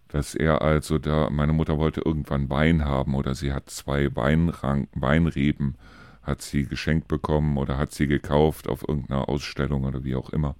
dass 0.07 0.33
er 0.33 0.63
also 0.63 0.97
da, 0.97 1.29
meine 1.29 1.53
Mutter 1.53 1.77
wollte 1.77 2.01
irgendwann 2.03 2.49
Wein 2.49 2.83
haben 2.83 3.13
oder 3.13 3.35
sie 3.35 3.53
hat 3.53 3.69
zwei 3.69 4.15
Weinrang, 4.15 4.87
Weinreben, 4.95 5.75
hat 6.23 6.41
sie 6.41 6.65
geschenkt 6.65 7.07
bekommen 7.07 7.57
oder 7.57 7.77
hat 7.77 7.91
sie 7.91 8.07
gekauft 8.07 8.67
auf 8.67 8.83
irgendeiner 8.89 9.29
Ausstellung 9.29 9.83
oder 9.83 10.03
wie 10.03 10.15
auch 10.15 10.31
immer. 10.31 10.55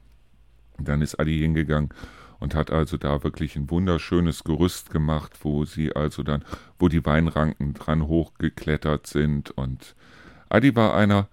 Und 0.78 0.88
dann 0.88 1.02
ist 1.02 1.20
Adi 1.20 1.40
hingegangen 1.40 1.90
und 2.40 2.56
hat 2.56 2.72
also 2.72 2.98
da 2.98 3.24
wirklich 3.24 3.56
ein 3.56 3.70
wunderschönes 3.70 4.44
Gerüst 4.44 4.90
gemacht, 4.90 5.34
wo 5.42 5.66
sie 5.66 5.96
also 5.96 6.24
dann, 6.24 6.44
wo 6.80 6.88
die 6.88 7.06
Weinranken 7.06 7.74
dran 7.74 8.08
hochgeklettert 8.08 9.08
sind. 9.08 9.52
Und 9.52 9.96
Adi 10.50 10.76
war 10.76 10.96
einer, 10.96 11.28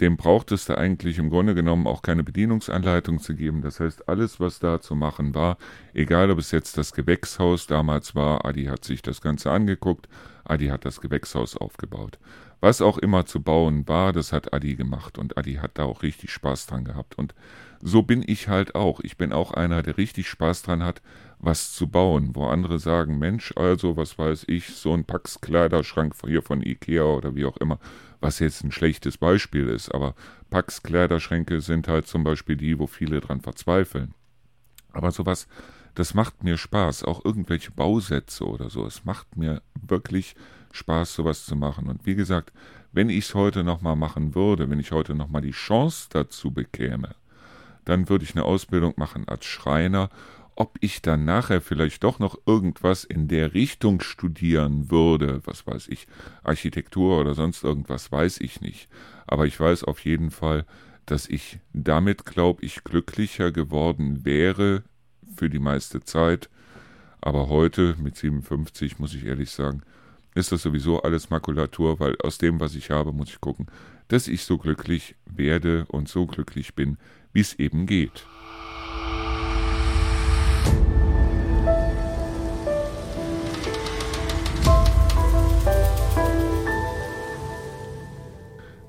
dem 0.00 0.16
brauchtest 0.16 0.68
du 0.68 0.78
eigentlich 0.78 1.18
im 1.18 1.30
Grunde 1.30 1.54
genommen 1.54 1.86
auch 1.86 2.02
keine 2.02 2.24
Bedienungsanleitung 2.24 3.20
zu 3.20 3.34
geben. 3.34 3.62
Das 3.62 3.78
heißt, 3.78 4.08
alles, 4.08 4.40
was 4.40 4.58
da 4.58 4.80
zu 4.80 4.94
machen 4.94 5.34
war, 5.34 5.56
egal 5.92 6.30
ob 6.30 6.38
es 6.38 6.50
jetzt 6.50 6.76
das 6.76 6.92
Gewächshaus 6.92 7.66
damals 7.66 8.14
war, 8.14 8.44
Adi 8.44 8.64
hat 8.64 8.84
sich 8.84 9.02
das 9.02 9.20
Ganze 9.20 9.52
angeguckt, 9.52 10.08
Adi 10.44 10.66
hat 10.66 10.84
das 10.84 11.00
Gewächshaus 11.00 11.56
aufgebaut. 11.56 12.18
Was 12.64 12.80
auch 12.80 12.96
immer 12.96 13.26
zu 13.26 13.42
bauen 13.42 13.86
war, 13.88 14.14
das 14.14 14.32
hat 14.32 14.54
Adi 14.54 14.74
gemacht 14.74 15.18
und 15.18 15.36
Adi 15.36 15.56
hat 15.56 15.72
da 15.74 15.84
auch 15.84 16.02
richtig 16.02 16.32
Spaß 16.32 16.64
dran 16.64 16.86
gehabt. 16.86 17.18
Und 17.18 17.34
so 17.82 18.00
bin 18.00 18.24
ich 18.26 18.48
halt 18.48 18.74
auch. 18.74 19.00
Ich 19.00 19.18
bin 19.18 19.34
auch 19.34 19.50
einer, 19.50 19.82
der 19.82 19.98
richtig 19.98 20.30
Spaß 20.30 20.62
dran 20.62 20.82
hat, 20.82 21.02
was 21.38 21.74
zu 21.74 21.88
bauen, 21.88 22.30
wo 22.32 22.46
andere 22.46 22.78
sagen, 22.78 23.18
Mensch, 23.18 23.52
also, 23.54 23.98
was 23.98 24.18
weiß 24.18 24.44
ich, 24.48 24.68
so 24.68 24.94
ein 24.94 25.04
Pax-Kleiderschrank 25.04 26.14
hier 26.24 26.40
von 26.40 26.62
Ikea 26.62 27.02
oder 27.02 27.34
wie 27.34 27.44
auch 27.44 27.58
immer, 27.58 27.78
was 28.22 28.38
jetzt 28.38 28.64
ein 28.64 28.72
schlechtes 28.72 29.18
Beispiel 29.18 29.68
ist, 29.68 29.94
aber 29.94 30.14
Pax-Kleiderschränke 30.48 31.60
sind 31.60 31.86
halt 31.86 32.06
zum 32.06 32.24
Beispiel 32.24 32.56
die, 32.56 32.78
wo 32.78 32.86
viele 32.86 33.20
dran 33.20 33.42
verzweifeln. 33.42 34.14
Aber 34.90 35.10
sowas, 35.10 35.48
das 35.96 36.14
macht 36.14 36.42
mir 36.42 36.56
Spaß, 36.56 37.04
auch 37.04 37.26
irgendwelche 37.26 37.72
Bausätze 37.72 38.46
oder 38.46 38.70
so. 38.70 38.86
Es 38.86 39.04
macht 39.04 39.36
mir 39.36 39.60
wirklich 39.86 40.30
Spaß, 40.30 40.54
sowas 41.04 41.46
zu 41.46 41.56
machen. 41.56 41.88
Und 41.88 42.06
wie 42.06 42.14
gesagt, 42.14 42.52
wenn 42.92 43.10
ich 43.10 43.26
es 43.26 43.34
heute 43.34 43.64
nochmal 43.64 43.96
machen 43.96 44.34
würde, 44.34 44.70
wenn 44.70 44.80
ich 44.80 44.92
heute 44.92 45.14
nochmal 45.14 45.42
die 45.42 45.50
Chance 45.50 46.08
dazu 46.10 46.50
bekäme, 46.52 47.14
dann 47.84 48.08
würde 48.08 48.24
ich 48.24 48.34
eine 48.34 48.44
Ausbildung 48.44 48.94
machen 48.96 49.28
als 49.28 49.44
Schreiner. 49.44 50.10
Ob 50.56 50.78
ich 50.80 51.02
dann 51.02 51.24
nachher 51.24 51.60
vielleicht 51.60 52.04
doch 52.04 52.20
noch 52.20 52.38
irgendwas 52.46 53.02
in 53.02 53.26
der 53.26 53.54
Richtung 53.54 54.00
studieren 54.00 54.90
würde, 54.90 55.40
was 55.44 55.66
weiß 55.66 55.88
ich, 55.88 56.06
Architektur 56.44 57.20
oder 57.20 57.34
sonst 57.34 57.64
irgendwas, 57.64 58.12
weiß 58.12 58.40
ich 58.40 58.60
nicht. 58.60 58.88
Aber 59.26 59.46
ich 59.46 59.58
weiß 59.58 59.82
auf 59.84 60.04
jeden 60.04 60.30
Fall, 60.30 60.64
dass 61.06 61.28
ich 61.28 61.58
damit, 61.72 62.24
glaube 62.24 62.64
ich, 62.64 62.84
glücklicher 62.84 63.50
geworden 63.50 64.24
wäre 64.24 64.84
für 65.36 65.50
die 65.50 65.58
meiste 65.58 66.00
Zeit. 66.04 66.48
Aber 67.20 67.48
heute 67.48 67.96
mit 68.00 68.16
57 68.16 68.98
muss 68.98 69.14
ich 69.14 69.24
ehrlich 69.24 69.50
sagen, 69.50 69.82
ist 70.34 70.50
das 70.50 70.62
sowieso 70.62 71.02
alles 71.02 71.30
Makulatur, 71.30 72.00
weil 72.00 72.16
aus 72.22 72.38
dem, 72.38 72.60
was 72.60 72.74
ich 72.74 72.90
habe, 72.90 73.12
muss 73.12 73.28
ich 73.28 73.40
gucken, 73.40 73.66
dass 74.08 74.28
ich 74.28 74.44
so 74.44 74.58
glücklich 74.58 75.14
werde 75.26 75.86
und 75.88 76.08
so 76.08 76.26
glücklich 76.26 76.74
bin, 76.74 76.98
wie 77.32 77.40
es 77.40 77.54
eben 77.54 77.86
geht. 77.86 78.26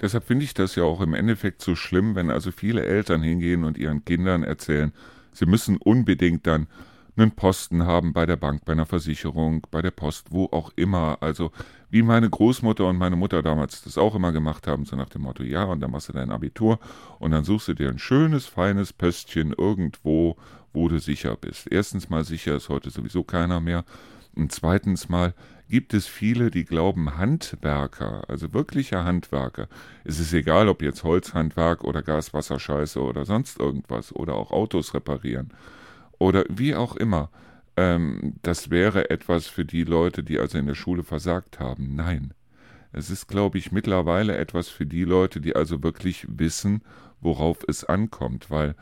Deshalb 0.01 0.25
finde 0.25 0.45
ich 0.45 0.53
das 0.53 0.75
ja 0.75 0.83
auch 0.83 1.01
im 1.01 1.13
Endeffekt 1.15 1.63
so 1.63 1.75
schlimm, 1.75 2.15
wenn 2.15 2.29
also 2.29 2.51
viele 2.51 2.85
Eltern 2.85 3.23
hingehen 3.23 3.63
und 3.63 3.77
ihren 3.77 4.05
Kindern 4.05 4.43
erzählen, 4.43 4.93
sie 5.31 5.47
müssen 5.47 5.77
unbedingt 5.77 6.45
dann 6.45 6.67
einen 7.17 7.31
Posten 7.31 7.83
haben 7.83 8.13
bei 8.13 8.25
der 8.25 8.35
Bank, 8.35 8.65
bei 8.65 8.73
einer 8.73 8.85
Versicherung, 8.85 9.65
bei 9.71 9.81
der 9.81 9.91
Post, 9.91 10.31
wo 10.31 10.45
auch 10.45 10.71
immer. 10.75 11.17
Also 11.21 11.51
wie 11.89 12.01
meine 12.01 12.29
Großmutter 12.29 12.85
und 12.85 12.97
meine 12.97 13.15
Mutter 13.15 13.41
damals 13.41 13.83
das 13.83 13.97
auch 13.97 14.15
immer 14.15 14.31
gemacht 14.31 14.67
haben, 14.67 14.85
so 14.85 14.95
nach 14.95 15.09
dem 15.09 15.21
Motto, 15.21 15.43
ja, 15.43 15.63
und 15.63 15.79
dann 15.79 15.91
machst 15.91 16.09
du 16.09 16.13
dein 16.13 16.31
Abitur 16.31 16.79
und 17.19 17.31
dann 17.31 17.45
suchst 17.45 17.69
du 17.69 17.73
dir 17.73 17.89
ein 17.89 17.99
schönes, 17.99 18.47
feines 18.47 18.91
Pöstchen 18.91 19.53
irgendwo, 19.57 20.35
wo 20.73 20.89
du 20.89 20.99
sicher 20.99 21.37
bist. 21.37 21.71
Erstens 21.71 22.09
mal 22.09 22.25
sicher 22.25 22.55
ist 22.55 22.69
heute 22.69 22.89
sowieso 22.89 23.23
keiner 23.23 23.61
mehr. 23.61 23.85
Und 24.35 24.51
zweitens 24.51 25.07
mal 25.07 25.33
gibt 25.69 25.93
es 25.93 26.07
viele, 26.07 26.51
die 26.51 26.65
glauben, 26.65 27.17
Handwerker, 27.17 28.23
also 28.27 28.53
wirkliche 28.53 29.05
Handwerker, 29.05 29.69
es 30.03 30.19
ist 30.19 30.33
egal, 30.33 30.67
ob 30.67 30.81
jetzt 30.81 31.03
Holzhandwerk 31.03 31.85
oder 31.85 32.01
Gaswasserscheiße 32.01 33.01
oder 33.01 33.23
sonst 33.23 33.59
irgendwas 33.59 34.13
oder 34.13 34.35
auch 34.35 34.51
Autos 34.51 34.93
reparieren 34.93 35.51
oder 36.19 36.45
wie 36.49 36.75
auch 36.75 36.95
immer. 36.95 37.29
Ähm, 37.77 38.35
das 38.41 38.69
wäre 38.69 39.09
etwas 39.09 39.47
für 39.47 39.65
die 39.65 39.83
Leute, 39.83 40.23
die 40.23 40.39
also 40.39 40.57
in 40.57 40.67
der 40.67 40.75
Schule 40.75 41.03
versagt 41.03 41.59
haben. 41.59 41.95
Nein. 41.95 42.33
Es 42.91 43.09
ist, 43.09 43.27
glaube 43.27 43.57
ich, 43.57 43.73
mittlerweile 43.73 44.37
etwas 44.37 44.69
für 44.69 44.85
die 44.85 45.03
Leute, 45.03 45.41
die 45.41 45.55
also 45.55 45.83
wirklich 45.83 46.25
wissen, 46.29 46.81
worauf 47.19 47.59
es 47.67 47.83
ankommt, 47.83 48.49
weil 48.49 48.75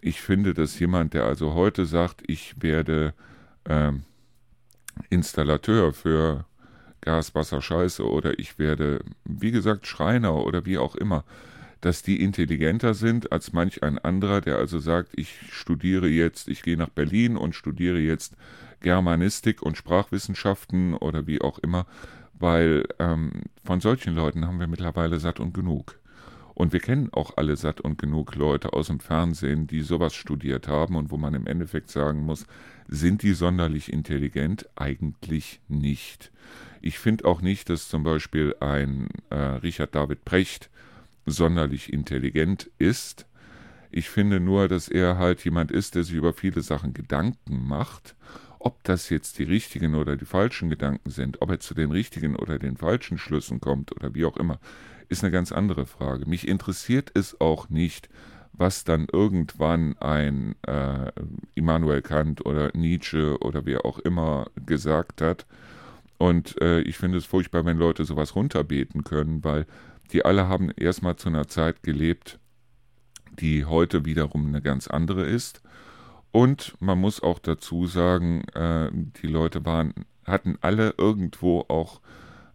ich 0.00 0.20
finde, 0.20 0.54
dass 0.54 0.78
jemand, 0.80 1.14
der 1.14 1.24
also 1.24 1.54
heute 1.54 1.86
sagt, 1.86 2.22
ich 2.26 2.60
werde 2.60 3.14
ähm, 3.68 4.02
Installateur 5.08 5.92
für 5.92 6.46
Gas, 7.00 7.34
Wasser, 7.34 7.62
Scheiße 7.62 8.04
oder 8.04 8.38
ich 8.38 8.58
werde, 8.58 9.04
wie 9.24 9.52
gesagt, 9.52 9.86
Schreiner 9.86 10.34
oder 10.44 10.66
wie 10.66 10.78
auch 10.78 10.96
immer, 10.96 11.24
dass 11.80 12.02
die 12.02 12.22
intelligenter 12.22 12.94
sind 12.94 13.32
als 13.32 13.52
manch 13.52 13.82
ein 13.82 13.98
anderer, 13.98 14.40
der 14.40 14.56
also 14.56 14.78
sagt, 14.78 15.12
ich 15.16 15.34
studiere 15.50 16.08
jetzt, 16.08 16.48
ich 16.48 16.62
gehe 16.62 16.76
nach 16.76 16.90
Berlin 16.90 17.36
und 17.36 17.54
studiere 17.54 17.98
jetzt 17.98 18.36
Germanistik 18.80 19.62
und 19.62 19.76
Sprachwissenschaften 19.76 20.94
oder 20.94 21.26
wie 21.26 21.40
auch 21.40 21.58
immer, 21.58 21.86
weil 22.38 22.84
ähm, 22.98 23.30
von 23.64 23.80
solchen 23.80 24.14
Leuten 24.14 24.46
haben 24.46 24.60
wir 24.60 24.66
mittlerweile 24.66 25.18
satt 25.18 25.40
und 25.40 25.54
genug. 25.54 25.98
Und 26.54 26.74
wir 26.74 26.80
kennen 26.80 27.08
auch 27.12 27.36
alle 27.36 27.56
satt 27.56 27.80
und 27.80 27.96
genug 27.96 28.34
Leute 28.34 28.74
aus 28.74 28.88
dem 28.88 29.00
Fernsehen, 29.00 29.66
die 29.66 29.80
sowas 29.80 30.14
studiert 30.14 30.68
haben 30.68 30.96
und 30.96 31.10
wo 31.10 31.16
man 31.16 31.32
im 31.32 31.46
Endeffekt 31.46 31.90
sagen 31.90 32.20
muss, 32.20 32.46
sind 32.86 33.22
die 33.22 33.32
sonderlich 33.32 33.90
intelligent? 33.90 34.68
Eigentlich 34.76 35.60
nicht. 35.68 36.30
Ich 36.82 36.98
finde 36.98 37.24
auch 37.24 37.40
nicht, 37.40 37.70
dass 37.70 37.88
zum 37.88 38.02
Beispiel 38.02 38.54
ein 38.60 39.08
äh, 39.30 39.36
Richard 39.36 39.94
David 39.94 40.24
Precht 40.24 40.68
sonderlich 41.26 41.92
intelligent 41.92 42.70
ist. 42.78 43.26
Ich 43.90 44.08
finde 44.08 44.40
nur, 44.40 44.68
dass 44.68 44.88
er 44.88 45.18
halt 45.18 45.44
jemand 45.44 45.72
ist, 45.72 45.94
der 45.94 46.04
sich 46.04 46.14
über 46.14 46.32
viele 46.32 46.62
Sachen 46.62 46.94
Gedanken 46.94 47.66
macht. 47.66 48.14
Ob 48.58 48.84
das 48.84 49.08
jetzt 49.08 49.38
die 49.38 49.44
richtigen 49.44 49.94
oder 49.94 50.16
die 50.16 50.26
falschen 50.26 50.68
Gedanken 50.68 51.10
sind, 51.10 51.40
ob 51.40 51.50
er 51.50 51.60
zu 51.60 51.74
den 51.74 51.90
richtigen 51.90 52.36
oder 52.36 52.58
den 52.58 52.76
falschen 52.76 53.18
Schlüssen 53.18 53.60
kommt 53.60 53.90
oder 53.96 54.14
wie 54.14 54.26
auch 54.26 54.36
immer, 54.36 54.60
ist 55.08 55.24
eine 55.24 55.32
ganz 55.32 55.50
andere 55.50 55.86
Frage. 55.86 56.26
Mich 56.26 56.46
interessiert 56.46 57.10
es 57.14 57.40
auch 57.40 57.68
nicht, 57.68 58.08
was 58.52 58.84
dann 58.84 59.06
irgendwann 59.10 59.96
ein 59.98 60.54
äh, 60.66 61.10
Immanuel 61.54 62.02
Kant 62.02 62.44
oder 62.44 62.70
Nietzsche 62.74 63.38
oder 63.40 63.64
wer 63.64 63.86
auch 63.86 63.98
immer 63.98 64.48
gesagt 64.66 65.22
hat. 65.22 65.46
Und 66.18 66.60
äh, 66.60 66.82
ich 66.82 66.98
finde 66.98 67.16
es 67.16 67.24
furchtbar, 67.24 67.64
wenn 67.64 67.78
Leute 67.78 68.04
sowas 68.04 68.36
runterbeten 68.36 69.04
können, 69.04 69.42
weil 69.42 69.66
die 70.12 70.24
alle 70.24 70.48
haben 70.48 70.70
erstmal 70.70 71.16
zu 71.16 71.28
einer 71.28 71.48
Zeit 71.48 71.82
gelebt, 71.82 72.38
die 73.38 73.64
heute 73.64 74.04
wiederum 74.04 74.46
eine 74.46 74.62
ganz 74.62 74.88
andere 74.88 75.24
ist. 75.24 75.62
Und 76.32 76.76
man 76.80 76.98
muss 76.98 77.22
auch 77.22 77.38
dazu 77.38 77.86
sagen, 77.86 78.42
äh, 78.54 78.90
die 78.92 79.26
Leute 79.26 79.64
waren, 79.64 79.94
hatten 80.24 80.58
alle 80.60 80.94
irgendwo 80.96 81.64
auch 81.68 82.00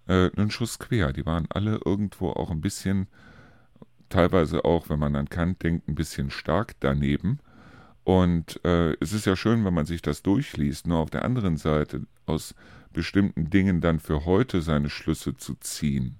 äh, 0.07 0.29
einen 0.35 0.51
Schuss 0.51 0.79
quer. 0.79 1.13
Die 1.13 1.25
waren 1.25 1.47
alle 1.49 1.79
irgendwo 1.83 2.29
auch 2.29 2.51
ein 2.51 2.61
bisschen, 2.61 3.07
teilweise 4.09 4.63
auch, 4.63 4.89
wenn 4.89 4.99
man 4.99 5.15
an 5.15 5.29
Kant 5.29 5.63
denkt, 5.63 5.87
ein 5.87 5.95
bisschen 5.95 6.29
stark 6.29 6.75
daneben. 6.79 7.39
Und 8.03 8.63
äh, 8.63 8.93
es 9.01 9.13
ist 9.13 9.25
ja 9.25 9.35
schön, 9.35 9.65
wenn 9.65 9.73
man 9.73 9.85
sich 9.85 10.01
das 10.01 10.21
durchliest, 10.21 10.87
nur 10.87 10.99
auf 10.99 11.09
der 11.09 11.25
anderen 11.25 11.57
Seite 11.57 12.01
aus 12.27 12.53
bestimmten 12.93 13.49
Dingen 13.49 13.81
dann 13.81 13.99
für 13.99 14.25
heute 14.25 14.61
seine 14.61 14.89
Schlüsse 14.89 15.35
zu 15.35 15.55
ziehen 15.55 16.19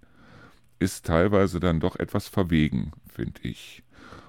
ist 0.80 1.05
teilweise 1.05 1.59
dann 1.59 1.80
doch 1.80 1.95
etwas 1.97 2.28
verwegen, 2.28 2.91
finde 3.07 3.41
ich. 3.43 3.84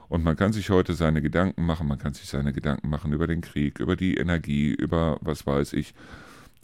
Und 0.08 0.22
man 0.22 0.36
kann 0.36 0.52
sich 0.52 0.70
heute 0.70 0.94
seine 0.94 1.20
Gedanken 1.20 1.66
machen, 1.66 1.88
man 1.88 1.98
kann 1.98 2.14
sich 2.14 2.28
seine 2.28 2.52
Gedanken 2.52 2.88
machen 2.88 3.12
über 3.12 3.26
den 3.26 3.40
Krieg, 3.40 3.80
über 3.80 3.96
die 3.96 4.16
Energie, 4.16 4.72
über 4.72 5.18
was 5.20 5.46
weiß 5.46 5.72
ich. 5.72 5.94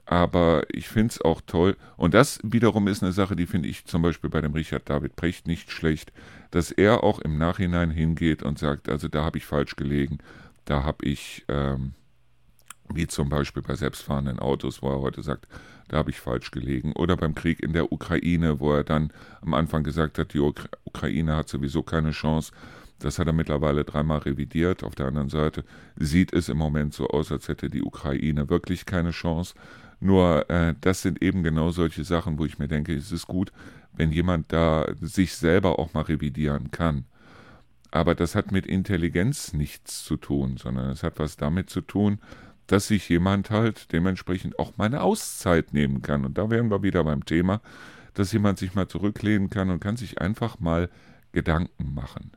Aber 0.05 0.65
ich 0.71 0.89
finde 0.89 1.09
es 1.09 1.21
auch 1.21 1.41
toll. 1.41 1.77
Und 1.97 2.15
das 2.15 2.41
wiederum 2.43 2.89
ist 2.89 3.03
eine 3.03 3.13
Sache, 3.13 3.37
die 3.37 3.47
finde 3.47 3.69
ich 3.69 3.85
zum 3.85 4.03
Beispiel 4.03 4.31
bei 4.31 4.41
dem 4.41 4.53
Richard 4.53 4.89
David 4.89 5.17
Precht 5.17 5.47
nicht 5.47 5.71
schlecht, 5.71 6.13
dass 6.51 6.71
er 6.71 7.03
auch 7.03 7.19
im 7.21 7.39
Nachhinein 7.39 7.91
hingeht 7.91 8.43
und 8.43 8.59
sagt, 8.59 8.89
also 8.89 9.09
da 9.09 9.25
habe 9.25 9.39
ich 9.39 9.47
falsch 9.47 9.77
gelegen, 9.77 10.19
da 10.65 10.85
habe 10.85 11.05
ich, 11.05 11.45
ähm, 11.49 11.95
wie 12.95 13.07
zum 13.07 13.29
Beispiel 13.29 13.63
bei 13.63 13.75
selbstfahrenden 13.75 14.39
Autos, 14.39 14.83
wo 14.83 14.91
er 14.91 15.01
heute 15.01 15.23
sagt, 15.23 15.47
da 15.89 15.99
habe 15.99 16.11
ich 16.11 16.21
falsch 16.21 16.51
gelegen. 16.51 16.93
Oder 16.93 17.17
beim 17.17 17.35
Krieg 17.35 17.61
in 17.61 17.73
der 17.73 17.93
Ukraine, 17.93 18.61
wo 18.61 18.73
er 18.73 18.85
dann 18.85 19.13
am 19.41 19.55
Anfang 19.55 19.85
gesagt 19.85 20.19
hat, 20.19 20.33
die 20.35 20.41
Ukra 20.41 20.69
Ukraine 20.85 21.37
hat 21.37 21.49
sowieso 21.49 21.83
keine 21.83 22.11
Chance. 22.11 22.53
Das 22.99 23.19
hat 23.19 23.27
er 23.27 23.33
mittlerweile 23.33 23.85
dreimal 23.85 24.19
revidiert. 24.19 24.85
Auf 24.85 24.95
der 24.95 25.07
anderen 25.07 25.29
Seite 25.29 25.65
sieht 25.97 26.33
es 26.33 26.49
im 26.49 26.57
Moment 26.57 26.95
so 26.95 27.09
aus, 27.09 27.33
als 27.33 27.49
hätte 27.49 27.69
die 27.69 27.83
Ukraine 27.83 28.49
wirklich 28.49 28.87
keine 28.87 29.11
Chance. 29.11 29.55
Nur 30.01 30.49
äh, 30.51 30.75
das 30.81 31.03
sind 31.03 31.23
eben 31.23 31.43
genau 31.43 31.71
solche 31.71 32.05
Sachen, 32.05 32.39
wo 32.39 32.45
ich 32.45 32.59
mir 32.59 32.69
denke, 32.69 32.95
es 32.95 33.13
ist 33.13 33.27
gut, 33.27 33.53
wenn 33.93 34.13
jemand 34.13 34.53
da 34.53 34.87
sich 35.01 35.35
selber 35.35 35.79
auch 35.79 35.95
mal 35.95 36.03
revidieren 36.03 36.71
kann. 36.71 37.05
Aber 37.91 38.15
das 38.15 38.35
hat 38.35 38.51
mit 38.53 38.67
Intelligenz 38.67 39.53
nichts 39.53 40.03
zu 40.05 40.17
tun, 40.17 40.57
sondern 40.57 40.91
es 40.91 41.03
hat 41.03 41.19
was 41.19 41.37
damit 41.37 41.69
zu 41.71 41.83
tun, 41.83 42.19
dass 42.73 42.87
sich 42.87 43.07
jemand 43.11 43.51
halt 43.51 43.93
dementsprechend 43.93 44.59
auch 44.59 44.79
mal 44.79 44.87
eine 44.87 45.03
Auszeit 45.03 45.75
nehmen 45.75 46.01
kann. 46.01 46.25
Und 46.25 46.39
da 46.39 46.49
wären 46.49 46.71
wir 46.71 46.83
wieder 46.83 47.05
beim 47.05 47.27
Thema, 47.27 47.61
dass 48.15 48.33
jemand 48.33 48.59
sich 48.59 48.75
mal 48.75 48.89
zurücklehnen 48.89 49.51
kann 49.51 49.69
und 49.69 49.79
kann 49.79 49.99
sich 49.99 50.23
einfach 50.23 50.59
mal 50.59 50.89
Gedanken 51.33 51.93
machen. 51.93 52.31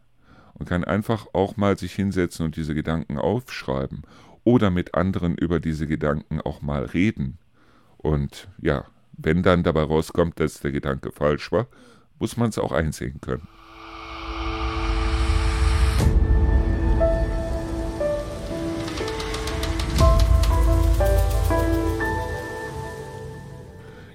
Und 0.53 0.67
kann 0.67 0.83
einfach 0.83 1.27
auch 1.31 1.55
mal 1.55 1.77
sich 1.77 1.93
hinsetzen 1.93 2.45
und 2.45 2.57
diese 2.57 2.75
Gedanken 2.75 3.17
aufschreiben. 3.17 4.01
Oder 4.43 4.71
mit 4.71 4.93
anderen 4.93 5.37
über 5.37 5.61
diese 5.61 5.87
Gedanken 5.87 6.41
auch 6.41 6.61
mal 6.61 6.83
reden. 6.83 7.37
Und 7.95 8.49
ja, 8.61 8.83
wenn 9.13 9.41
dann 9.41 9.63
dabei 9.63 9.83
rauskommt, 9.83 10.37
dass 10.41 10.59
der 10.59 10.73
Gedanke 10.73 11.13
falsch 11.13 11.49
war, 11.53 11.67
muss 12.19 12.35
man 12.35 12.49
es 12.49 12.59
auch 12.59 12.73
einsehen 12.73 13.21
können. 13.21 13.47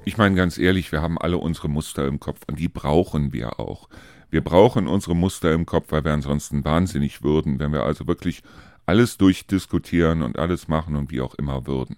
Ich 0.05 0.17
meine 0.17 0.35
ganz 0.35 0.57
ehrlich, 0.57 0.93
wir 0.93 1.03
haben 1.03 1.19
alle 1.19 1.37
unsere 1.37 1.69
Muster 1.69 2.07
im 2.07 2.21
Kopf 2.21 2.41
und 2.49 2.59
die 2.59 2.69
brauchen 2.69 3.33
wir 3.33 3.61
auch. 3.61 3.89
Wir 4.31 4.43
brauchen 4.43 4.87
unsere 4.87 5.15
Muster 5.15 5.53
im 5.53 5.67
Kopf, 5.67 5.87
weil 5.91 6.05
wir 6.05 6.13
ansonsten 6.13 6.65
wahnsinnig 6.65 7.23
würden, 7.23 7.59
wenn 7.59 7.73
wir 7.73 7.83
also 7.83 8.07
wirklich 8.07 8.43
alles 8.87 9.19
durchdiskutieren 9.19 10.23
und 10.23 10.39
alles 10.39 10.69
machen 10.69 10.97
und 10.97 11.11
wie 11.11 11.21
auch 11.21 11.35
immer 11.35 11.67
würden. 11.67 11.97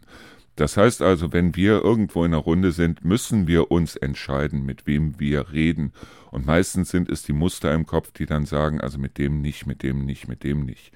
Das 0.56 0.76
heißt 0.76 1.00
also, 1.00 1.32
wenn 1.32 1.54
wir 1.56 1.82
irgendwo 1.82 2.24
in 2.24 2.34
einer 2.34 2.42
Runde 2.42 2.72
sind, 2.72 3.04
müssen 3.04 3.46
wir 3.46 3.70
uns 3.70 3.96
entscheiden, 3.96 4.66
mit 4.66 4.86
wem 4.86 5.18
wir 5.18 5.52
reden. 5.52 5.92
Und 6.30 6.44
meistens 6.44 6.90
sind 6.90 7.08
es 7.08 7.22
die 7.22 7.32
Muster 7.32 7.72
im 7.72 7.86
Kopf, 7.86 8.12
die 8.12 8.26
dann 8.26 8.46
sagen, 8.46 8.80
also 8.80 8.98
mit 8.98 9.16
dem 9.16 9.40
nicht, 9.40 9.66
mit 9.66 9.82
dem 9.82 10.04
nicht, 10.04 10.28
mit 10.28 10.42
dem 10.42 10.66
nicht. 10.66 10.92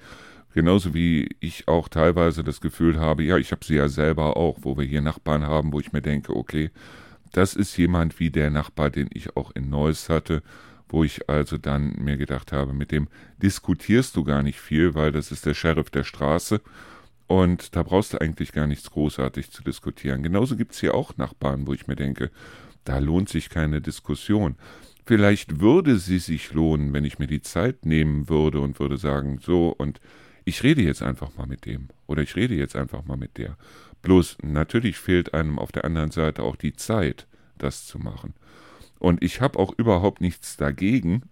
Genauso 0.57 0.95
wie 0.95 1.29
ich 1.39 1.67
auch 1.67 1.87
teilweise 1.87 2.43
das 2.43 2.61
Gefühl 2.61 2.99
habe, 2.99 3.21
ja, 3.21 3.37
ich 3.37 3.51
habe 3.51 3.63
sie 3.63 3.75
ja 3.75 3.87
selber 3.87 4.37
auch, 4.37 4.57
wo 4.61 4.75
wir 4.75 4.85
hier 4.85 5.03
Nachbarn 5.03 5.43
haben, 5.43 5.71
wo 5.71 5.79
ich 5.79 5.93
mir 5.93 6.01
denke, 6.01 6.35
okay, 6.35 6.71
das 7.31 7.53
ist 7.53 7.77
jemand 7.77 8.19
wie 8.19 8.31
der 8.31 8.49
Nachbar, 8.49 8.89
den 8.89 9.07
ich 9.13 9.37
auch 9.37 9.51
in 9.51 9.69
Neuss 9.69 10.09
hatte, 10.09 10.41
wo 10.89 11.03
ich 11.03 11.29
also 11.29 11.59
dann 11.59 11.93
mir 11.99 12.17
gedacht 12.17 12.53
habe, 12.53 12.73
mit 12.73 12.91
dem 12.91 13.07
diskutierst 13.39 14.15
du 14.15 14.23
gar 14.23 14.41
nicht 14.41 14.59
viel, 14.59 14.95
weil 14.95 15.11
das 15.11 15.31
ist 15.31 15.45
der 15.45 15.53
Sheriff 15.53 15.91
der 15.91 16.03
Straße 16.03 16.59
und 17.27 17.75
da 17.75 17.83
brauchst 17.83 18.13
du 18.13 18.17
eigentlich 18.19 18.51
gar 18.51 18.65
nichts 18.65 18.89
großartig 18.89 19.51
zu 19.51 19.61
diskutieren. 19.61 20.23
Genauso 20.23 20.55
gibt 20.55 20.73
es 20.73 20.79
hier 20.79 20.95
auch 20.95 21.17
Nachbarn, 21.17 21.67
wo 21.67 21.73
ich 21.73 21.85
mir 21.85 21.95
denke, 21.95 22.31
da 22.83 22.97
lohnt 22.97 23.29
sich 23.29 23.51
keine 23.51 23.79
Diskussion. 23.79 24.55
Vielleicht 25.05 25.59
würde 25.59 25.99
sie 25.99 26.17
sich 26.17 26.51
lohnen, 26.51 26.93
wenn 26.93 27.05
ich 27.05 27.19
mir 27.19 27.27
die 27.27 27.43
Zeit 27.43 27.85
nehmen 27.85 28.27
würde 28.27 28.59
und 28.59 28.79
würde 28.79 28.97
sagen, 28.97 29.37
so 29.39 29.69
und 29.69 30.01
ich 30.47 30.63
rede 30.63 30.81
jetzt 30.81 31.03
einfach 31.03 31.35
mal 31.35 31.45
mit 31.45 31.65
dem 31.65 31.89
oder 32.07 32.21
ich 32.21 32.37
rede 32.37 32.55
jetzt 32.55 32.77
einfach 32.77 33.03
mal 33.03 33.17
mit 33.17 33.37
der. 33.37 33.57
Bloß 34.01 34.37
natürlich 34.43 34.97
fehlt 34.97 35.33
einem 35.33 35.59
auf 35.59 35.73
der 35.73 35.83
anderen 35.83 36.11
Seite 36.11 36.41
auch 36.43 36.55
die 36.55 36.71
Zeit, 36.71 37.27
das 37.57 37.85
zu 37.85 37.99
machen. 37.99 38.33
Und 38.97 39.21
ich 39.21 39.41
habe 39.41 39.59
auch 39.59 39.73
überhaupt 39.77 40.21
nichts 40.21 40.55
dagegen. 40.55 41.23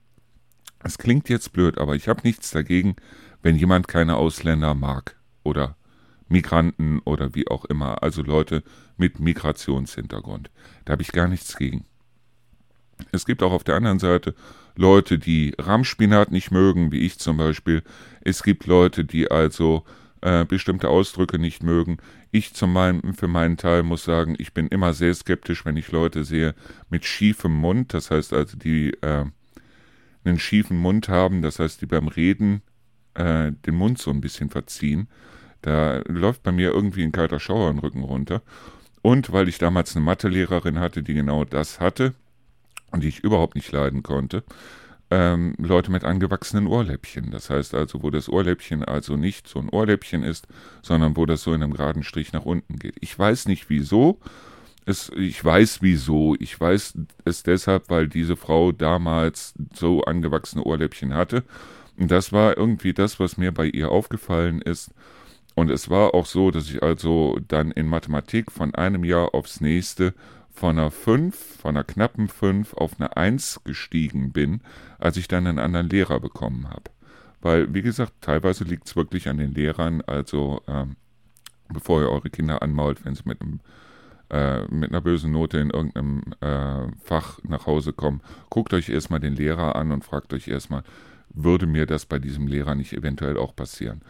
Es 0.84 0.98
klingt 0.98 1.30
jetzt 1.30 1.54
blöd, 1.54 1.78
aber 1.78 1.96
ich 1.96 2.10
habe 2.10 2.22
nichts 2.26 2.52
dagegen, 2.52 2.98
wenn 3.42 3.56
jemand 3.56 3.88
keine 3.88 4.18
Ausländer 4.18 4.76
mag 4.76 5.16
oder 5.44 5.78
Migranten 6.28 7.00
oder 7.06 7.34
wie 7.36 7.48
auch 7.48 7.64
immer, 7.64 8.04
also 8.04 8.22
Leute 8.22 8.64
mit 8.98 9.22
Migrationshintergrund. 9.22 10.52
Da 10.84 10.92
habe 10.92 11.04
ich 11.04 11.14
gar 11.14 11.30
nichts 11.30 11.56
gegen. 11.56 11.86
Es 13.12 13.26
gibt 13.26 13.44
auch 13.44 13.52
auf 13.52 13.64
der 13.64 13.76
anderen 13.76 14.00
Seite 14.00 14.36
Leute, 14.76 15.18
die 15.18 15.54
Rahmspinat 15.58 16.32
nicht 16.32 16.52
mögen, 16.52 16.92
wie 16.92 17.00
ich 17.00 17.18
zum 17.18 17.38
Beispiel. 17.38 17.82
Es 18.22 18.44
gibt 18.44 18.66
Leute, 18.66 19.06
die 19.06 19.32
also 19.32 19.84
äh, 20.22 20.46
bestimmte 20.46 20.90
Ausdrücke 20.90 21.40
nicht 21.40 21.64
mögen. 21.64 21.98
Ich 22.32 22.54
zum 22.54 22.74
meinen, 22.74 23.14
für 23.14 23.28
meinen 23.28 23.58
Teil 23.58 23.84
muss 23.84 24.04
sagen, 24.04 24.36
ich 24.38 24.54
bin 24.54 24.68
immer 24.68 24.94
sehr 24.94 25.14
skeptisch, 25.14 25.66
wenn 25.66 25.78
ich 25.78 25.92
Leute 25.92 26.24
sehe 26.26 26.56
mit 26.90 27.06
schiefem 27.06 27.54
Mund, 27.54 27.94
das 27.94 28.12
heißt 28.12 28.34
also, 28.34 28.58
die 28.58 28.90
äh, 29.02 29.26
einen 30.26 30.40
schiefen 30.40 30.78
Mund 30.78 31.08
haben, 31.08 31.42
das 31.42 31.60
heißt, 31.60 31.82
die 31.82 31.86
beim 31.86 32.08
Reden 32.08 32.62
äh, 33.14 33.52
den 33.66 33.76
Mund 33.76 34.00
so 34.00 34.12
ein 34.12 34.22
bisschen 34.22 34.50
verziehen. 34.50 35.08
Da 35.62 36.02
läuft 36.08 36.44
bei 36.44 36.52
mir 36.52 36.72
irgendwie 36.72 37.04
ein 37.04 37.12
kalter 37.12 37.40
Schauer 37.40 37.72
den 37.72 37.80
Rücken 37.80 38.04
runter. 38.04 38.42
Und 39.02 39.32
weil 39.32 39.48
ich 39.48 39.58
damals 39.58 39.96
eine 39.96 40.04
Mathelehrerin 40.04 40.80
hatte, 40.80 41.04
die 41.04 41.14
genau 41.14 41.46
das 41.46 41.80
hatte 41.80 42.14
die 42.96 43.08
ich 43.08 43.20
überhaupt 43.20 43.56
nicht 43.56 43.72
leiden 43.72 44.04
konnte, 44.04 44.44
ähm, 45.12 45.54
Leute 45.58 45.92
mit 45.92 46.04
angewachsenen 46.04 46.68
Ohrläppchen. 46.68 47.32
Das 47.32 47.50
heißt 47.50 47.76
also, 47.76 48.02
wo 48.04 48.10
das 48.10 48.30
Ohrläppchen 48.30 48.84
also 48.84 49.18
nicht 49.18 49.48
so 49.48 49.60
ein 49.60 49.70
Ohrläppchen 49.70 50.24
ist, 50.24 50.48
sondern 50.82 51.16
wo 51.16 51.26
das 51.26 51.44
so 51.44 51.54
in 51.54 51.62
einem 51.62 51.74
geraden 51.74 52.04
Strich 52.04 52.34
nach 52.34 52.46
unten 52.46 52.78
geht. 52.78 52.96
Ich 53.02 53.18
weiß 53.18 53.48
nicht 53.48 53.70
wieso. 53.70 54.20
Es, 54.86 55.12
ich 55.16 55.44
weiß 55.44 55.82
wieso. 55.82 56.36
Ich 56.40 56.60
weiß 56.60 56.98
es 57.24 57.44
deshalb, 57.44 57.90
weil 57.90 58.08
diese 58.08 58.36
Frau 58.36 58.72
damals 58.72 59.54
so 59.74 60.04
angewachsene 60.04 60.64
Ohrläppchen 60.64 61.14
hatte. 61.14 61.44
Und 61.98 62.12
das 62.12 62.34
war 62.34 62.58
irgendwie 62.58 62.94
das, 62.94 63.20
was 63.20 63.38
mir 63.38 63.52
bei 63.52 63.68
ihr 63.68 63.92
aufgefallen 63.92 64.62
ist. 64.62 64.92
Und 65.56 65.72
es 65.72 65.90
war 65.90 66.14
auch 66.14 66.26
so, 66.26 66.52
dass 66.52 66.70
ich 66.70 66.84
also 66.84 67.40
dann 67.48 67.72
in 67.72 67.88
Mathematik 67.88 68.52
von 68.52 68.76
einem 68.76 69.06
Jahr 69.06 69.34
aufs 69.34 69.62
nächste 69.62 70.14
von 70.56 70.80
einer 70.80 70.90
5, 70.90 71.58
von 71.62 71.76
einer 71.76 71.84
knappen 71.84 72.30
5 72.30 72.74
auf 72.74 72.94
eine 72.98 73.16
1 73.18 73.62
gestiegen 73.66 74.32
bin, 74.32 74.62
als 74.98 75.18
ich 75.18 75.28
dann 75.28 75.46
einen 75.46 75.60
anderen 75.60 75.90
Lehrer 75.90 76.20
bekommen 76.20 76.70
habe. 76.70 76.92
Weil, 77.42 77.74
wie 77.74 77.82
gesagt, 77.82 78.14
teilweise 78.22 78.64
liegt 78.64 78.88
es 78.88 78.96
wirklich 78.96 79.28
an 79.28 79.38
den 79.38 79.54
Lehrern, 79.54 80.02
also 80.02 80.62
ähm, 80.68 80.96
bevor 81.72 82.02
ihr 82.02 82.10
eure 82.10 82.30
Kinder 82.30 82.62
anmault, 82.62 83.04
wenn 83.06 83.16
sie 83.16 83.24
mit, 83.26 83.42
einem, 83.42 83.60
äh, 84.30 84.66
mit 84.74 84.92
einer 84.92 85.02
bösen 85.02 85.32
Note 85.32 85.58
in 85.60 85.72
irgendeinem 85.72 86.24
äh, 86.40 86.88
Fach 87.04 87.40
nach 87.44 87.66
Hause 87.66 87.92
kommen, 87.92 88.22
guckt 88.50 88.74
euch 88.74 88.88
erstmal 88.90 89.20
den 89.20 89.36
Lehrer 89.36 89.76
an 89.76 89.92
und 89.92 90.06
fragt 90.06 90.34
euch 90.34 90.48
erstmal, 90.48 90.84
würde 91.30 91.68
mir 91.68 91.86
das 91.86 92.06
bei 92.06 92.18
diesem 92.18 92.48
Lehrer 92.48 92.76
nicht 92.76 92.94
eventuell 92.94 93.38
auch 93.38 93.54
passieren? 93.56 94.02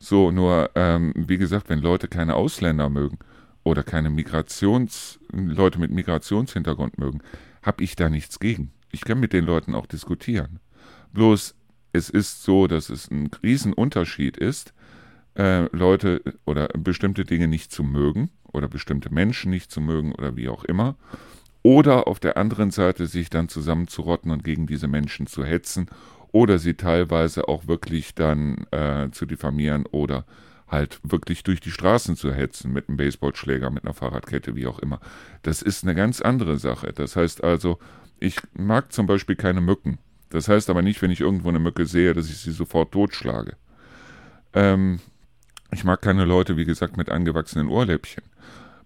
So, 0.00 0.32
nur, 0.32 0.70
ähm, 0.74 1.12
wie 1.14 1.38
gesagt, 1.38 1.68
wenn 1.68 1.78
Leute 1.78 2.08
keine 2.08 2.34
Ausländer 2.34 2.88
mögen, 2.88 3.18
oder 3.64 3.82
keine 3.82 4.10
Migrations 4.10 5.18
Leute 5.32 5.78
mit 5.78 5.90
Migrationshintergrund 5.90 6.98
mögen, 6.98 7.20
habe 7.62 7.84
ich 7.84 7.96
da 7.96 8.08
nichts 8.08 8.40
gegen. 8.40 8.72
Ich 8.90 9.02
kann 9.02 9.20
mit 9.20 9.32
den 9.32 9.44
Leuten 9.44 9.74
auch 9.74 9.86
diskutieren. 9.86 10.58
Bloß 11.12 11.54
es 11.92 12.10
ist 12.10 12.42
so, 12.42 12.66
dass 12.66 12.90
es 12.90 13.10
ein 13.10 13.30
Riesenunterschied 13.42 14.36
ist, 14.36 14.72
äh, 15.36 15.64
Leute 15.76 16.22
oder 16.44 16.68
bestimmte 16.68 17.24
Dinge 17.24 17.48
nicht 17.48 17.72
zu 17.72 17.82
mögen 17.82 18.30
oder 18.52 18.68
bestimmte 18.68 19.12
Menschen 19.12 19.50
nicht 19.50 19.70
zu 19.70 19.80
mögen 19.80 20.12
oder 20.12 20.36
wie 20.36 20.48
auch 20.48 20.64
immer. 20.64 20.96
Oder 21.62 22.08
auf 22.08 22.18
der 22.18 22.36
anderen 22.36 22.70
Seite 22.70 23.06
sich 23.06 23.30
dann 23.30 23.48
zusammenzurotten 23.48 24.30
und 24.30 24.42
gegen 24.42 24.66
diese 24.66 24.88
Menschen 24.88 25.26
zu 25.26 25.44
hetzen 25.44 25.86
oder 26.32 26.58
sie 26.58 26.74
teilweise 26.74 27.48
auch 27.48 27.68
wirklich 27.68 28.14
dann 28.14 28.66
äh, 28.72 29.10
zu 29.12 29.26
diffamieren 29.26 29.86
oder 29.90 30.24
halt 30.72 30.98
wirklich 31.04 31.44
durch 31.44 31.60
die 31.60 31.70
Straßen 31.70 32.16
zu 32.16 32.32
hetzen 32.32 32.72
mit 32.72 32.88
einem 32.88 32.96
Baseballschläger, 32.96 33.70
mit 33.70 33.84
einer 33.84 33.94
Fahrradkette, 33.94 34.56
wie 34.56 34.66
auch 34.66 34.78
immer. 34.78 35.00
Das 35.42 35.62
ist 35.62 35.84
eine 35.84 35.94
ganz 35.94 36.20
andere 36.20 36.58
Sache. 36.58 36.92
Das 36.92 37.14
heißt 37.14 37.44
also, 37.44 37.78
ich 38.18 38.36
mag 38.54 38.92
zum 38.92 39.06
Beispiel 39.06 39.36
keine 39.36 39.60
Mücken. 39.60 39.98
Das 40.30 40.48
heißt 40.48 40.70
aber 40.70 40.82
nicht, 40.82 41.02
wenn 41.02 41.10
ich 41.10 41.20
irgendwo 41.20 41.50
eine 41.50 41.58
Mücke 41.58 41.84
sehe, 41.86 42.14
dass 42.14 42.30
ich 42.30 42.38
sie 42.38 42.52
sofort 42.52 42.90
totschlage. 42.92 43.56
Ähm, 44.54 45.00
ich 45.70 45.84
mag 45.84 46.00
keine 46.00 46.24
Leute, 46.24 46.56
wie 46.56 46.64
gesagt, 46.64 46.96
mit 46.96 47.10
angewachsenen 47.10 47.68
Ohrläppchen. 47.68 48.24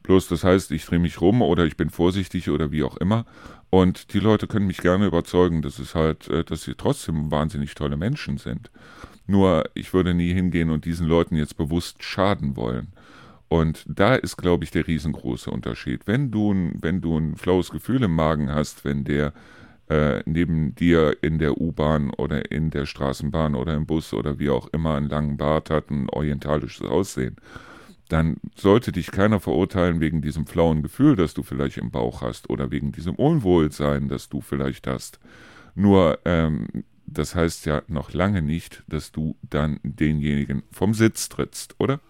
Bloß 0.03 0.29
das 0.29 0.45
heißt, 0.45 0.71
ich 0.71 0.85
drehe 0.87 0.99
mich 0.99 1.21
rum 1.21 1.43
oder 1.43 1.65
ich 1.65 1.77
bin 1.77 1.91
vorsichtig 1.91 2.51
oder 2.51 2.71
wie 2.71 2.83
auch 2.83 2.97
immer. 2.97 3.27
Und 3.71 4.15
die 4.15 4.21
Leute 4.21 4.47
können 4.47 4.67
mich 4.67 4.79
gerne 4.79 5.07
überzeugen, 5.07 5.63
dass 5.63 5.79
es 5.79 5.95
halt, 5.95 6.29
äh, 6.29 6.45
dass 6.45 6.63
sie 6.63 6.75
trotzdem 6.75 7.31
wahnsinnig 7.31 7.75
tolle 7.75 7.97
Menschen 7.97 8.39
sind. 8.39 8.71
Nur 9.27 9.65
ich 9.75 9.93
würde 9.93 10.15
nie 10.15 10.33
hingehen 10.33 10.71
und 10.71 10.85
diesen 10.85 11.07
Leuten 11.07 11.37
jetzt 11.37 11.57
bewusst 11.57 12.03
schaden 12.03 12.57
wollen. 12.57 12.89
Und 13.49 13.85
da 13.89 14.15
ist, 14.15 14.37
glaube 14.37 14.65
ich, 14.65 14.71
der 14.71 14.87
riesengroße 14.87 15.51
Unterschied. 15.51 16.07
Wenn 16.07 16.31
du, 16.31 16.73
wenn 16.81 17.01
du 17.01 17.17
ein 17.17 17.37
flaues 17.37 17.71
Gefühl 17.71 18.03
im 18.03 18.15
Magen 18.15 18.51
hast, 18.53 18.85
wenn 18.85 19.05
der 19.05 19.33
äh, 19.89 20.23
neben 20.27 20.75
dir 20.75 21.17
in 21.23 21.39
der 21.39 21.61
U-Bahn 21.61 22.11
oder 22.11 22.51
in 22.51 22.71
der 22.71 22.87
Straßenbahn 22.87 23.55
oder 23.55 23.75
im 23.75 23.87
Bus 23.87 24.13
oder 24.13 24.39
wie 24.39 24.51
auch 24.51 24.69
immer 24.73 24.97
einen 24.97 25.09
langen 25.09 25.37
Bart 25.37 25.71
hat, 25.71 25.91
ein 25.91 26.09
orientalisches 26.11 26.87
Aussehen, 26.87 27.37
dann 28.09 28.37
sollte 28.55 28.93
dich 28.93 29.11
keiner 29.11 29.41
verurteilen 29.41 30.01
wegen 30.01 30.23
diesem 30.23 30.47
flauen 30.47 30.83
Gefühl, 30.83 31.17
das 31.17 31.35
du 31.35 31.43
vielleicht 31.43 31.79
im 31.79 31.91
Bauch 31.91 32.23
hast 32.23 32.51
oder 32.51 32.71
wegen 32.71 32.93
diesem 32.93 33.15
Unwohlsein, 33.17 34.09
das 34.09 34.29
du 34.29 34.41
vielleicht 34.41 34.87
hast. 34.87 35.19
Nur 35.75 36.21
ähm, 36.25 36.67
das 37.07 37.35
heißt 37.35 37.67
ja 37.67 37.83
noch 37.89 38.13
lange 38.13 38.43
nicht, 38.43 38.83
dass 38.89 39.13
du 39.13 39.37
dann 39.43 39.79
denjenigen 39.83 40.63
vom 40.73 40.93
Sitz 40.95 41.29
trittst, 41.29 41.77
oder? 41.79 42.01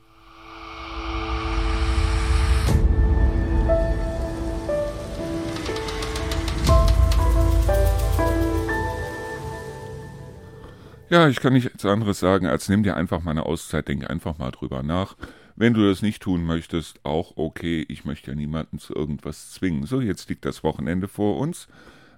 Ja, 11.09 11.29
ich 11.29 11.39
kann 11.39 11.53
nichts 11.53 11.85
anderes 11.85 12.19
sagen, 12.19 12.47
als 12.47 12.69
nimm 12.69 12.83
dir 12.83 12.97
einfach 12.97 13.23
mal 13.23 13.31
eine 13.31 13.47
Auszeit, 13.47 13.87
denk 13.87 14.11
einfach 14.11 14.39
mal 14.39 14.51
drüber 14.51 14.83
nach. 14.83 15.15
Wenn 15.59 15.73
du 15.73 15.89
das 15.89 16.03
nicht 16.03 16.23
tun 16.23 16.45
möchtest, 16.45 17.03
auch 17.03 17.33
okay, 17.37 17.85
ich 17.89 18.05
möchte 18.05 18.31
ja 18.31 18.37
niemanden 18.37 18.79
zu 18.79 18.95
irgendwas 18.95 19.53
zwingen. 19.53 19.87
So, 19.87 20.03
jetzt 20.03 20.29
liegt 20.29 20.45
das 20.45 20.63
Wochenende 20.63 21.09
vor 21.09 21.39
uns. 21.39 21.67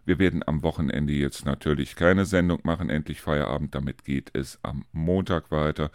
Wir 0.05 0.19
werden 0.19 0.43
am 0.45 0.65
Wochenende 0.65 1.13
jetzt 1.13 1.45
natürlich 1.45 1.95
keine 1.95 2.25
Sendung 2.25 2.59
machen, 2.65 2.91
endlich 2.91 3.21
Feierabend, 3.21 3.77
damit 3.77 4.05
geht 4.05 4.31
es 4.33 4.59
am 4.63 4.85
Montag 4.91 5.53
weiter. 5.53 5.93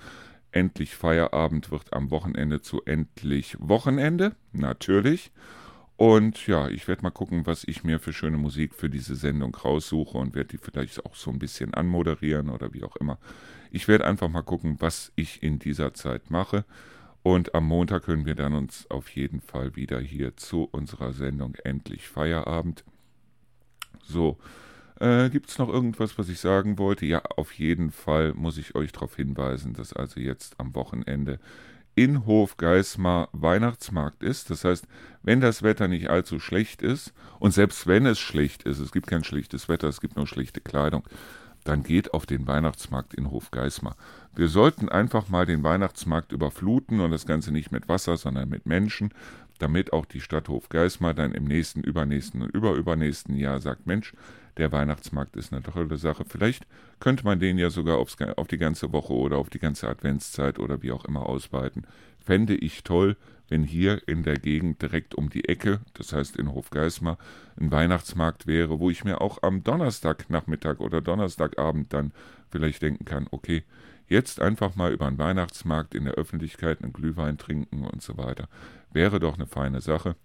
Endlich 0.52 0.96
Feierabend 0.96 1.70
wird 1.70 1.92
am 1.92 2.12
Wochenende 2.12 2.62
zu 2.62 2.82
endlich 2.86 3.58
Wochenende, 3.60 4.36
natürlich. 4.54 5.32
Und 5.98 6.48
ja, 6.48 6.70
ich 6.70 6.88
werde 6.88 7.02
mal 7.02 7.12
gucken, 7.12 7.46
was 7.46 7.66
ich 7.66 7.84
mir 7.84 8.00
für 8.00 8.14
schöne 8.14 8.38
Musik 8.38 8.74
für 8.74 8.90
diese 8.90 9.16
Sendung 9.16 9.54
raussuche 9.54 10.18
und 10.18 10.34
werde 10.34 10.50
die 10.50 10.58
vielleicht 10.58 11.06
auch 11.06 11.16
so 11.16 11.30
ein 11.30 11.40
bisschen 11.40 11.74
anmoderieren 11.74 12.50
oder 12.50 12.74
wie 12.74 12.84
auch 12.84 12.96
immer. 12.96 13.18
Ich 13.70 13.88
werde 13.88 14.06
einfach 14.06 14.30
mal 14.30 14.44
gucken, 14.44 14.78
was 14.80 15.12
ich 15.16 15.44
in 15.44 15.60
dieser 15.60 15.94
Zeit 15.94 16.30
mache. 16.30 16.64
Und 17.24 17.56
am 17.56 17.66
Montag 17.66 18.04
können 18.04 18.26
wir 18.26 18.36
dann 18.36 18.54
uns 18.54 18.86
auf 18.92 19.10
jeden 19.10 19.40
Fall 19.40 19.76
wieder 19.78 20.00
hier 20.00 20.36
zu 20.36 20.68
unserer 20.72 21.14
Sendung 21.14 21.56
Endlich 21.64 22.10
Feierabend. 22.10 22.84
So, 24.04 24.38
äh, 25.00 25.30
gibt 25.30 25.50
es 25.50 25.58
noch 25.58 25.70
irgendwas, 25.70 26.18
was 26.18 26.28
ich 26.28 26.40
sagen 26.40 26.78
wollte? 26.78 27.06
Ja, 27.06 27.22
auf 27.38 27.54
jeden 27.54 27.92
Fall 27.92 28.34
muss 28.34 28.58
ich 28.58 28.76
euch 28.76 28.92
darauf 28.92 29.16
hinweisen, 29.16 29.74
dass 29.74 29.94
also 29.94 30.20
jetzt 30.20 30.60
am 30.60 30.76
Wochenende 30.76 31.40
in 31.96 32.26
Hofgeismar 32.26 33.30
Weihnachtsmarkt 33.32 34.24
ist. 34.24 34.50
Das 34.50 34.66
heißt, 34.66 34.88
wenn 35.22 35.42
das 35.42 35.64
Wetter 35.64 35.88
nicht 35.88 36.10
allzu 36.10 36.40
schlecht 36.40 36.82
ist, 36.82 37.14
und 37.40 37.54
selbst 37.54 37.88
wenn 37.88 38.06
es 38.06 38.20
schlecht 38.20 38.64
ist, 38.64 38.80
es 38.80 38.92
gibt 38.92 39.08
kein 39.08 39.24
schlechtes 39.24 39.70
Wetter, 39.70 39.88
es 39.88 40.02
gibt 40.02 40.16
nur 40.16 40.28
schlechte 40.28 40.60
Kleidung, 40.60 41.04
dann 41.64 41.84
geht 41.84 42.14
auf 42.14 42.26
den 42.26 42.48
Weihnachtsmarkt 42.48 43.14
in 43.14 43.32
Hofgeismar. 43.32 43.96
Wir 44.36 44.48
sollten 44.48 44.90
einfach 44.90 45.30
mal 45.30 45.46
den 45.46 45.64
Weihnachtsmarkt 45.64 46.32
überfluten 46.32 47.00
und 47.00 47.12
das 47.12 47.26
Ganze 47.26 47.52
nicht 47.52 47.72
mit 47.72 47.88
Wasser, 47.88 48.18
sondern 48.18 48.50
mit 48.50 48.66
Menschen, 48.66 49.14
damit 49.60 49.94
auch 49.94 50.06
die 50.06 50.22
Stadt 50.22 50.50
Hofgeismar 50.50 51.14
dann 51.14 51.32
im 51.32 51.46
nächsten, 51.46 51.82
übernächsten 51.82 52.42
und 52.42 52.50
überübernächsten 52.50 53.36
Jahr 53.36 53.60
sagt, 53.60 53.88
Mensch, 53.88 54.14
der 54.58 54.72
Weihnachtsmarkt 54.72 55.36
ist 55.36 55.52
eine 55.52 55.64
tolle 55.64 55.98
Sache. 55.98 56.26
Vielleicht 56.28 56.68
könnte 57.00 57.24
man 57.24 57.40
den 57.40 57.58
ja 57.58 57.70
sogar 57.70 57.98
aufs, 57.98 58.18
auf 58.36 58.48
die 58.48 58.58
ganze 58.58 58.92
Woche 58.92 59.14
oder 59.14 59.38
auf 59.38 59.50
die 59.50 59.60
ganze 59.60 59.88
Adventszeit 59.88 60.60
oder 60.60 60.82
wie 60.84 60.92
auch 60.92 61.06
immer 61.06 61.28
ausweiten. 61.28 61.88
Fände 62.20 62.56
ich 62.56 62.84
toll, 62.84 63.18
wenn 63.54 63.64
hier 63.64 64.02
in 64.08 64.24
der 64.24 64.40
Gegend 64.40 64.82
direkt 64.82 65.14
um 65.14 65.30
die 65.30 65.48
Ecke, 65.48 65.80
das 65.94 66.12
heißt 66.12 66.38
in 66.38 66.52
Hofgeismar, 66.52 67.20
ein 67.56 67.70
Weihnachtsmarkt 67.70 68.48
wäre, 68.48 68.80
wo 68.80 68.90
ich 68.90 69.04
mir 69.04 69.22
auch 69.22 69.44
am 69.44 69.64
Donnerstagnachmittag 69.64 70.80
oder 70.80 71.02
Donnerstagabend 71.02 71.94
dann 71.94 72.14
vielleicht 72.50 72.82
denken 72.82 73.06
kann, 73.06 73.28
okay, 73.30 73.62
jetzt 74.08 74.42
einfach 74.42 74.76
mal 74.76 74.92
über 74.92 75.06
einen 75.06 75.20
Weihnachtsmarkt 75.20 75.94
in 75.94 76.06
der 76.06 76.16
Öffentlichkeit 76.16 76.82
einen 76.82 76.94
Glühwein 76.94 77.38
trinken 77.38 77.86
und 77.86 78.02
so 78.02 78.18
weiter. 78.18 78.50
Wäre 78.92 79.20
doch 79.20 79.36
eine 79.36 79.46
feine 79.46 79.82
Sache. 79.82 80.16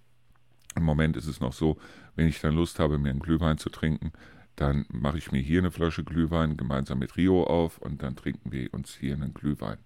Im 0.75 0.85
Moment 0.85 1.15
ist 1.15 1.27
es 1.27 1.39
noch 1.39 1.53
so, 1.53 1.77
wenn 2.17 2.29
ich 2.29 2.41
dann 2.41 2.55
Lust 2.55 2.79
habe, 2.79 2.99
mir 2.99 3.11
einen 3.11 3.21
Glühwein 3.21 3.59
zu 3.59 3.69
trinken, 3.69 4.13
dann 4.57 4.87
mache 4.89 5.19
ich 5.19 5.33
mir 5.33 5.43
hier 5.43 5.59
eine 5.59 5.71
Flasche 5.71 6.03
Glühwein 6.03 6.57
gemeinsam 6.57 6.99
mit 6.99 7.19
Rio 7.19 7.45
auf 7.45 7.77
und 7.77 8.03
dann 8.03 8.17
trinken 8.17 8.53
wir 8.53 8.73
uns 8.73 8.95
hier 8.95 9.13
einen 9.13 9.35
Glühwein. 9.35 9.77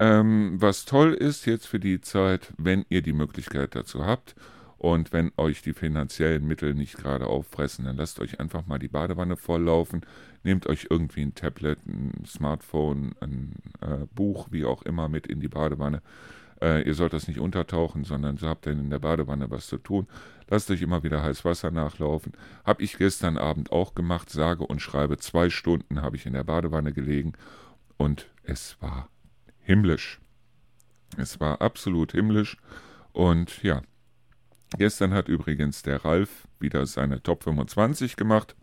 Ähm, 0.00 0.56
was 0.60 0.84
toll 0.84 1.12
ist 1.12 1.46
jetzt 1.46 1.66
für 1.66 1.80
die 1.80 2.00
Zeit, 2.00 2.52
wenn 2.56 2.84
ihr 2.88 3.02
die 3.02 3.12
Möglichkeit 3.12 3.74
dazu 3.74 4.06
habt 4.06 4.36
und 4.76 5.12
wenn 5.12 5.32
euch 5.36 5.60
die 5.62 5.72
finanziellen 5.72 6.46
Mittel 6.46 6.74
nicht 6.74 6.96
gerade 6.96 7.26
auffressen, 7.26 7.84
dann 7.84 7.96
lasst 7.96 8.20
euch 8.20 8.38
einfach 8.38 8.66
mal 8.66 8.78
die 8.78 8.88
Badewanne 8.88 9.36
volllaufen, 9.36 10.02
nehmt 10.44 10.68
euch 10.68 10.86
irgendwie 10.88 11.22
ein 11.22 11.34
Tablet, 11.34 11.78
ein 11.86 12.24
Smartphone, 12.26 13.14
ein 13.20 13.54
äh, 13.80 14.06
Buch, 14.14 14.48
wie 14.52 14.64
auch 14.64 14.82
immer 14.82 15.08
mit 15.08 15.26
in 15.26 15.40
die 15.40 15.48
Badewanne 15.48 16.00
äh, 16.60 16.82
ihr 16.82 16.94
sollt 16.94 17.12
das 17.12 17.28
nicht 17.28 17.40
untertauchen, 17.40 18.04
sondern 18.04 18.36
so 18.36 18.48
habt 18.48 18.66
ihr 18.66 18.72
in 18.72 18.90
der 18.90 18.98
Badewanne 18.98 19.50
was 19.50 19.66
zu 19.66 19.78
tun. 19.78 20.06
Lasst 20.48 20.70
euch 20.70 20.82
immer 20.82 21.02
wieder 21.02 21.22
heiß 21.22 21.44
Wasser 21.44 21.70
nachlaufen. 21.70 22.32
Hab 22.64 22.80
ich 22.80 22.98
gestern 22.98 23.36
Abend 23.36 23.70
auch 23.70 23.94
gemacht, 23.94 24.30
sage 24.30 24.66
und 24.66 24.80
schreibe, 24.80 25.18
zwei 25.18 25.50
Stunden 25.50 26.02
habe 26.02 26.16
ich 26.16 26.26
in 26.26 26.32
der 26.32 26.44
Badewanne 26.44 26.92
gelegen 26.92 27.34
und 27.96 28.26
es 28.44 28.76
war 28.80 29.08
himmlisch. 29.68 30.18
Es 31.18 31.40
war 31.40 31.60
absolut 31.60 32.12
himmlisch 32.12 32.56
und 33.12 33.62
ja, 33.62 33.82
gestern 34.78 35.12
hat 35.12 35.28
übrigens 35.28 35.82
der 35.82 36.06
Ralf 36.06 36.48
wieder 36.58 36.86
seine 36.86 37.22
Top 37.22 37.44
25 37.44 38.16
gemacht. 38.16 38.56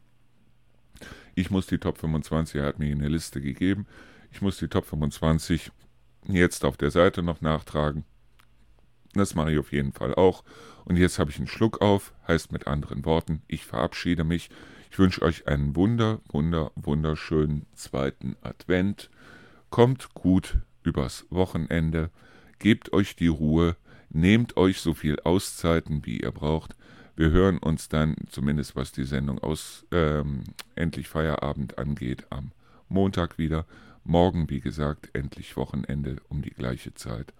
Ich 1.36 1.51
muss 1.51 1.68
die 1.68 1.78
Top 1.78 1.99
25, 1.99 2.60
er 2.60 2.66
hat 2.66 2.80
mir 2.80 2.91
eine 2.91 3.08
Liste 3.08 3.39
gegeben. 3.39 3.86
Ich 4.32 4.41
muss 4.41 4.58
die 4.58 4.68
Top 4.68 4.86
25 4.86 5.72
jetzt 6.28 6.66
auf 6.66 6.76
der 6.76 6.89
Seite 6.89 7.22
noch 7.22 7.39
nachtragen. 7.39 8.03
Das 9.14 9.36
mache 9.36 9.51
ich 9.51 9.60
auf 9.60 9.72
jeden 9.72 9.93
Fall 9.93 10.16
auch. 10.16 10.43
Und 10.86 10.97
jetzt 10.97 11.20
habe 11.20 11.30
ich 11.30 11.38
einen 11.38 11.47
Schluck 11.47 11.82
auf, 11.82 12.14
heißt 12.28 12.51
mit 12.51 12.66
anderen 12.66 13.06
Worten, 13.06 13.43
ich 13.47 13.64
verabschiede 13.64 14.24
mich. 14.24 14.49
Ich 14.89 14.97
wünsche 14.97 15.22
euch 15.22 15.47
einen 15.47 15.76
wunder, 15.76 16.22
wunder, 16.32 16.72
wunderschönen 16.76 17.68
zweiten 17.76 18.38
Advent. 18.41 19.12
Kommt 19.70 20.16
gut 20.16 20.58
übers 20.86 21.26
Wochenende, 21.30 22.10
gebt 22.60 22.94
euch 22.94 23.16
die 23.16 23.28
Ruhe, 23.28 23.76
nehmt 24.10 24.58
euch 24.58 24.80
so 24.80 24.94
viel 24.94 25.20
Auszeiten, 25.22 26.06
wie 26.06 26.22
ihr 26.22 26.32
braucht. 26.32 26.76
Wir 27.16 27.32
hören 27.32 27.58
uns 27.58 27.90
dann, 27.90 28.16
zumindest 28.30 28.76
was 28.76 28.92
die 28.92 29.06
Sendung 29.06 29.40
aus 29.40 29.86
ähm, 29.92 30.44
Endlich 30.76 31.08
Feierabend 31.08 31.78
angeht, 31.78 32.26
am 32.30 32.52
Montag 32.90 33.38
wieder. 33.38 33.66
Morgen, 34.04 34.50
wie 34.50 34.60
gesagt, 34.60 35.10
endlich 35.14 35.58
Wochenende 35.58 36.18
um 36.30 36.42
die 36.42 36.52
gleiche 36.52 36.94
Zeit. 36.94 37.34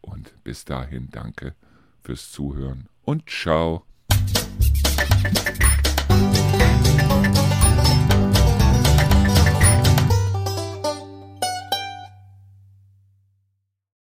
Und 0.00 0.34
bis 0.44 0.64
dahin 0.64 1.08
danke 1.10 1.54
fürs 2.02 2.30
Zuhören 2.32 2.88
und 3.02 3.28
ciao. 3.28 3.84